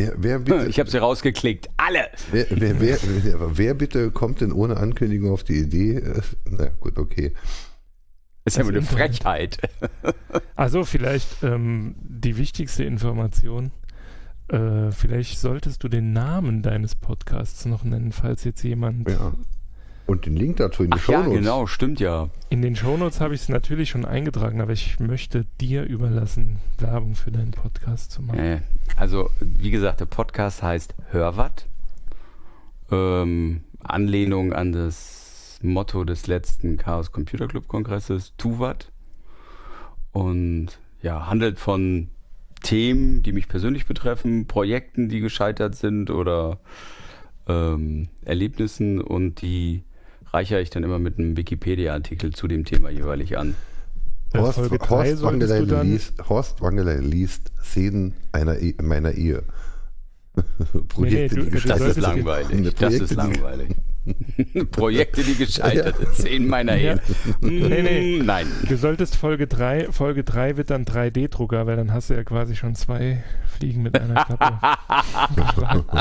[0.01, 1.69] Wer, wer, bitte, ich habe sie rausgeklickt.
[1.77, 2.09] Alle!
[2.31, 5.97] wer, wer, wer, wer, wer bitte kommt denn ohne Ankündigung auf die Idee?
[5.97, 7.33] äh, Na gut, okay.
[8.45, 8.87] Das ist ja Das wohl eine.
[8.87, 9.59] Frechheit.
[10.57, 13.71] Also vielleicht ähm, die wichtigste Information.
[14.49, 19.09] Äh, vielleicht solltest du den Namen deines Podcasts noch nennen, falls jetzt jemand.
[19.09, 19.33] Ja.
[20.11, 21.39] Und den Link dazu in die Ach ja, Shownotes.
[21.39, 22.31] genau, stimmt ja.
[22.49, 27.15] In den Shownotes habe ich es natürlich schon eingetragen, aber ich möchte dir überlassen, Werbung
[27.15, 28.41] für deinen Podcast zu machen.
[28.41, 28.61] Äh,
[28.97, 31.67] also, wie gesagt, der Podcast heißt Hörwatt.
[32.91, 38.91] Ähm, Anlehnung an das Motto des letzten Chaos Computer Club Kongresses, Tuvat.
[40.11, 40.71] Und
[41.03, 42.09] ja, handelt von
[42.65, 46.59] Themen, die mich persönlich betreffen, Projekten, die gescheitert sind oder
[47.47, 49.85] ähm, Erlebnissen und die
[50.33, 53.55] reichere ich dann immer mit einem Wikipedia-Artikel zu dem Thema jeweilig an.
[54.35, 55.87] Horst, Folge 3 Horst, Wangelei dann.
[55.91, 59.43] liest, Horst Wangelei liest Szenen einer e meiner Ehe.
[60.89, 62.75] Projekte, du- die du Das ist langweilig.
[62.79, 63.71] Das ist langweilig.
[64.71, 66.15] Projekte, die gescheitert sind.
[66.15, 66.93] Zehn meiner Ja.
[66.95, 67.01] Ehe.
[67.41, 68.19] Nee, nee.
[68.23, 68.47] Mm, Nein.
[68.69, 72.57] Du solltest Folge 3, Folge 3 wird dann 3D-Drucker, weil dann hast du ja quasi
[72.57, 73.23] schon zwei
[73.57, 74.59] Fliegen mit einer Klappe.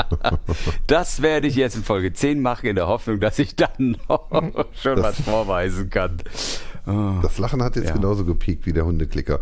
[0.86, 4.28] Das werde ich jetzt in Folge 10 machen, in der Hoffnung, dass ich dann noch
[4.82, 6.18] schon was vorweisen kann.
[6.86, 7.94] Oh, Das Lachen hat jetzt Ja.
[7.94, 9.40] genauso gepiekt wie der Hundeklicker.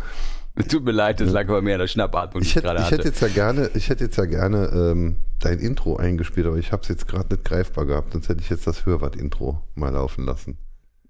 [0.68, 2.80] tut mir leid, das lag aber mehr an der Schnappatmung, die Ich ich hätte, gerade
[2.80, 2.96] ich hatte.
[2.96, 6.72] hätte jetzt ja gerne, ich hätte jetzt ja gerne ähm, dein Intro eingespielt, aber ich
[6.72, 10.24] habe es jetzt gerade nicht greifbar gehabt, sonst hätte ich jetzt das Hörwart-Intro mal laufen
[10.24, 10.58] lassen.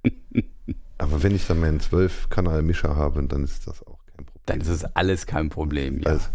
[0.99, 4.43] aber wenn ich dann meinen 12-Kanal-Mischer habe, dann ist das auch kein Problem.
[4.47, 6.01] dann ist es alles kein Problem.
[6.01, 6.11] Ja.
[6.11, 6.27] Also,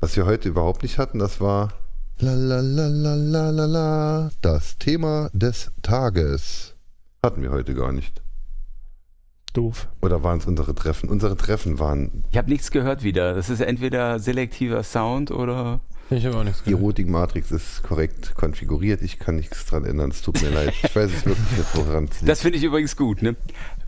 [0.00, 1.72] was wir heute überhaupt nicht hatten, das war
[2.18, 6.74] la la la la la la la das Thema des Tages.
[7.24, 8.22] Hatten wir heute gar nicht.
[9.52, 9.88] Doof.
[10.00, 11.08] Oder waren es unsere Treffen?
[11.08, 13.34] Unsere Treffen waren Ich habe nichts gehört wieder.
[13.34, 15.80] Das ist entweder selektiver Sound oder.
[16.12, 16.82] Ich habe auch nichts Die gehört.
[16.82, 19.00] Routing-Matrix ist korrekt konfiguriert.
[19.00, 20.10] Ich kann nichts dran ändern.
[20.10, 20.74] Es tut mir leid.
[20.82, 22.28] Ich weiß es wirklich nicht, woran es liegt.
[22.28, 23.22] Das finde ich übrigens gut.
[23.22, 23.36] Ne?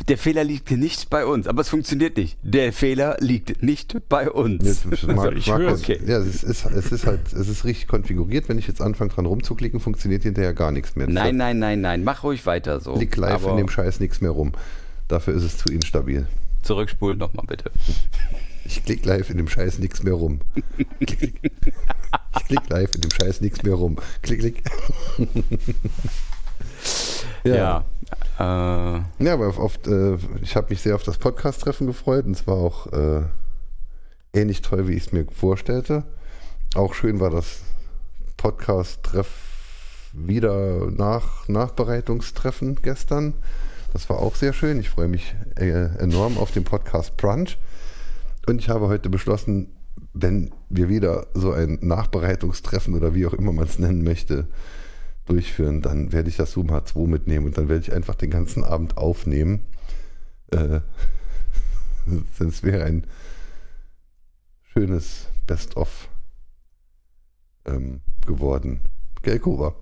[0.07, 2.39] Der Fehler liegt nicht bei uns, aber es funktioniert nicht.
[2.43, 4.65] Der Fehler liegt nicht bei uns.
[4.65, 5.03] Jetzt, ich.
[5.53, 5.99] Okay.
[6.07, 8.49] Ja, es ist, es ist halt, es ist richtig konfiguriert.
[8.49, 11.09] Wenn ich jetzt anfange dran rumzuklicken, funktioniert hinterher gar nichts mehr.
[11.09, 12.05] Nein, nein, nein, nein.
[12.05, 12.95] Mach ruhig weiter so.
[12.95, 14.53] Klick live aber in dem Scheiß nichts mehr rum.
[15.13, 16.27] Dafür ist es zu instabil.
[16.63, 17.71] zurückspulen nochmal bitte.
[18.65, 20.41] Ich klick live in dem Scheiß nichts mehr rum.
[21.01, 21.53] Klick, klick.
[22.39, 23.99] Ich klick live in dem Scheiß nichts mehr rum.
[24.23, 24.63] Klick, klick.
[27.45, 27.85] Ja.
[28.39, 28.43] Äh,
[29.25, 32.57] Ja, aber oft, äh, ich habe mich sehr auf das Podcast-Treffen gefreut und es war
[32.57, 33.23] auch äh,
[34.33, 36.05] ähnlich toll, wie ich es mir vorstellte.
[36.75, 37.61] Auch schön war das
[38.39, 39.29] Podcast-Treff
[40.15, 43.35] wieder nach Nachbereitungstreffen gestern.
[43.93, 44.81] Das war auch sehr schön.
[44.81, 47.59] Ich freue mich äh, enorm auf den Podcast Brunch.
[48.47, 49.69] Und ich habe heute beschlossen,
[50.15, 54.49] wenn wir wieder so ein Nachbereitungstreffen oder wie auch immer man es nennen möchte,
[55.27, 58.65] durchführen, dann werde ich das Zoom H2 mitnehmen und dann werde ich einfach den ganzen
[58.65, 59.61] Abend aufnehmen.
[60.51, 60.81] Äh,
[62.39, 63.07] das wäre ein
[64.73, 66.09] schönes Best-of
[67.67, 68.81] ähm, geworden.
[69.23, 69.75] Gell, Kova?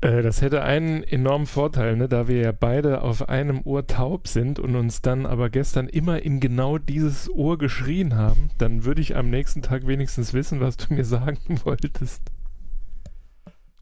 [0.00, 2.08] Äh, das hätte einen enormen Vorteil, ne?
[2.08, 6.22] da wir ja beide auf einem Ohr taub sind und uns dann aber gestern immer
[6.22, 10.76] in genau dieses Ohr geschrien haben, dann würde ich am nächsten Tag wenigstens wissen, was
[10.76, 12.22] du mir sagen wolltest.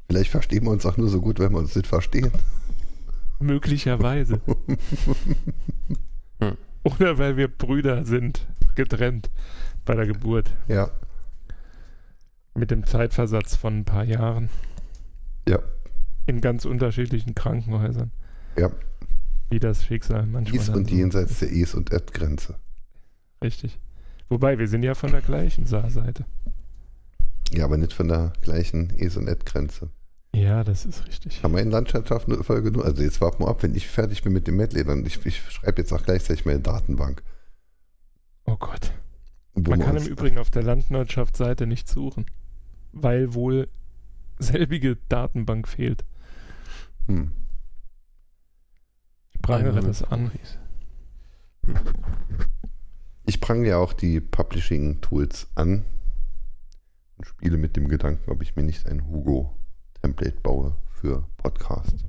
[0.08, 2.30] Vielleicht verstehen wir uns auch nur so gut, wenn wir uns nicht verstehen.
[3.38, 4.40] Möglicherweise.
[6.84, 9.30] Oder weil wir Brüder sind, getrennt
[9.84, 10.50] bei der Geburt.
[10.68, 10.90] Ja,
[12.54, 14.48] Mit dem Zeitversatz von ein paar Jahren.
[15.48, 15.58] ja,
[16.26, 18.12] In ganz unterschiedlichen Krankenhäusern.
[18.56, 18.70] ja.
[19.48, 20.58] Wie das Schicksal manchmal.
[20.58, 22.56] Dies dann und so jenseits der Es- und Erd-Grenze.
[23.40, 23.78] Richtig.
[24.28, 26.24] Wobei, wir sind ja von der gleichen Saarseite.
[27.52, 29.90] Ja, aber nicht von der gleichen Es- und Erd-Grenze.
[30.34, 31.44] Ja, das ist richtig.
[31.44, 32.84] Haben wir in Landwirtschaft eine Folge nur?
[32.84, 35.40] Also jetzt warten wir ab, wenn ich fertig bin mit dem Medley, dann ich, ich
[35.50, 37.22] schreibe jetzt auch gleichzeitig meine Datenbank.
[38.46, 38.92] Oh Gott.
[39.54, 42.26] wo Man kann im Übrigen auf der Landwirtschaftsseite nicht suchen,
[42.92, 43.68] weil wohl
[44.40, 46.04] selbige Datenbank fehlt.
[47.06, 47.32] Hm.
[49.32, 50.30] Ich prangere das an.
[53.24, 55.84] Ich prange ja auch die Publishing-Tools an
[57.16, 62.04] und spiele mit dem Gedanken, ob ich mir nicht ein Hugo-Template baue für Podcast.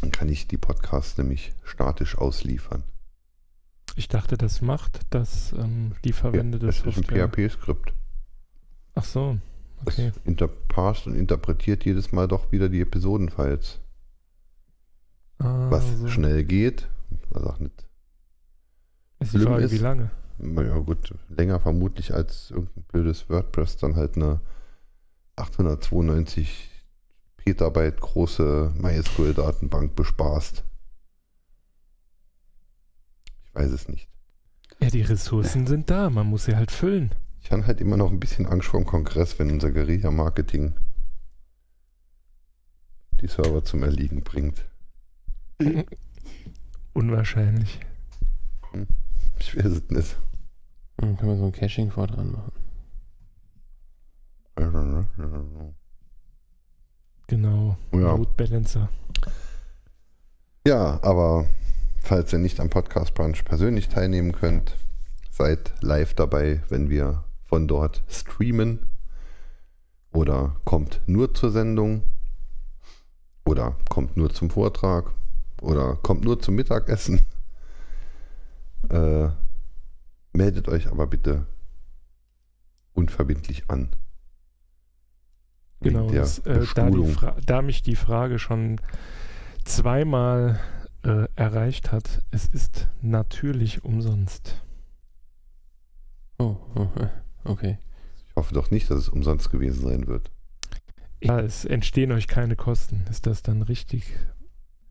[0.00, 2.84] Dann kann ich die Podcasts nämlich statisch ausliefern.
[3.96, 7.28] Ich dachte, das macht das ähm, die verwendete das ist ein Software.
[7.28, 7.92] PHP-Skript.
[8.94, 9.38] Ach so.
[9.84, 10.12] Das Okay.
[10.24, 13.80] interparst und interpretiert jedes Mal doch wieder die Episodenfiles.
[15.38, 16.08] Ah, Was so.
[16.08, 16.88] schnell geht,
[17.30, 17.86] was auch nicht.
[19.20, 20.10] Ist die Frage, ist- wie lange?
[20.40, 24.40] Ja gut, länger vermutlich als irgendein blödes WordPress dann halt eine
[25.36, 26.70] 892
[27.36, 30.64] Petabyte große MySQL-Datenbank bespaßt.
[33.46, 34.08] Ich weiß es nicht.
[34.80, 36.10] Ja, die Ressourcen sind da.
[36.10, 37.12] Man muss sie halt füllen.
[37.48, 40.74] Ich habe halt immer noch ein bisschen Angst vor dem Kongress, wenn unser Guerilla-Marketing
[43.22, 44.66] die Server zum Erliegen bringt.
[46.92, 47.80] Unwahrscheinlich.
[49.38, 50.18] Ich weiß es nicht.
[50.98, 52.52] Dann können wir so ein Caching vor dran machen.
[57.28, 57.78] Genau.
[57.92, 58.14] Ja.
[58.14, 58.90] Load Balancer.
[60.66, 61.46] Ja, aber
[62.02, 64.76] falls ihr nicht am Podcast Brunch persönlich teilnehmen könnt,
[65.30, 68.86] seid live dabei, wenn wir von dort streamen.
[70.12, 72.02] Oder kommt nur zur Sendung.
[73.44, 75.12] Oder kommt nur zum Vortrag.
[75.62, 77.20] Oder kommt nur zum Mittagessen.
[78.90, 79.30] Äh,
[80.32, 81.46] meldet euch aber bitte
[82.94, 83.88] unverbindlich an.
[85.80, 86.08] Genau.
[86.08, 86.88] Das, äh, da,
[87.44, 88.80] da mich die Frage schon
[89.64, 90.60] zweimal
[91.02, 94.62] äh, erreicht hat, es ist natürlich umsonst.
[96.38, 97.08] Oh, oh, äh,
[97.48, 97.78] okay.
[98.28, 100.30] Ich hoffe doch nicht, dass es umsonst gewesen sein wird.
[101.20, 103.04] Ja, es entstehen euch keine Kosten.
[103.10, 104.14] Ist das dann richtig?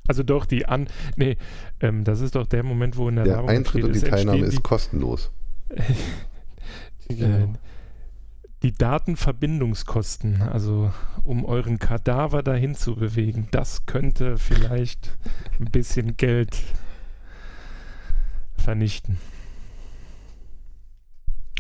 [0.08, 0.88] Also doch, die an.
[1.16, 1.38] Nee,
[1.80, 4.10] ähm, das ist doch der Moment, wo in der, Der Werbung Eintritt steht, und die
[4.10, 5.32] Teilnahme ist kostenlos.
[7.10, 7.38] die, Genau.
[7.46, 7.48] äh,
[8.64, 10.92] die Datenverbindungskosten, also
[11.24, 15.16] um euren Kadaver dahin zu bewegen, das könnte vielleicht
[15.60, 16.58] ein bisschen Geld
[18.58, 19.20] vernichten.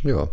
[0.03, 0.27] Ja,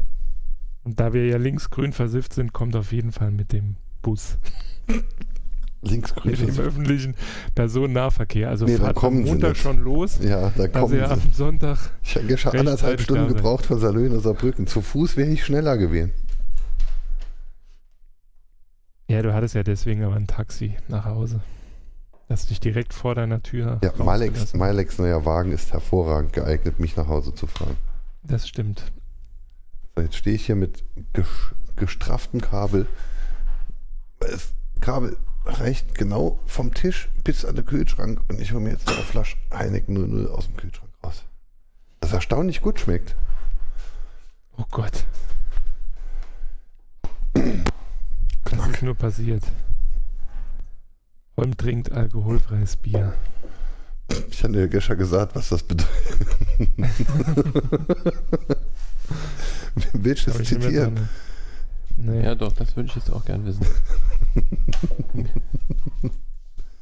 [0.85, 4.39] Und da wir ja linksgrün versifft sind, kommt auf jeden Fall mit dem Bus.
[5.83, 6.31] linksgrün.
[6.31, 7.15] Mit dem öffentlichen
[7.55, 8.51] Personennahverkehr.
[8.51, 10.19] Also Nee, da fahrt am Montag schon los.
[10.23, 11.79] Ja, da Da kommen sie am Sonntag.
[12.03, 14.67] Ich habe schon anderthalb Stunden gebraucht von Salö nach Saarbrücken.
[14.67, 16.13] Zu Fuß wäre ich schneller gewesen.
[19.09, 21.41] Ja, du hattest ja deswegen aber ein Taxi nach Hause.
[22.29, 23.81] Das dich direkt vor deiner Tür.
[23.83, 24.55] Ja, Malex.
[24.55, 27.77] Malex neuer Wagen ist hervorragend geeignet, mich nach Hause zu fahren.
[28.23, 28.91] Das stimmt.
[29.95, 30.83] So, jetzt stehe ich hier mit
[31.15, 32.87] ges- gestrafftem Kabel.
[34.21, 38.89] Das Kabel reicht genau vom Tisch bis an den Kühlschrank und ich hole mir jetzt
[38.89, 41.25] eine Flasche Heineken 00 aus dem Kühlschrank raus.
[42.01, 43.15] Das erstaunlich gut schmeckt.
[44.57, 45.05] Oh Gott.
[47.35, 49.43] Das ist nur passiert.
[51.37, 53.15] Holm trinkt alkoholfreies Bier.
[54.31, 55.89] Ich hatte ja gestern gesagt, was das bedeutet.
[59.93, 61.09] Willst du es zitieren?
[61.97, 62.25] Nee.
[62.25, 63.67] Ja, doch, das würde ich jetzt auch gern wissen.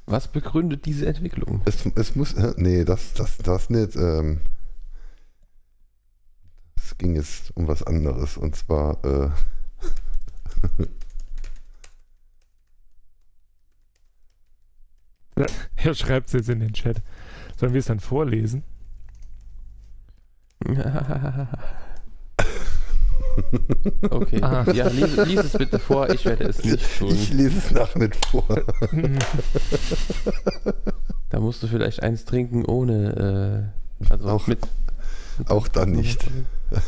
[0.07, 1.63] Was begründet diese Entwicklung?
[1.65, 3.97] Es, es muss, äh, nee, das, das, das nicht.
[3.97, 4.41] Ähm,
[6.77, 9.31] es ging jetzt um was anderes und zwar, äh,
[15.77, 17.03] Er schreibt es jetzt in den Chat.
[17.57, 18.63] Sollen wir es dann vorlesen?
[24.11, 24.65] Okay, Ah.
[24.73, 27.09] ja, lies, lies es bitte vor, ich werde es nicht tun.
[27.11, 28.45] ich lese es nachher nicht vor.
[31.31, 33.71] Da musst du vielleicht eins trinken ohne,
[34.05, 34.59] äh, also Auch- mit.
[35.49, 36.27] Auch dann nicht.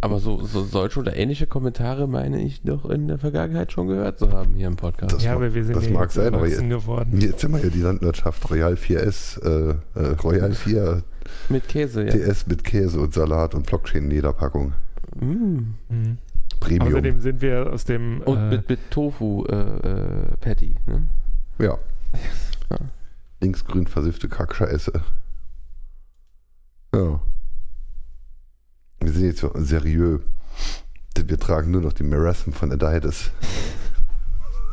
[0.00, 4.18] Aber so, so solche oder ähnliche Kommentare meine ich doch in der Vergangenheit schon gehört
[4.18, 5.14] zu haben hier im Podcast.
[5.16, 7.20] Das ja, mag- aber wir sind das ja mag jetzt sein, aber erwachsen geworden.
[7.20, 11.02] Jetzt sind wir ja die Landwirtschaft Royal 4S, äh, äh, Royal 4
[11.48, 12.10] Mit Käse, ja.
[12.10, 14.72] TS mit Käse und Salat und Blockchain-Lederpackung.
[15.20, 15.74] Mm.
[15.88, 16.18] Mhm.
[16.60, 16.88] Premium.
[16.88, 20.74] Außerdem sind wir aus dem Und äh, mit, mit Tofu äh, äh, Patty.
[20.86, 21.08] Ne?
[21.58, 21.78] ja.
[22.70, 22.78] Ja.
[23.40, 24.92] Linksgrün versiffte Kackscheiße.
[26.94, 27.20] Ja.
[29.00, 30.20] Wir sind jetzt so seriös.
[31.16, 33.30] Denn wir tragen nur noch die Marasm von Adidas.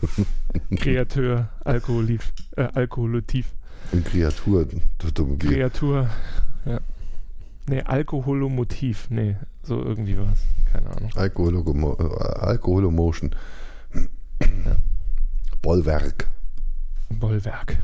[0.78, 3.56] Kreateur, Alkoholiv, äh, Alkoholotiv.
[3.92, 4.68] Und Kreatur.
[5.40, 6.10] Kreatur,
[6.66, 6.80] ja.
[7.68, 9.08] Nee, Alkoholomotiv.
[9.10, 10.40] Nee, so irgendwie was.
[10.72, 11.10] Keine Ahnung.
[11.16, 13.34] Alkoholomo äh, Alkoholomotion.
[15.62, 16.28] Bollwerk.
[17.10, 17.78] Bollwerk.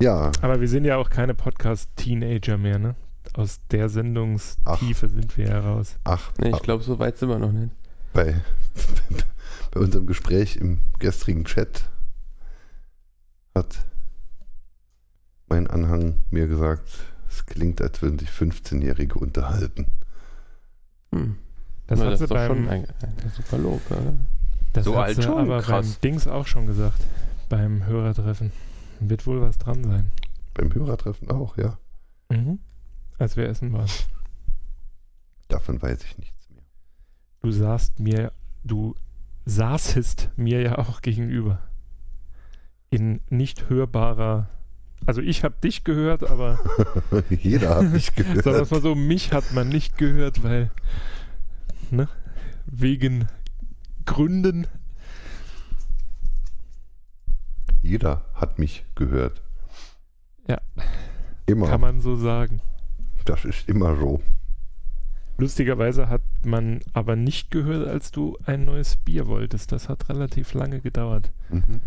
[0.00, 2.94] Ja, Aber wir sind ja auch keine Podcast-Teenager mehr, ne?
[3.34, 5.96] Aus der Sendungstiefe sind wir ja raus.
[6.04, 7.70] ach, Nee, ich glaube, so weit sind wir noch nicht.
[8.12, 8.34] bei,
[9.70, 11.88] bei unserem Gespräch im gestrigen Chat
[13.54, 13.78] hat
[15.54, 16.82] mein Anhang mir gesagt,
[17.28, 19.86] es klingt, als würden sich 15-Jährige unterhalten.
[21.12, 21.36] Hm.
[21.86, 24.14] Das Na, hat das sie beim, schon ein, ein super Lob, oder?
[24.72, 25.38] das So hat alt sie schon?
[25.38, 25.86] aber Krass.
[25.86, 27.00] beim Dings auch schon gesagt.
[27.48, 28.50] Beim Hörertreffen.
[28.98, 30.10] Wird wohl was dran sein.
[30.54, 31.78] Beim Hörertreffen auch, ja.
[32.30, 32.58] Mhm.
[33.18, 33.88] Als wir essen waren.
[35.46, 36.64] Davon weiß ich nichts mehr.
[37.42, 38.32] Du saßt mir,
[38.64, 38.96] du
[39.44, 41.60] saßest mir ja auch gegenüber.
[42.90, 44.48] In nicht hörbarer.
[45.06, 46.58] Also ich habe dich gehört, aber
[47.30, 48.70] Jeder hat mich sagen wir es gehört.
[48.70, 50.70] mal so, mich hat man nicht gehört, weil
[51.90, 52.08] ne,
[52.66, 53.28] wegen
[54.06, 54.66] Gründen.
[57.82, 59.42] Jeder hat mich gehört.
[60.48, 60.58] Ja.
[61.46, 61.68] Immer.
[61.68, 62.60] Kann man so sagen.
[63.26, 64.22] Das ist immer so.
[65.36, 69.72] Lustigerweise hat man aber nicht gehört, als du ein neues Bier wolltest.
[69.72, 71.32] Das hat relativ lange gedauert.
[71.50, 71.80] Mhm.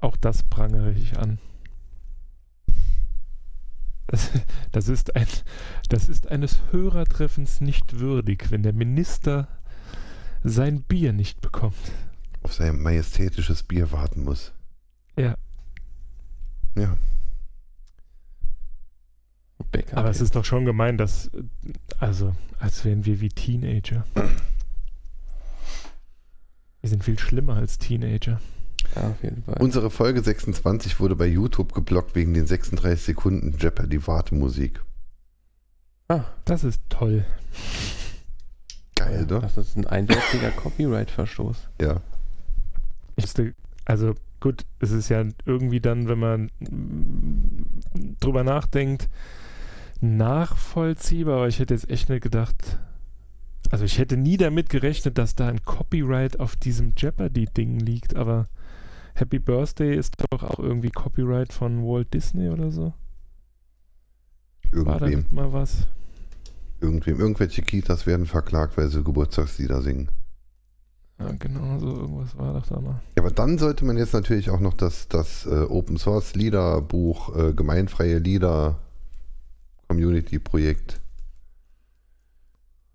[0.00, 1.38] Auch das prangere ich an.
[4.06, 4.30] Das,
[4.72, 5.26] das, ist ein,
[5.88, 9.46] das ist eines Hörertreffens nicht würdig, wenn der Minister
[10.42, 11.76] sein Bier nicht bekommt.
[12.42, 14.52] Auf sein majestätisches Bier warten muss.
[15.16, 15.36] Ja,
[16.74, 16.96] Ja.
[19.70, 19.98] Bäcker.
[19.98, 21.30] aber es ist doch schon gemein, dass,
[22.00, 24.04] also, als wären wir wie Teenager.
[26.80, 28.40] Wir sind viel schlimmer als Teenager.
[28.96, 29.56] Ja, auf jeden Fall.
[29.60, 34.80] Unsere Folge 26 wurde bei YouTube geblockt wegen den 36 Sekunden Jeopardy-Wartemusik.
[36.08, 37.24] ah, Das ist toll.
[38.96, 39.40] Geil, ne?
[39.40, 41.68] Das ist ein eindeutiger Copyright-Verstoß.
[41.80, 42.00] Ja.
[43.84, 46.50] Also gut, es ist ja irgendwie dann, wenn man
[48.20, 49.08] drüber nachdenkt,
[50.00, 52.78] nachvollziehbar, aber ich hätte jetzt echt nicht gedacht,
[53.70, 58.48] also ich hätte nie damit gerechnet, dass da ein Copyright auf diesem Jeopardy-Ding liegt, aber
[59.20, 62.92] Happy Birthday ist doch auch irgendwie Copyright von Walt Disney oder so.
[64.72, 65.34] War da Irgendwem.
[65.34, 65.86] mal was?
[66.80, 67.20] Irgendwem.
[67.20, 70.10] Irgendwelche Kitas werden verklagt, weil sie Geburtstagslieder singen.
[71.18, 73.00] Ja, genau, so irgendwas war doch da mal.
[73.16, 77.36] Ja, aber dann sollte man jetzt natürlich auch noch das, das äh, Open Source Liederbuch
[77.36, 78.78] äh, Gemeinfreie Lieder
[79.86, 81.00] Community Projekt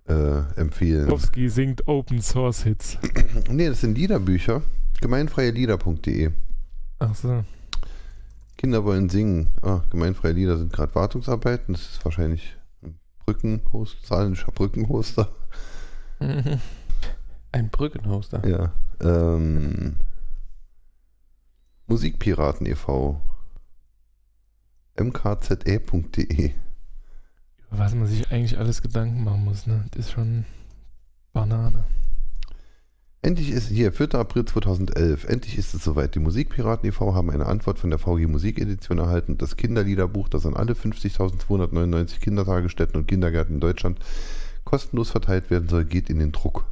[0.07, 1.07] äh, empfehlen.
[1.07, 2.97] Kowski singt Open Source Hits.
[3.52, 4.64] Nee, das sind Liederbücher.
[5.01, 6.31] Gemeinfreielieder.de.
[6.99, 7.43] Ach so.
[8.57, 9.49] Kinder wollen singen.
[9.61, 11.73] Ah, gemeinfreie Lieder sind gerade Wartungsarbeiten.
[11.73, 15.30] Das ist wahrscheinlich ein Brückenhoster, saarländischer Brückenhoster.
[17.51, 18.45] Ein Brückenhoster.
[18.45, 18.73] Ja.
[19.01, 19.95] Ähm,
[21.88, 23.22] Musikpiraten e.V.
[24.97, 26.51] mkze.de.
[27.57, 29.85] Über was man sich eigentlich alles Gedanken machen muss, ne?
[29.91, 30.45] Das ist schon
[31.34, 31.85] Banane.
[33.26, 34.14] Endlich ist hier, 4.
[34.14, 36.14] April 2011, endlich ist es soweit.
[36.14, 37.15] Die Musikpiraten e.V.
[37.15, 39.39] haben eine Antwort von der VG Musikedition erhalten.
[39.39, 43.97] Das Kinderliederbuch, das an alle 50.299 Kindertagesstätten und Kindergärten in Deutschland
[44.64, 46.65] kostenlos verteilt werden soll, geht in den Druck.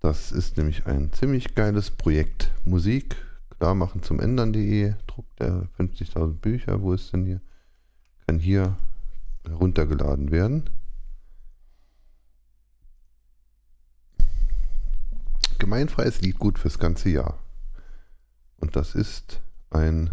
[0.00, 2.50] Das ist nämlich ein ziemlich geiles Projekt.
[2.64, 3.14] Musik
[3.56, 6.82] klar machen zum Ändern.de, Druck der 50.000 Bücher.
[6.82, 7.40] Wo ist denn hier?
[8.26, 8.74] Kann hier
[9.46, 10.64] heruntergeladen werden.
[15.58, 17.38] Gemeinfreies Liedgut fürs ganze Jahr.
[18.58, 19.40] Und das ist
[19.70, 20.10] ein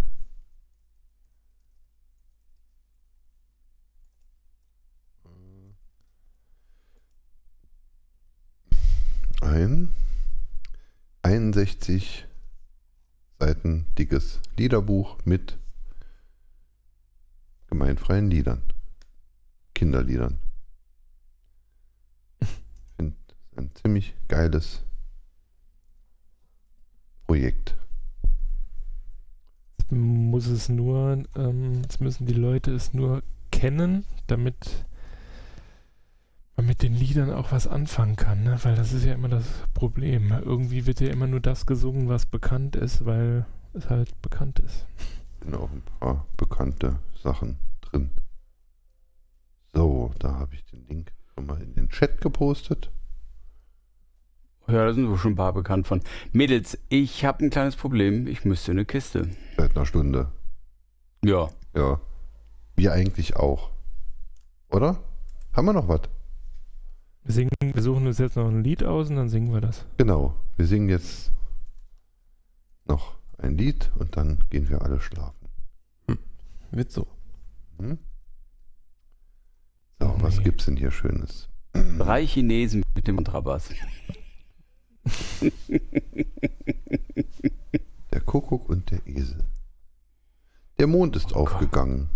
[9.41, 9.91] ein
[11.23, 12.25] 61
[13.39, 15.57] Seiten dickes Liederbuch mit
[17.67, 18.61] gemeinfreien Liedern.
[19.73, 20.39] Kinderliedern.
[22.39, 22.49] Ich
[22.97, 23.15] finde
[23.55, 24.83] ein ziemlich geiles
[27.31, 27.77] Projekt.
[29.79, 34.85] Jetzt muss es nur, ähm, jetzt müssen die Leute es nur kennen, damit
[36.57, 38.59] man mit den Liedern auch was anfangen kann, ne?
[38.63, 40.33] weil das ist ja immer das Problem.
[40.43, 44.85] Irgendwie wird ja immer nur das gesungen, was bekannt ist, weil es halt bekannt ist.
[45.41, 48.09] Sind auch ein paar bekannte Sachen drin.
[49.73, 52.91] So, da habe ich den Link schon mal in den Chat gepostet.
[54.67, 56.01] Ja, da sind wir schon ein paar bekannt von.
[56.31, 58.27] Mädels, ich habe ein kleines Problem.
[58.27, 59.29] Ich müsste eine Kiste.
[59.57, 60.31] Seit einer Stunde.
[61.23, 61.49] Ja.
[61.75, 61.99] Ja.
[62.75, 63.71] Wir eigentlich auch.
[64.69, 64.97] Oder?
[65.53, 66.01] Haben wir noch was?
[67.23, 69.85] Wir, singen, wir suchen uns jetzt noch ein Lied aus und dann singen wir das.
[69.97, 70.33] Genau.
[70.57, 71.31] Wir singen jetzt
[72.85, 75.35] noch ein Lied und dann gehen wir alle schlafen.
[76.71, 77.05] Wird so.
[77.79, 77.97] Hm?
[79.99, 80.43] So, Oh, was nee.
[80.45, 81.49] gibt's denn hier Schönes?
[81.73, 83.69] Drei Chinesen mit dem Kontrabass.
[88.13, 89.43] Der Kuckuck und der Esel.
[90.79, 91.53] Der Mond ist Oh Gott.
[91.53, 92.09] aufgegangen.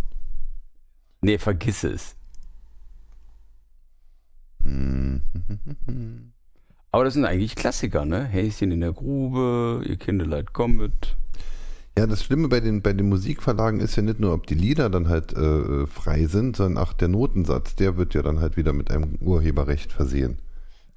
[1.22, 2.16] Nee, vergiss es.
[6.91, 8.24] Aber das sind eigentlich Klassiker, ne?
[8.26, 11.16] Häschen in der Grube, ihr Kindeleid kommet.
[11.98, 14.90] Ja, das Schlimme bei den, bei den Musikverlagen ist ja nicht nur, ob die Lieder
[14.90, 18.74] dann halt äh, frei sind, sondern auch der Notensatz, der wird ja dann halt wieder
[18.74, 20.38] mit einem Urheberrecht versehen.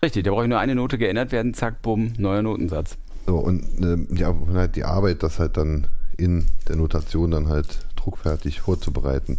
[0.03, 2.97] Richtig, da brauche ich nur eine Note geändert werden, zack, bumm, neuer Notensatz.
[3.27, 7.87] So, und äh, ja, halt die Arbeit, das halt dann in der Notation dann halt
[7.97, 9.39] druckfertig vorzubereiten,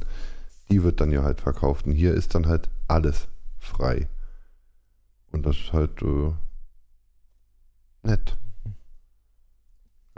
[0.70, 1.86] die wird dann ja halt verkauft.
[1.86, 3.28] Und hier ist dann halt alles
[3.60, 4.08] frei.
[5.32, 6.32] Und das ist halt äh,
[8.04, 8.38] nett.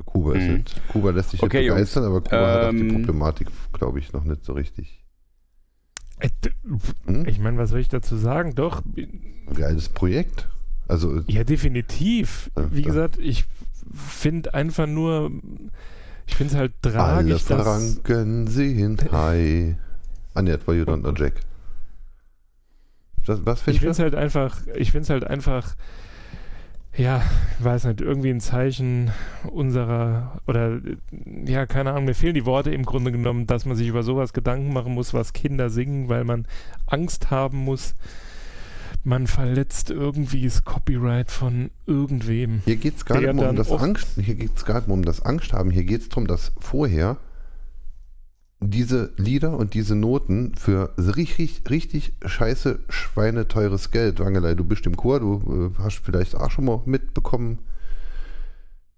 [0.06, 0.64] Kuba ist Mhm.
[0.92, 4.24] Kuba lässt sich Okay, begeistern, aber Kuba hat auch die Ähm, Problematik, glaube ich, noch
[4.24, 5.01] nicht so richtig.
[6.22, 6.30] Äh,
[7.06, 7.26] Hm?
[7.28, 8.56] Ich meine, was soll ich dazu sagen?
[8.56, 8.82] Doch,
[9.54, 10.48] geiles Projekt.
[10.88, 12.52] Also, ja, definitiv.
[12.72, 13.46] Wie gesagt, ich
[13.94, 15.32] finde einfach nur,
[16.28, 17.64] ich finde es halt alle tragisch, dass...
[17.64, 19.76] Franken sind high.
[20.34, 21.34] Ah, ne, das war You Don't Know Jack.
[23.26, 25.76] Das, was Ich finde es halt einfach, ich finde es halt einfach,
[26.98, 27.24] ja,
[27.58, 29.12] ich weiß nicht, irgendwie ein Zeichen
[29.50, 30.98] unserer, oder äh,
[31.46, 34.34] ja, keine Ahnung, mir fehlen die Worte im Grunde genommen, dass man sich über sowas
[34.34, 36.46] Gedanken machen muss, was Kinder singen, weil man
[36.88, 37.96] Angst haben muss,
[39.04, 42.62] man verletzt irgendwie das Copyright von irgendwem.
[42.66, 45.54] Hier geht es gar nicht um das Angst, hier geht's gar nicht um das Angst
[45.54, 45.72] haben.
[45.72, 47.18] Hier geht es darum, dass vorher
[48.64, 54.96] diese Lieder und diese Noten für richtig, richtig scheiße, schweineteures Geld, Wangelei, du bist im
[54.96, 57.58] Chor, du äh, hast vielleicht auch schon mal mitbekommen,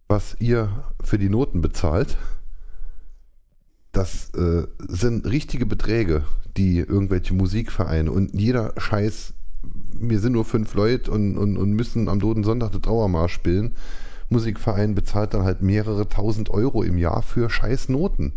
[0.10, 2.18] was ihr für die Noten bezahlt.
[3.94, 6.26] Das äh, sind richtige Beträge,
[6.58, 9.34] die irgendwelche Musikvereine und jeder Scheiß,
[9.98, 13.76] wir sind nur fünf Leute und, und, und müssen am Toten Sonntag den Trauermarsch spielen.
[14.30, 18.34] Musikverein bezahlt dann halt mehrere tausend Euro im Jahr für scheiß Noten.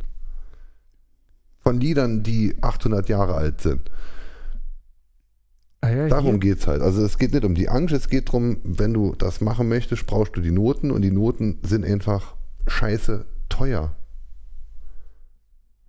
[1.67, 3.91] Von Liedern, die 800 Jahre alt sind.
[5.81, 6.81] Ah ja, Darum hier, geht es halt.
[6.81, 10.07] Also es geht nicht um die Angst, es geht darum, wenn du das machen möchtest,
[10.07, 12.37] brauchst du die Noten und die Noten sind einfach
[12.69, 13.97] scheiße teuer.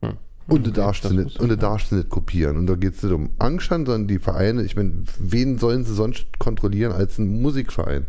[0.01, 0.17] Hm.
[0.47, 2.57] Und du Okay, darfst sie nicht, ich und du darfst sie nicht kopieren.
[2.57, 5.83] Und da geht es nicht um Angst, an, sondern die Vereine, ich meine, wen sollen
[5.83, 8.07] sie sonst kontrollieren als ein Musikverein?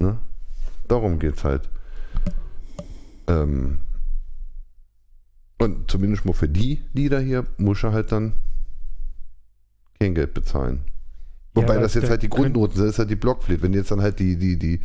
[0.00, 0.18] Ne?
[0.86, 1.70] Darum geht es halt.
[3.26, 3.78] Ähm,
[5.58, 8.34] und zumindest mal für die Lieder hier muss er halt dann
[9.98, 10.82] kein Geld bezahlen.
[11.54, 13.62] Ja, Wobei aber das jetzt halt die Grundnoten sind, das ist halt die Blockflöte.
[13.62, 14.80] Wenn jetzt dann halt die, die, die,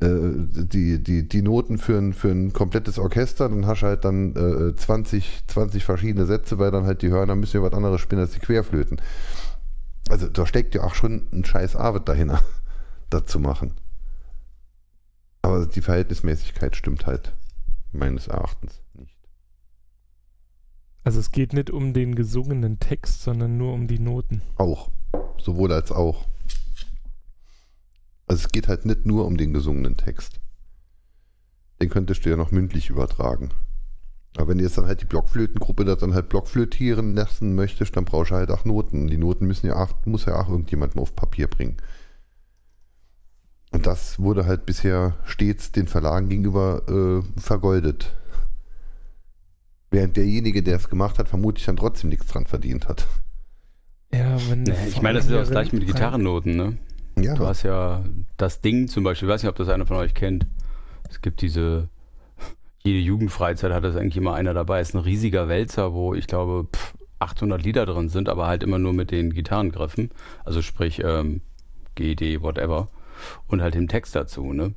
[0.00, 4.04] äh, die, die, die Noten für ein, für ein komplettes Orchester, dann hast du halt
[4.04, 8.00] dann äh, 20, 20 verschiedene Sätze, weil dann halt die Hörner müssen ja was anderes
[8.00, 9.00] spielen als die Querflöten.
[10.08, 12.40] Also da steckt ja auch schon ein scheiß Arbeit dahinter.
[13.12, 13.74] dazu machen.
[15.42, 17.32] Aber die Verhältnismäßigkeit stimmt halt
[17.92, 18.81] meines Erachtens.
[21.04, 24.42] Also es geht nicht um den gesungenen Text, sondern nur um die Noten.
[24.56, 24.90] Auch.
[25.38, 26.26] Sowohl als auch.
[28.28, 30.40] Also es geht halt nicht nur um den gesungenen Text.
[31.80, 33.50] Den könntest du ja noch mündlich übertragen.
[34.36, 38.04] Aber wenn du jetzt dann halt die Blockflötengruppe da dann halt blockflötieren lassen möchtest, dann
[38.04, 39.08] brauchst du halt auch Noten.
[39.08, 41.76] Die Noten müssen ja auch, muss ja auch irgendjemand mal auf Papier bringen.
[43.72, 48.14] Und das wurde halt bisher stets den Verlagen gegenüber äh, vergoldet.
[49.92, 53.06] Während derjenige, der es gemacht hat, vermutlich dann trotzdem nichts dran verdient hat.
[54.12, 56.78] Ja, wenn Nee, ich meine, das ist ja das gleiche mit Gitarrennoten, ne?
[57.18, 58.02] Ja, Du hast ja
[58.38, 60.46] das Ding zum Beispiel, ich weiß nicht, ob das einer von euch kennt.
[61.10, 61.90] Es gibt diese,
[62.82, 64.80] jede Jugendfreizeit hat das eigentlich immer einer dabei.
[64.80, 68.62] Es ist ein riesiger Wälzer, wo ich glaube pff, 800 Lieder drin sind, aber halt
[68.62, 70.10] immer nur mit den Gitarrengriffen.
[70.44, 71.42] Also sprich ähm,
[71.94, 72.88] G, D, whatever.
[73.46, 74.74] Und halt den Text dazu, ne?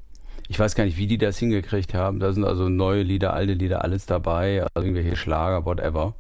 [0.48, 2.20] Ich weiß gar nicht, wie die das hingekriegt haben.
[2.20, 4.64] Da sind also neue Lieder, alte Lieder, alles dabei.
[4.74, 6.14] Also irgendwelche Schlager, whatever.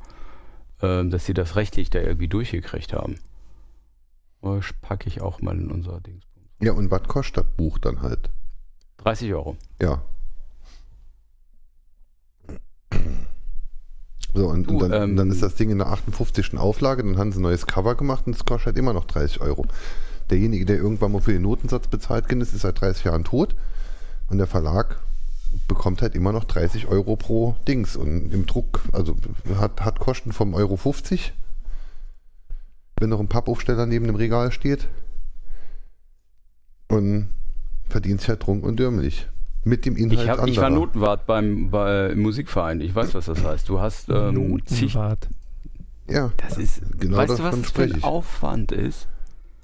[0.81, 3.15] Ähm, dass sie das rechtlich da irgendwie durchgekriegt haben.
[4.41, 6.23] Das packe ich auch mal in unser Dings.
[6.59, 8.29] ja, und was kostet das Buch dann halt?
[8.97, 9.57] 30 Euro.
[9.81, 10.01] Ja.
[14.33, 16.57] So, und, und Du, dann, ähm, dann ist das Ding in der 58.
[16.57, 19.39] Auflage, dann haben sie ein neues Cover gemacht und es kostet halt immer noch 30
[19.41, 19.65] Euro.
[20.29, 23.55] Derjenige, der irgendwann mal für den Notensatz bezahlt ist seit 30 Jahren tot
[24.29, 24.97] und der Verlag
[25.67, 29.15] bekommt halt immer noch 30 Euro pro Dings und im Druck, also
[29.57, 31.33] hat, hat Kosten vom Euro 50,
[32.99, 34.87] wenn noch ein Pappaufsteller neben dem Regal steht
[36.87, 37.29] und
[37.89, 39.27] verdient sich halt trunk und dürmlich.
[39.63, 40.69] Mit dem Inhalt Ich, hab, ich war.
[40.69, 42.81] Notenwart beim bei, im Musikverein.
[42.81, 43.67] Ich weiß, was das heißt.
[43.67, 45.27] Du hast ähm, zig, Notenwart.
[46.07, 48.03] Ja, Das ist, Genau weißt du, was das für ein.
[48.03, 49.07] Aufwand ist?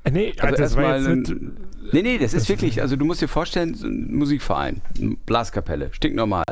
[0.04, 3.06] Äh, Nee, Also das war jetzt ein- nicht, Nee, nee, das ist wirklich, also du
[3.06, 6.44] musst dir vorstellen, so ein Musikverein, eine Blaskapelle, stinknormal.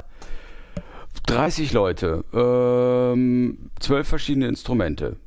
[1.26, 5.18] 30 Leute, ähm, 12 verschiedene Instrumente,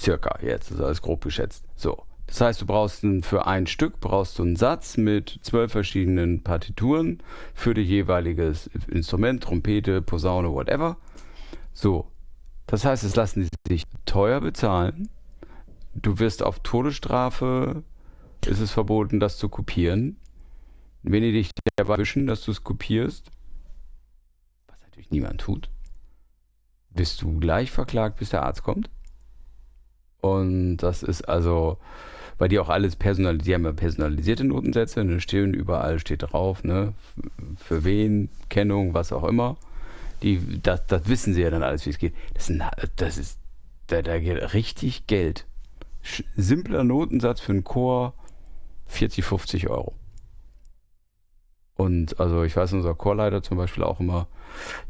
[0.00, 1.64] circa jetzt, das ist alles grob geschätzt.
[1.76, 5.72] So, das heißt, du brauchst ein, für ein Stück brauchst du einen Satz mit zwölf
[5.72, 7.20] verschiedenen Partituren
[7.54, 10.96] für die jeweiliges Instrument, Trompete, Posaune, whatever.
[11.74, 12.06] So,
[12.66, 15.08] das heißt, es lassen die sich teuer bezahlen.
[15.94, 17.82] Du wirst auf Todesstrafe,
[18.46, 20.16] ist es verboten, das zu kopieren.
[21.02, 23.30] Wenn die dich dabei erwischen, dass du es kopierst,
[24.68, 25.68] was natürlich niemand tut,
[26.90, 28.88] bist du gleich verklagt, bis der Arzt kommt.
[30.20, 31.78] Und das ist also,
[32.38, 36.62] weil die auch alles personalisiert, die haben ja personalisierte Notensätze, eine stehen überall steht drauf,
[36.62, 36.94] ne,
[37.56, 39.56] für wen, Kennung, was auch immer.
[40.22, 42.14] Die, das, das wissen sie ja dann alles, wie es geht.
[42.34, 42.52] Das,
[42.94, 43.38] das ist,
[43.88, 45.46] da, da geht richtig Geld.
[46.36, 48.14] Simpler Notensatz für einen Chor
[48.86, 49.94] 40, 50 Euro.
[51.74, 54.28] Und also ich weiß, unser Chorleiter zum Beispiel auch immer,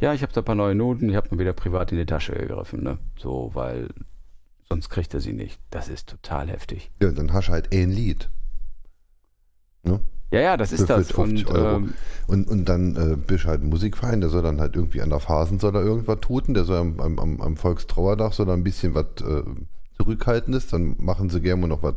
[0.01, 2.07] ja, ich habe da ein paar neue Noten, ich habe mal wieder privat in die
[2.07, 2.99] Tasche gegriffen, ne?
[3.17, 3.89] So, weil
[4.69, 5.61] sonst kriegt er sie nicht.
[5.71, 6.91] Das ist total heftig.
[7.01, 8.29] Ja, dann hast du halt ein Lied.
[10.33, 11.13] Ja, ja, das Für ist das.
[11.13, 11.77] 50 Und Euro.
[11.77, 11.95] ähm,
[12.27, 15.11] Und, und dann äh, bist du halt ein Musikverein, der soll dann halt irgendwie an
[15.11, 18.55] der Phasen soll er irgendwas tuten, der soll am, am, am, am Volkstrauerdach soll er
[18.55, 19.43] ein bisschen was äh,
[19.99, 21.95] Zurückhaltendes, dann machen sie gerne mal noch was,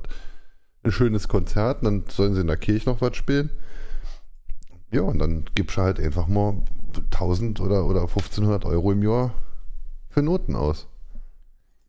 [0.83, 3.49] ein schönes Konzert, dann sollen sie in der Kirche noch was spielen.
[4.91, 6.61] Ja, und dann gibst du halt einfach mal
[6.95, 9.33] 1000 oder, oder 1500 Euro im Jahr
[10.09, 10.87] für Noten aus.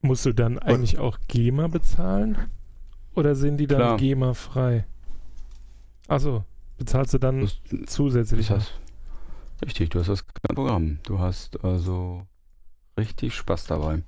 [0.00, 2.38] musst du dann eigentlich auch GEMA bezahlen?
[3.14, 3.96] Oder sind die dann Klar.
[3.98, 4.86] GEMA frei?
[6.08, 6.44] Achso,
[6.78, 8.48] bezahlst du dann das, zusätzlich?
[8.48, 8.70] das
[9.64, 10.24] richtig, du hast das
[10.54, 10.98] Programm.
[11.04, 12.22] Du hast also
[12.98, 14.02] richtig Spaß dabei.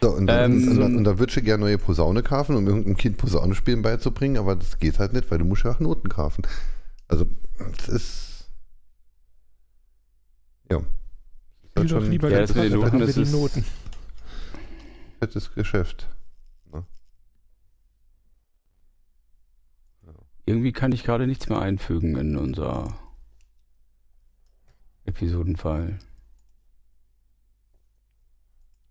[0.00, 2.56] So, und, dann, Ähm, und, so dann, und da würdest du gerne neue Posaune kaufen,
[2.56, 5.72] um irgendeinem Kind Posaune spielen beizubringen, aber das geht halt nicht, weil du musst ja
[5.72, 6.42] auch Noten kaufen.
[7.08, 7.26] Also,
[7.76, 8.50] das ist.
[10.70, 10.80] Ja.
[11.74, 13.64] Das ist halt doch lieber Ja, das mit den dann Noten haben wir ist Noten.
[15.20, 16.08] fettes Geschäft.
[20.46, 22.98] Irgendwie kann ich gerade nichts mehr einfügen in unser
[25.04, 25.98] Episodenfall.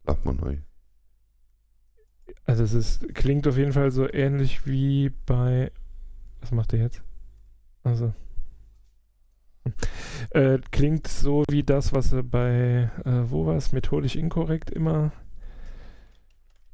[0.06, 0.58] Sag mal neu.
[2.48, 5.72] Also es ist, klingt auf jeden Fall so ähnlich wie bei.
[6.42, 7.04] Was macht ihr jetzt?
[7.84, 8.14] Also.
[10.30, 15.12] Äh, klingt so wie das, was er bei, äh, wo war es, methodisch inkorrekt immer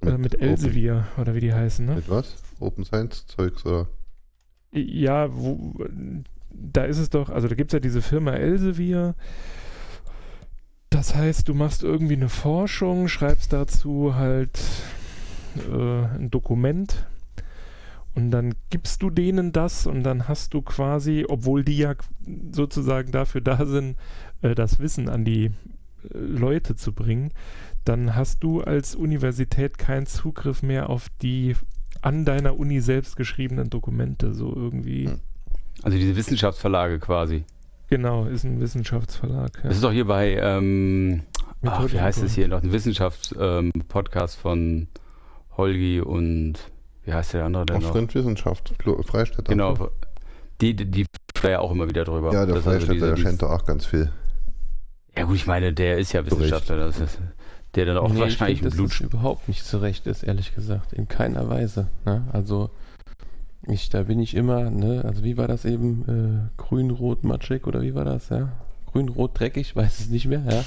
[0.01, 1.95] äh, mit Open- Elsevier oder wie die heißen, ne?
[1.95, 2.35] Mit was?
[2.59, 3.87] Open Science Zeugs oder?
[4.71, 5.73] Ja, wo,
[6.51, 9.15] da ist es doch, also da gibt es ja diese Firma Elsevier.
[10.91, 14.59] Das heißt, du machst irgendwie eine Forschung, schreibst dazu halt
[15.57, 17.05] äh, ein Dokument
[18.15, 21.95] Und dann gibst du denen das und dann hast du quasi, obwohl die ja
[22.51, 23.97] sozusagen dafür da sind,
[24.41, 25.51] äh, das Wissen an die äh,
[26.13, 27.31] Leute zu bringen,
[27.85, 31.55] dann hast du als Universität keinen Zugriff mehr auf die
[32.01, 35.07] an deiner Uni selbst geschriebenen Dokumente, so irgendwie.
[35.07, 35.19] Hm.
[35.81, 37.45] Also diese Wissenschaftsverlage quasi.
[37.89, 39.57] Genau, ist ein Wissenschaftsverlag.
[39.57, 39.63] Ja.
[39.63, 41.23] Das ist doch hier bei, ähm,
[41.63, 44.87] ach, wie heißt es hier noch, ein Wissenschaftspodcast von
[45.57, 46.55] Holgi und
[47.05, 47.91] wie heißt der andere denn noch?
[47.91, 48.73] Fremdwissenschaft,
[49.05, 49.43] Freistädter.
[49.51, 49.89] Genau,
[50.61, 51.05] die, die, die
[51.41, 52.31] da ja auch immer wieder drüber.
[52.31, 54.11] Ja, der Das also Freistädter, der dieses- schenkt da auch ganz viel.
[55.17, 56.25] Ja gut, ich meine, der ist ja.
[56.25, 57.19] Wissenschaftler, das ist,
[57.75, 58.89] der dann auch Nee, wahrscheinlich ich Blut...
[58.91, 60.93] das überhaupt nicht zurecht ist, ehrlich gesagt.
[60.93, 61.87] In keiner Weise.
[62.05, 62.27] Ne?
[62.31, 62.69] Also,
[63.67, 66.49] ich, da bin ich immer, ne, also wie war das eben?
[66.57, 68.53] Äh, grün, rot, matschig oder wie war das, ja?
[68.93, 70.63] Grün, rot, dreckig, weiß es nicht mehr, ja.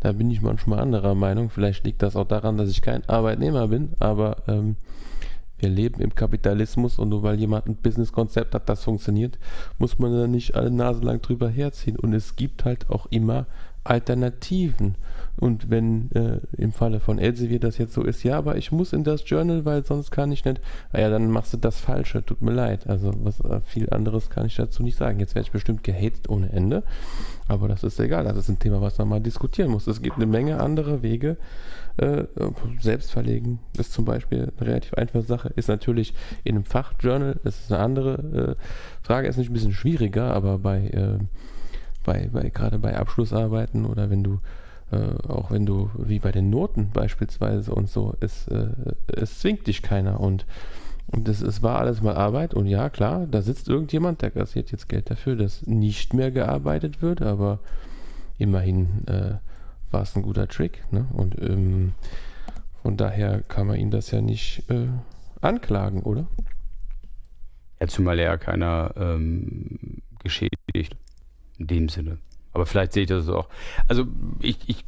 [0.00, 1.50] Da bin ich manchmal anderer Meinung.
[1.50, 4.76] Vielleicht liegt das auch daran, dass ich kein Arbeitnehmer bin, aber ähm,
[5.58, 9.38] wir leben im Kapitalismus und nur weil jemand ein Businesskonzept hat, das funktioniert,
[9.78, 11.96] muss man da nicht alle Nase lang drüber herziehen.
[11.98, 13.46] Und es gibt halt auch immer
[13.84, 14.96] Alternativen.
[15.38, 18.92] Und wenn äh, im Falle von Elsevier das jetzt so ist, ja, aber ich muss
[18.92, 20.60] in das Journal, weil sonst kann ich nicht,
[20.92, 22.86] ah ja, dann machst du das Falsche, tut mir leid.
[22.86, 25.18] Also was äh, viel anderes kann ich dazu nicht sagen.
[25.18, 26.82] Jetzt werde ich bestimmt gehatet ohne Ende,
[27.48, 28.24] aber das ist egal.
[28.24, 29.86] Das ist ein Thema, was man mal diskutieren muss.
[29.86, 31.38] Es gibt eine Menge andere Wege.
[31.96, 32.24] Äh,
[32.80, 35.52] selbst verlegen ist zum Beispiel eine relativ einfache Sache.
[35.56, 38.64] Ist natürlich in einem Fachjournal, ist eine andere äh,
[39.02, 41.18] Frage, ist nicht ein bisschen schwieriger, aber bei, äh,
[42.04, 44.40] bei, bei gerade bei Abschlussarbeiten oder wenn du
[44.92, 48.70] äh, auch wenn du, wie bei den Noten beispielsweise und so, es, äh,
[49.06, 50.46] es zwingt dich keiner und,
[51.06, 54.72] und es, es war alles mal Arbeit und ja, klar, da sitzt irgendjemand, der kassiert
[54.72, 57.60] jetzt Geld dafür, dass nicht mehr gearbeitet wird, aber
[58.38, 59.34] immerhin äh,
[59.90, 61.06] war es ein guter Trick ne?
[61.12, 61.92] und ähm,
[62.82, 64.88] von daher kann man ihn das ja nicht äh,
[65.40, 66.26] anklagen, oder?
[67.80, 70.96] Ja, zumal er ja keiner ähm, geschädigt.
[71.60, 72.18] In dem Sinne.
[72.52, 73.48] Aber vielleicht sehe ich das auch.
[73.86, 74.06] Also
[74.40, 74.84] ich, ich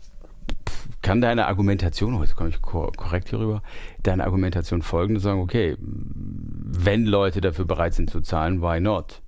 [1.03, 3.62] kann deine Argumentation, oh, jetzt komme ich kor korrekt hier rüber,
[4.03, 9.23] deine Argumentation folgen und sagen, okay, wenn Leute dafür bereit sind zu zahlen, why not?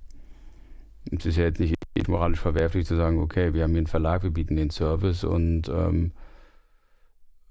[1.11, 1.75] Es ist ja jetzt nicht
[2.07, 5.69] moralisch verwerflich zu sagen, okay, wir haben hier einen Verlag, wir bieten den Service und
[5.69, 6.11] ähm,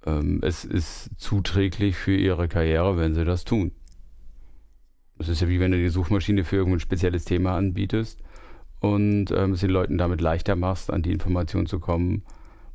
[0.07, 3.71] ähm, es ist zuträglich für ihre Karriere, wenn sie das tun.
[5.19, 8.24] Es ist ja wie wenn du die Suchmaschine für irgendein spezielles Thema anbietest
[8.85, 12.23] und ähm, es den Leuten damit leichter machst, an die Informationen zu kommen,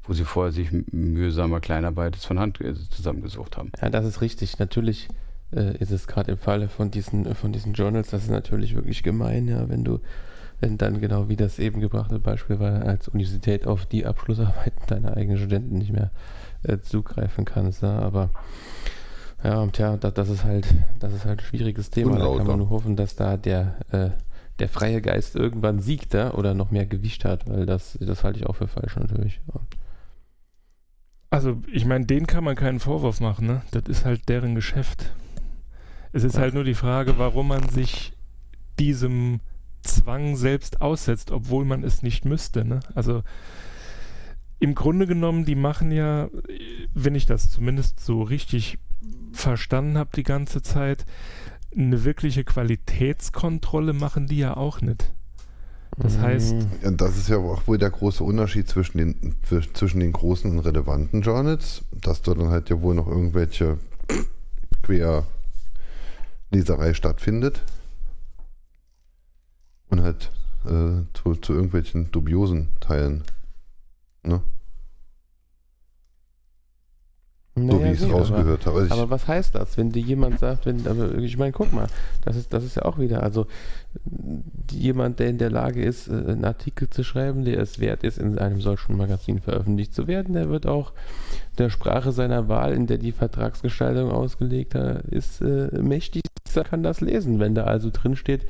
[0.04, 3.72] wo sie vorher sich mühsamer Kleinarbeit von Hand äh, zusammengesucht haben.
[3.80, 4.58] Ja, das ist richtig.
[4.58, 5.08] Natürlich
[5.56, 8.74] äh, ist es gerade im Falle von diesen, äh, von diesen Journals, das ist natürlich
[8.74, 10.00] wirklich gemein, ja, wenn du,
[10.60, 15.16] wenn dann genau wie das eben gebrachte Beispiel war, als Universität auf die Abschlussarbeiten deiner
[15.16, 16.10] eigenen Studenten nicht mehr
[16.64, 17.84] äh, zugreifen kannst.
[17.84, 18.32] Ja, aber
[19.44, 20.66] ja, und ja, das, das ist halt,
[21.00, 22.14] das ist halt ein schwieriges Thema.
[22.14, 22.46] Da kann Unlauter.
[22.46, 24.10] man nur hoffen, dass da der, äh,
[24.60, 28.40] der freie Geist irgendwann siegt ja, oder noch mehr Gewicht hat, weil das, das halte
[28.40, 29.40] ich auch für falsch natürlich.
[31.30, 33.62] Also, ich meine, denen kann man keinen Vorwurf machen, ne?
[33.72, 35.14] Das ist halt deren Geschäft.
[36.12, 38.14] Es ist halt nur die Frage, warum man sich
[38.80, 39.40] diesem
[39.82, 42.80] Zwang selbst aussetzt, obwohl man es nicht müsste, ne?
[42.96, 43.24] Also,
[44.60, 46.30] im Grunde genommen, die machen ja,
[46.94, 48.78] wenn ich das zumindest so richtig
[49.32, 51.06] verstanden habe die ganze Zeit,
[51.76, 55.12] eine wirkliche Qualitätskontrolle machen die ja auch nicht.
[55.98, 59.74] Das heißt, Mm, Ja, das ist ja auch wohl der große Unterschied zwischen den, zwisch-
[59.74, 63.78] zwischen den großen und relevanten Journals, dass dort dann halt ja wohl noch irgendwelche
[64.84, 65.26] Querleserei
[66.94, 67.62] stattfindet
[69.90, 70.32] und halt
[70.66, 73.24] äh, zu, zu irgendwelchen dubiosen Teilen.
[74.24, 74.42] Ne?
[77.68, 78.80] So naja, wie ich es rausgehört habe.
[78.80, 81.88] Also Aber was heißt das, wenn dir jemand sagt, wenn, aber ich meine, guck mal,
[82.24, 83.48] das ist, das ist ja auch wieder, also
[84.72, 88.18] jemand, der in der Lage ist, äh, einen Artikel zu schreiben, der es wert ist,
[88.18, 90.94] in einem solchen Magazin veröffentlicht zu werden, der wird auch
[91.58, 97.02] der Sprache seiner Wahl, in der die Vertragsgestaltung ausgelegt ist, äh, mächtig, sein, kann das
[97.02, 97.40] lesen.
[97.40, 98.46] Wenn da also drin steht,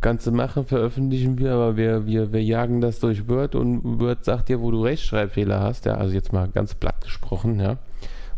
[0.00, 4.48] ganze Machen veröffentlichen wir, aber wir, wir, wir jagen das durch Word und Word sagt
[4.48, 7.78] dir, wo du Rechtschreibfehler hast, ja, also jetzt mal ganz platt gesprochen, ja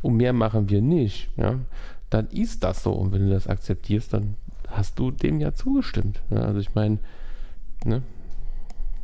[0.02, 1.58] und mehr machen wir nicht, ja,
[2.10, 2.92] dann ist das so.
[2.92, 4.34] Und wenn du das akzeptierst, dann
[4.68, 6.20] hast du dem ja zugestimmt.
[6.30, 6.98] Ja, also ich meine,
[7.84, 8.02] ne?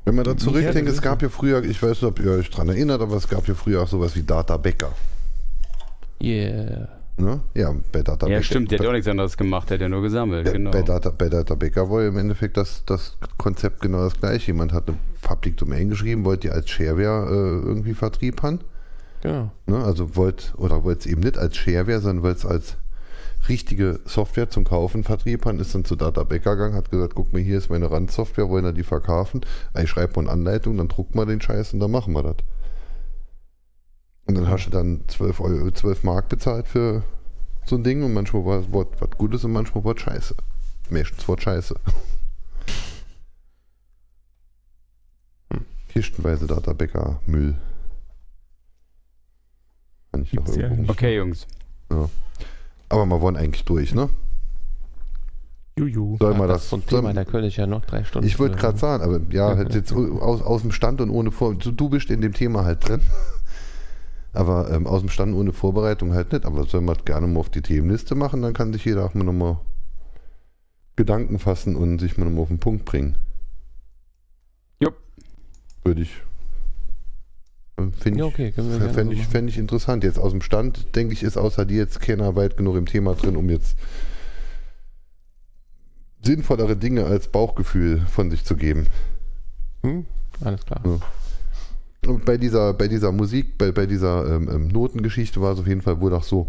[0.07, 2.69] wenn man da zurückdenkt, es gab ja früher, ich weiß nicht, ob ihr euch daran
[2.69, 4.93] erinnert, aber es gab ja früher auch sowas wie Data Becker.
[6.23, 6.89] Yeah.
[7.17, 7.41] Ne?
[7.55, 8.43] Ja, bei Data Ja, Becker.
[8.45, 10.71] stimmt, der hat auch nichts anderes gemacht, der hat ja nur gesammelt, bei, genau.
[10.71, 14.49] bei, Data, bei Data Becker war ja im Endeffekt das, das Konzept genau das gleiche.
[14.49, 18.61] Jemand hat eine Public Domain geschrieben, wollte die als Shareware äh, irgendwie Vertrieb haben.
[19.23, 19.51] Genau.
[19.67, 19.83] Ne?
[19.83, 22.77] Also wollte, oder wollte es eben nicht als Shareware, sondern wollte es als
[23.49, 27.33] richtige Software zum Kaufen vertrieben hat, ist dann zu Data Becker gegangen, hat gesagt, guck
[27.33, 29.43] mal, hier ist meine Randsoftware, wollen wir die verkaufen?
[29.79, 32.37] Ich schreibe mal eine Anleitung, dann drucken wir den Scheiß und dann machen wir das.
[34.27, 37.05] Und dann hast du dann 12, Euro, 12 Mark bezahlt für
[37.65, 40.35] so ein Ding und manchmal war es was Gutes und manchmal war es Scheiße.
[40.91, 41.75] Meistens war es Scheiße.
[45.53, 45.65] Hm.
[45.89, 47.57] Kistenweise Data Becker Müll.
[50.17, 50.83] Kann ich Gibt's ja irgendwo.
[50.83, 50.91] nicht.
[50.91, 51.47] Okay, Jungs.
[52.89, 54.09] Aber wir wollen eigentlich durch, ne?
[55.79, 56.17] Juju.
[56.19, 56.73] Soll Ja, man das das?
[56.73, 58.27] ein soll- Thema, da könnte ich ja noch drei Stunden.
[58.27, 59.77] ich wollte drüber gerade sagen, aber ja, Ja, halt ja.
[59.81, 61.55] jetzt aus, aus dem Stand und ohne Vor.
[61.55, 63.03] Du, du bist in dem Thema halt drin.
[64.33, 66.45] Aber ähm, aus dem Stand ohne Vorbereitung halt nicht.
[66.45, 69.25] Aber soll man gerne mal auf die Themenliste machen, dann kann sich jeder auch mal
[69.25, 69.57] nochmal
[70.95, 73.17] Gedanken fassen und sich mal nochmal auf den Punkt bringen.
[74.79, 74.95] Jupp.
[75.85, 76.11] Würde ich.
[77.79, 80.05] Ähm, Finde Ja, ich, okay, gerne fänd ich, fänd ich interessant.
[80.05, 83.15] Jetzt aus dem Stand, denke ich, ist außer dir jetzt keiner weit genug im Thema
[83.15, 83.77] drin, um jetzt
[86.23, 88.87] sinnvollere Dinge als Bauchgefühl von sich zu geben.
[89.83, 90.07] Hm?
[90.43, 90.81] Alles klar.
[90.85, 92.11] Ja.
[92.11, 95.67] Und bei dieser, bei dieser Musik, bei, bei dieser ähm, ähm, Notengeschichte war es auf
[95.67, 96.49] jeden Fall wohl auch so.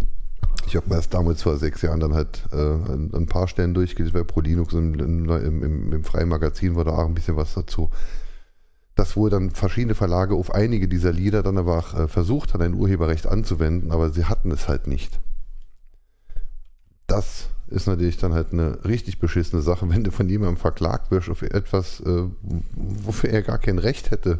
[0.68, 4.14] Ich habe erst damals vor sechs Jahren dann halt äh, ein, ein paar Stellen durchgelesen
[4.14, 7.90] bei ProLinux im, im, im, im freien Magazin war da auch ein bisschen was dazu.
[8.98, 12.64] Dass wohl dann verschiedene Verlage auf einige dieser Lieder dann aber auch äh, versucht haben,
[12.64, 15.20] ein Urheberrecht anzuwenden, aber sie hatten es halt nicht.
[17.06, 21.30] Das ist natürlich dann halt eine richtig beschissene Sache, wenn du von jemandem verklagt wirst
[21.30, 22.24] auf etwas, äh,
[22.76, 24.40] wofür er gar kein Recht hätte,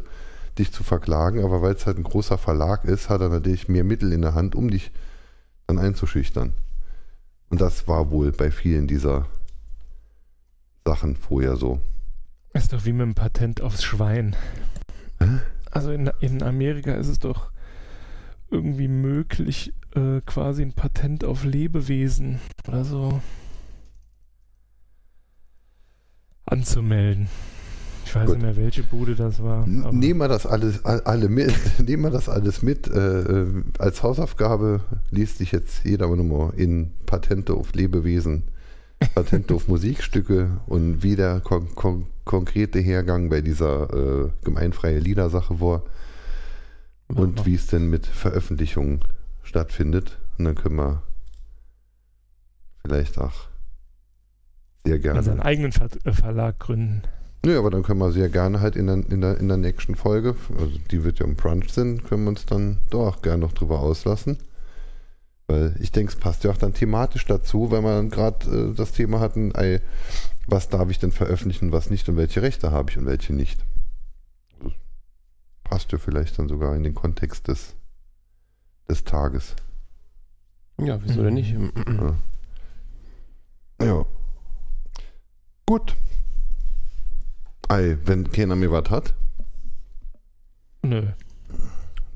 [0.58, 3.84] dich zu verklagen, aber weil es halt ein großer Verlag ist, hat er natürlich mehr
[3.84, 4.90] Mittel in der Hand, um dich
[5.66, 6.52] dann einzuschüchtern.
[7.48, 9.26] Und das war wohl bei vielen dieser
[10.84, 11.80] Sachen vorher so.
[12.52, 14.34] Ist doch wie mit dem Patent aufs Schwein.
[15.20, 15.26] Hä?
[15.70, 17.50] Also in, in Amerika ist es doch
[18.50, 23.20] irgendwie möglich, äh, quasi ein Patent auf Lebewesen oder so
[26.46, 27.28] anzumelden.
[28.06, 28.36] Ich weiß Gut.
[28.36, 29.66] nicht mehr, welche Bude das war.
[29.66, 31.52] Nehmen wir das alles all- alle mit,
[31.86, 32.88] nehmen wir das alles mit.
[32.88, 34.80] Äh, äh, als Hausaufgabe
[35.10, 38.44] liest sich jetzt jeder nochmal in Patente auf Lebewesen,
[39.14, 45.60] Patente auf Musikstücke und wie der kon kon konkrete Hergang bei dieser äh, gemeinfreie Liedersache
[45.60, 45.82] war
[47.08, 49.00] und wie es denn mit Veröffentlichungen
[49.42, 50.18] stattfindet.
[50.36, 51.02] Und dann können wir
[52.82, 53.48] vielleicht auch
[54.86, 55.18] sehr gerne.
[55.18, 57.02] unseren eigenen Ver äh, Verlag gründen.
[57.44, 59.94] Nö, aber dann können wir sehr gerne halt in der, in der, in der nächsten
[59.94, 63.52] Folge, also die wird ja im Brunch sind, können wir uns dann doch gerne noch
[63.52, 64.36] drüber auslassen.
[65.46, 68.92] Weil ich denke, es passt ja auch dann thematisch dazu, wenn dann gerade äh, das
[68.92, 69.80] Thema hatten, ey,
[70.48, 73.64] was darf ich denn veröffentlichen, was nicht und welche Rechte habe ich und welche nicht.
[74.58, 74.74] Also,
[75.62, 77.76] passt ja vielleicht dann sogar in den Kontext des,
[78.88, 79.54] des Tages.
[80.80, 81.52] Ja, wieso denn nicht?
[81.52, 82.16] Ja.
[83.84, 84.06] ja.
[85.66, 85.94] Gut.
[87.68, 89.14] Ei, wenn keiner mehr was hat.
[90.82, 91.08] Nö,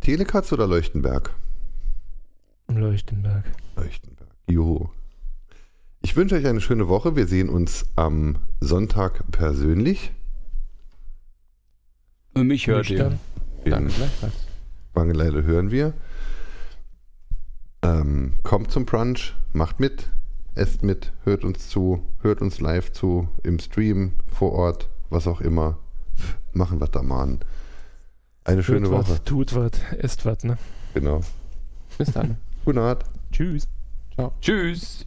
[0.00, 1.34] Telekatz oder Leuchtenberg?
[2.68, 3.44] Leuchtenberg.
[3.76, 4.30] Leuchtenberg.
[4.48, 4.88] Juhu.
[6.12, 7.16] Ich wünsche euch eine schöne Woche.
[7.16, 10.12] Wir sehen uns am Sonntag persönlich.
[12.34, 12.98] Und mich hört ihr.
[12.98, 13.20] Nüchtern.
[13.64, 15.46] Danke gleichfalls.
[15.46, 15.94] Hören wir.
[17.80, 20.10] Ähm, kommt zum Brunch, macht mit,
[20.54, 25.40] esst mit, hört uns zu, hört uns live zu, im Stream, vor Ort, was auch
[25.40, 25.78] immer.
[26.52, 27.38] Machen wir da mal.
[28.44, 29.12] Eine schöne Hört Woche.
[29.12, 30.58] was, tut was, esst was, ne?
[30.92, 31.22] Genau.
[31.96, 32.36] Bis dann.
[32.66, 33.06] Gute Nacht.
[33.30, 33.66] Tschüss.
[34.14, 34.34] Ciao.
[34.42, 35.06] Tschüss.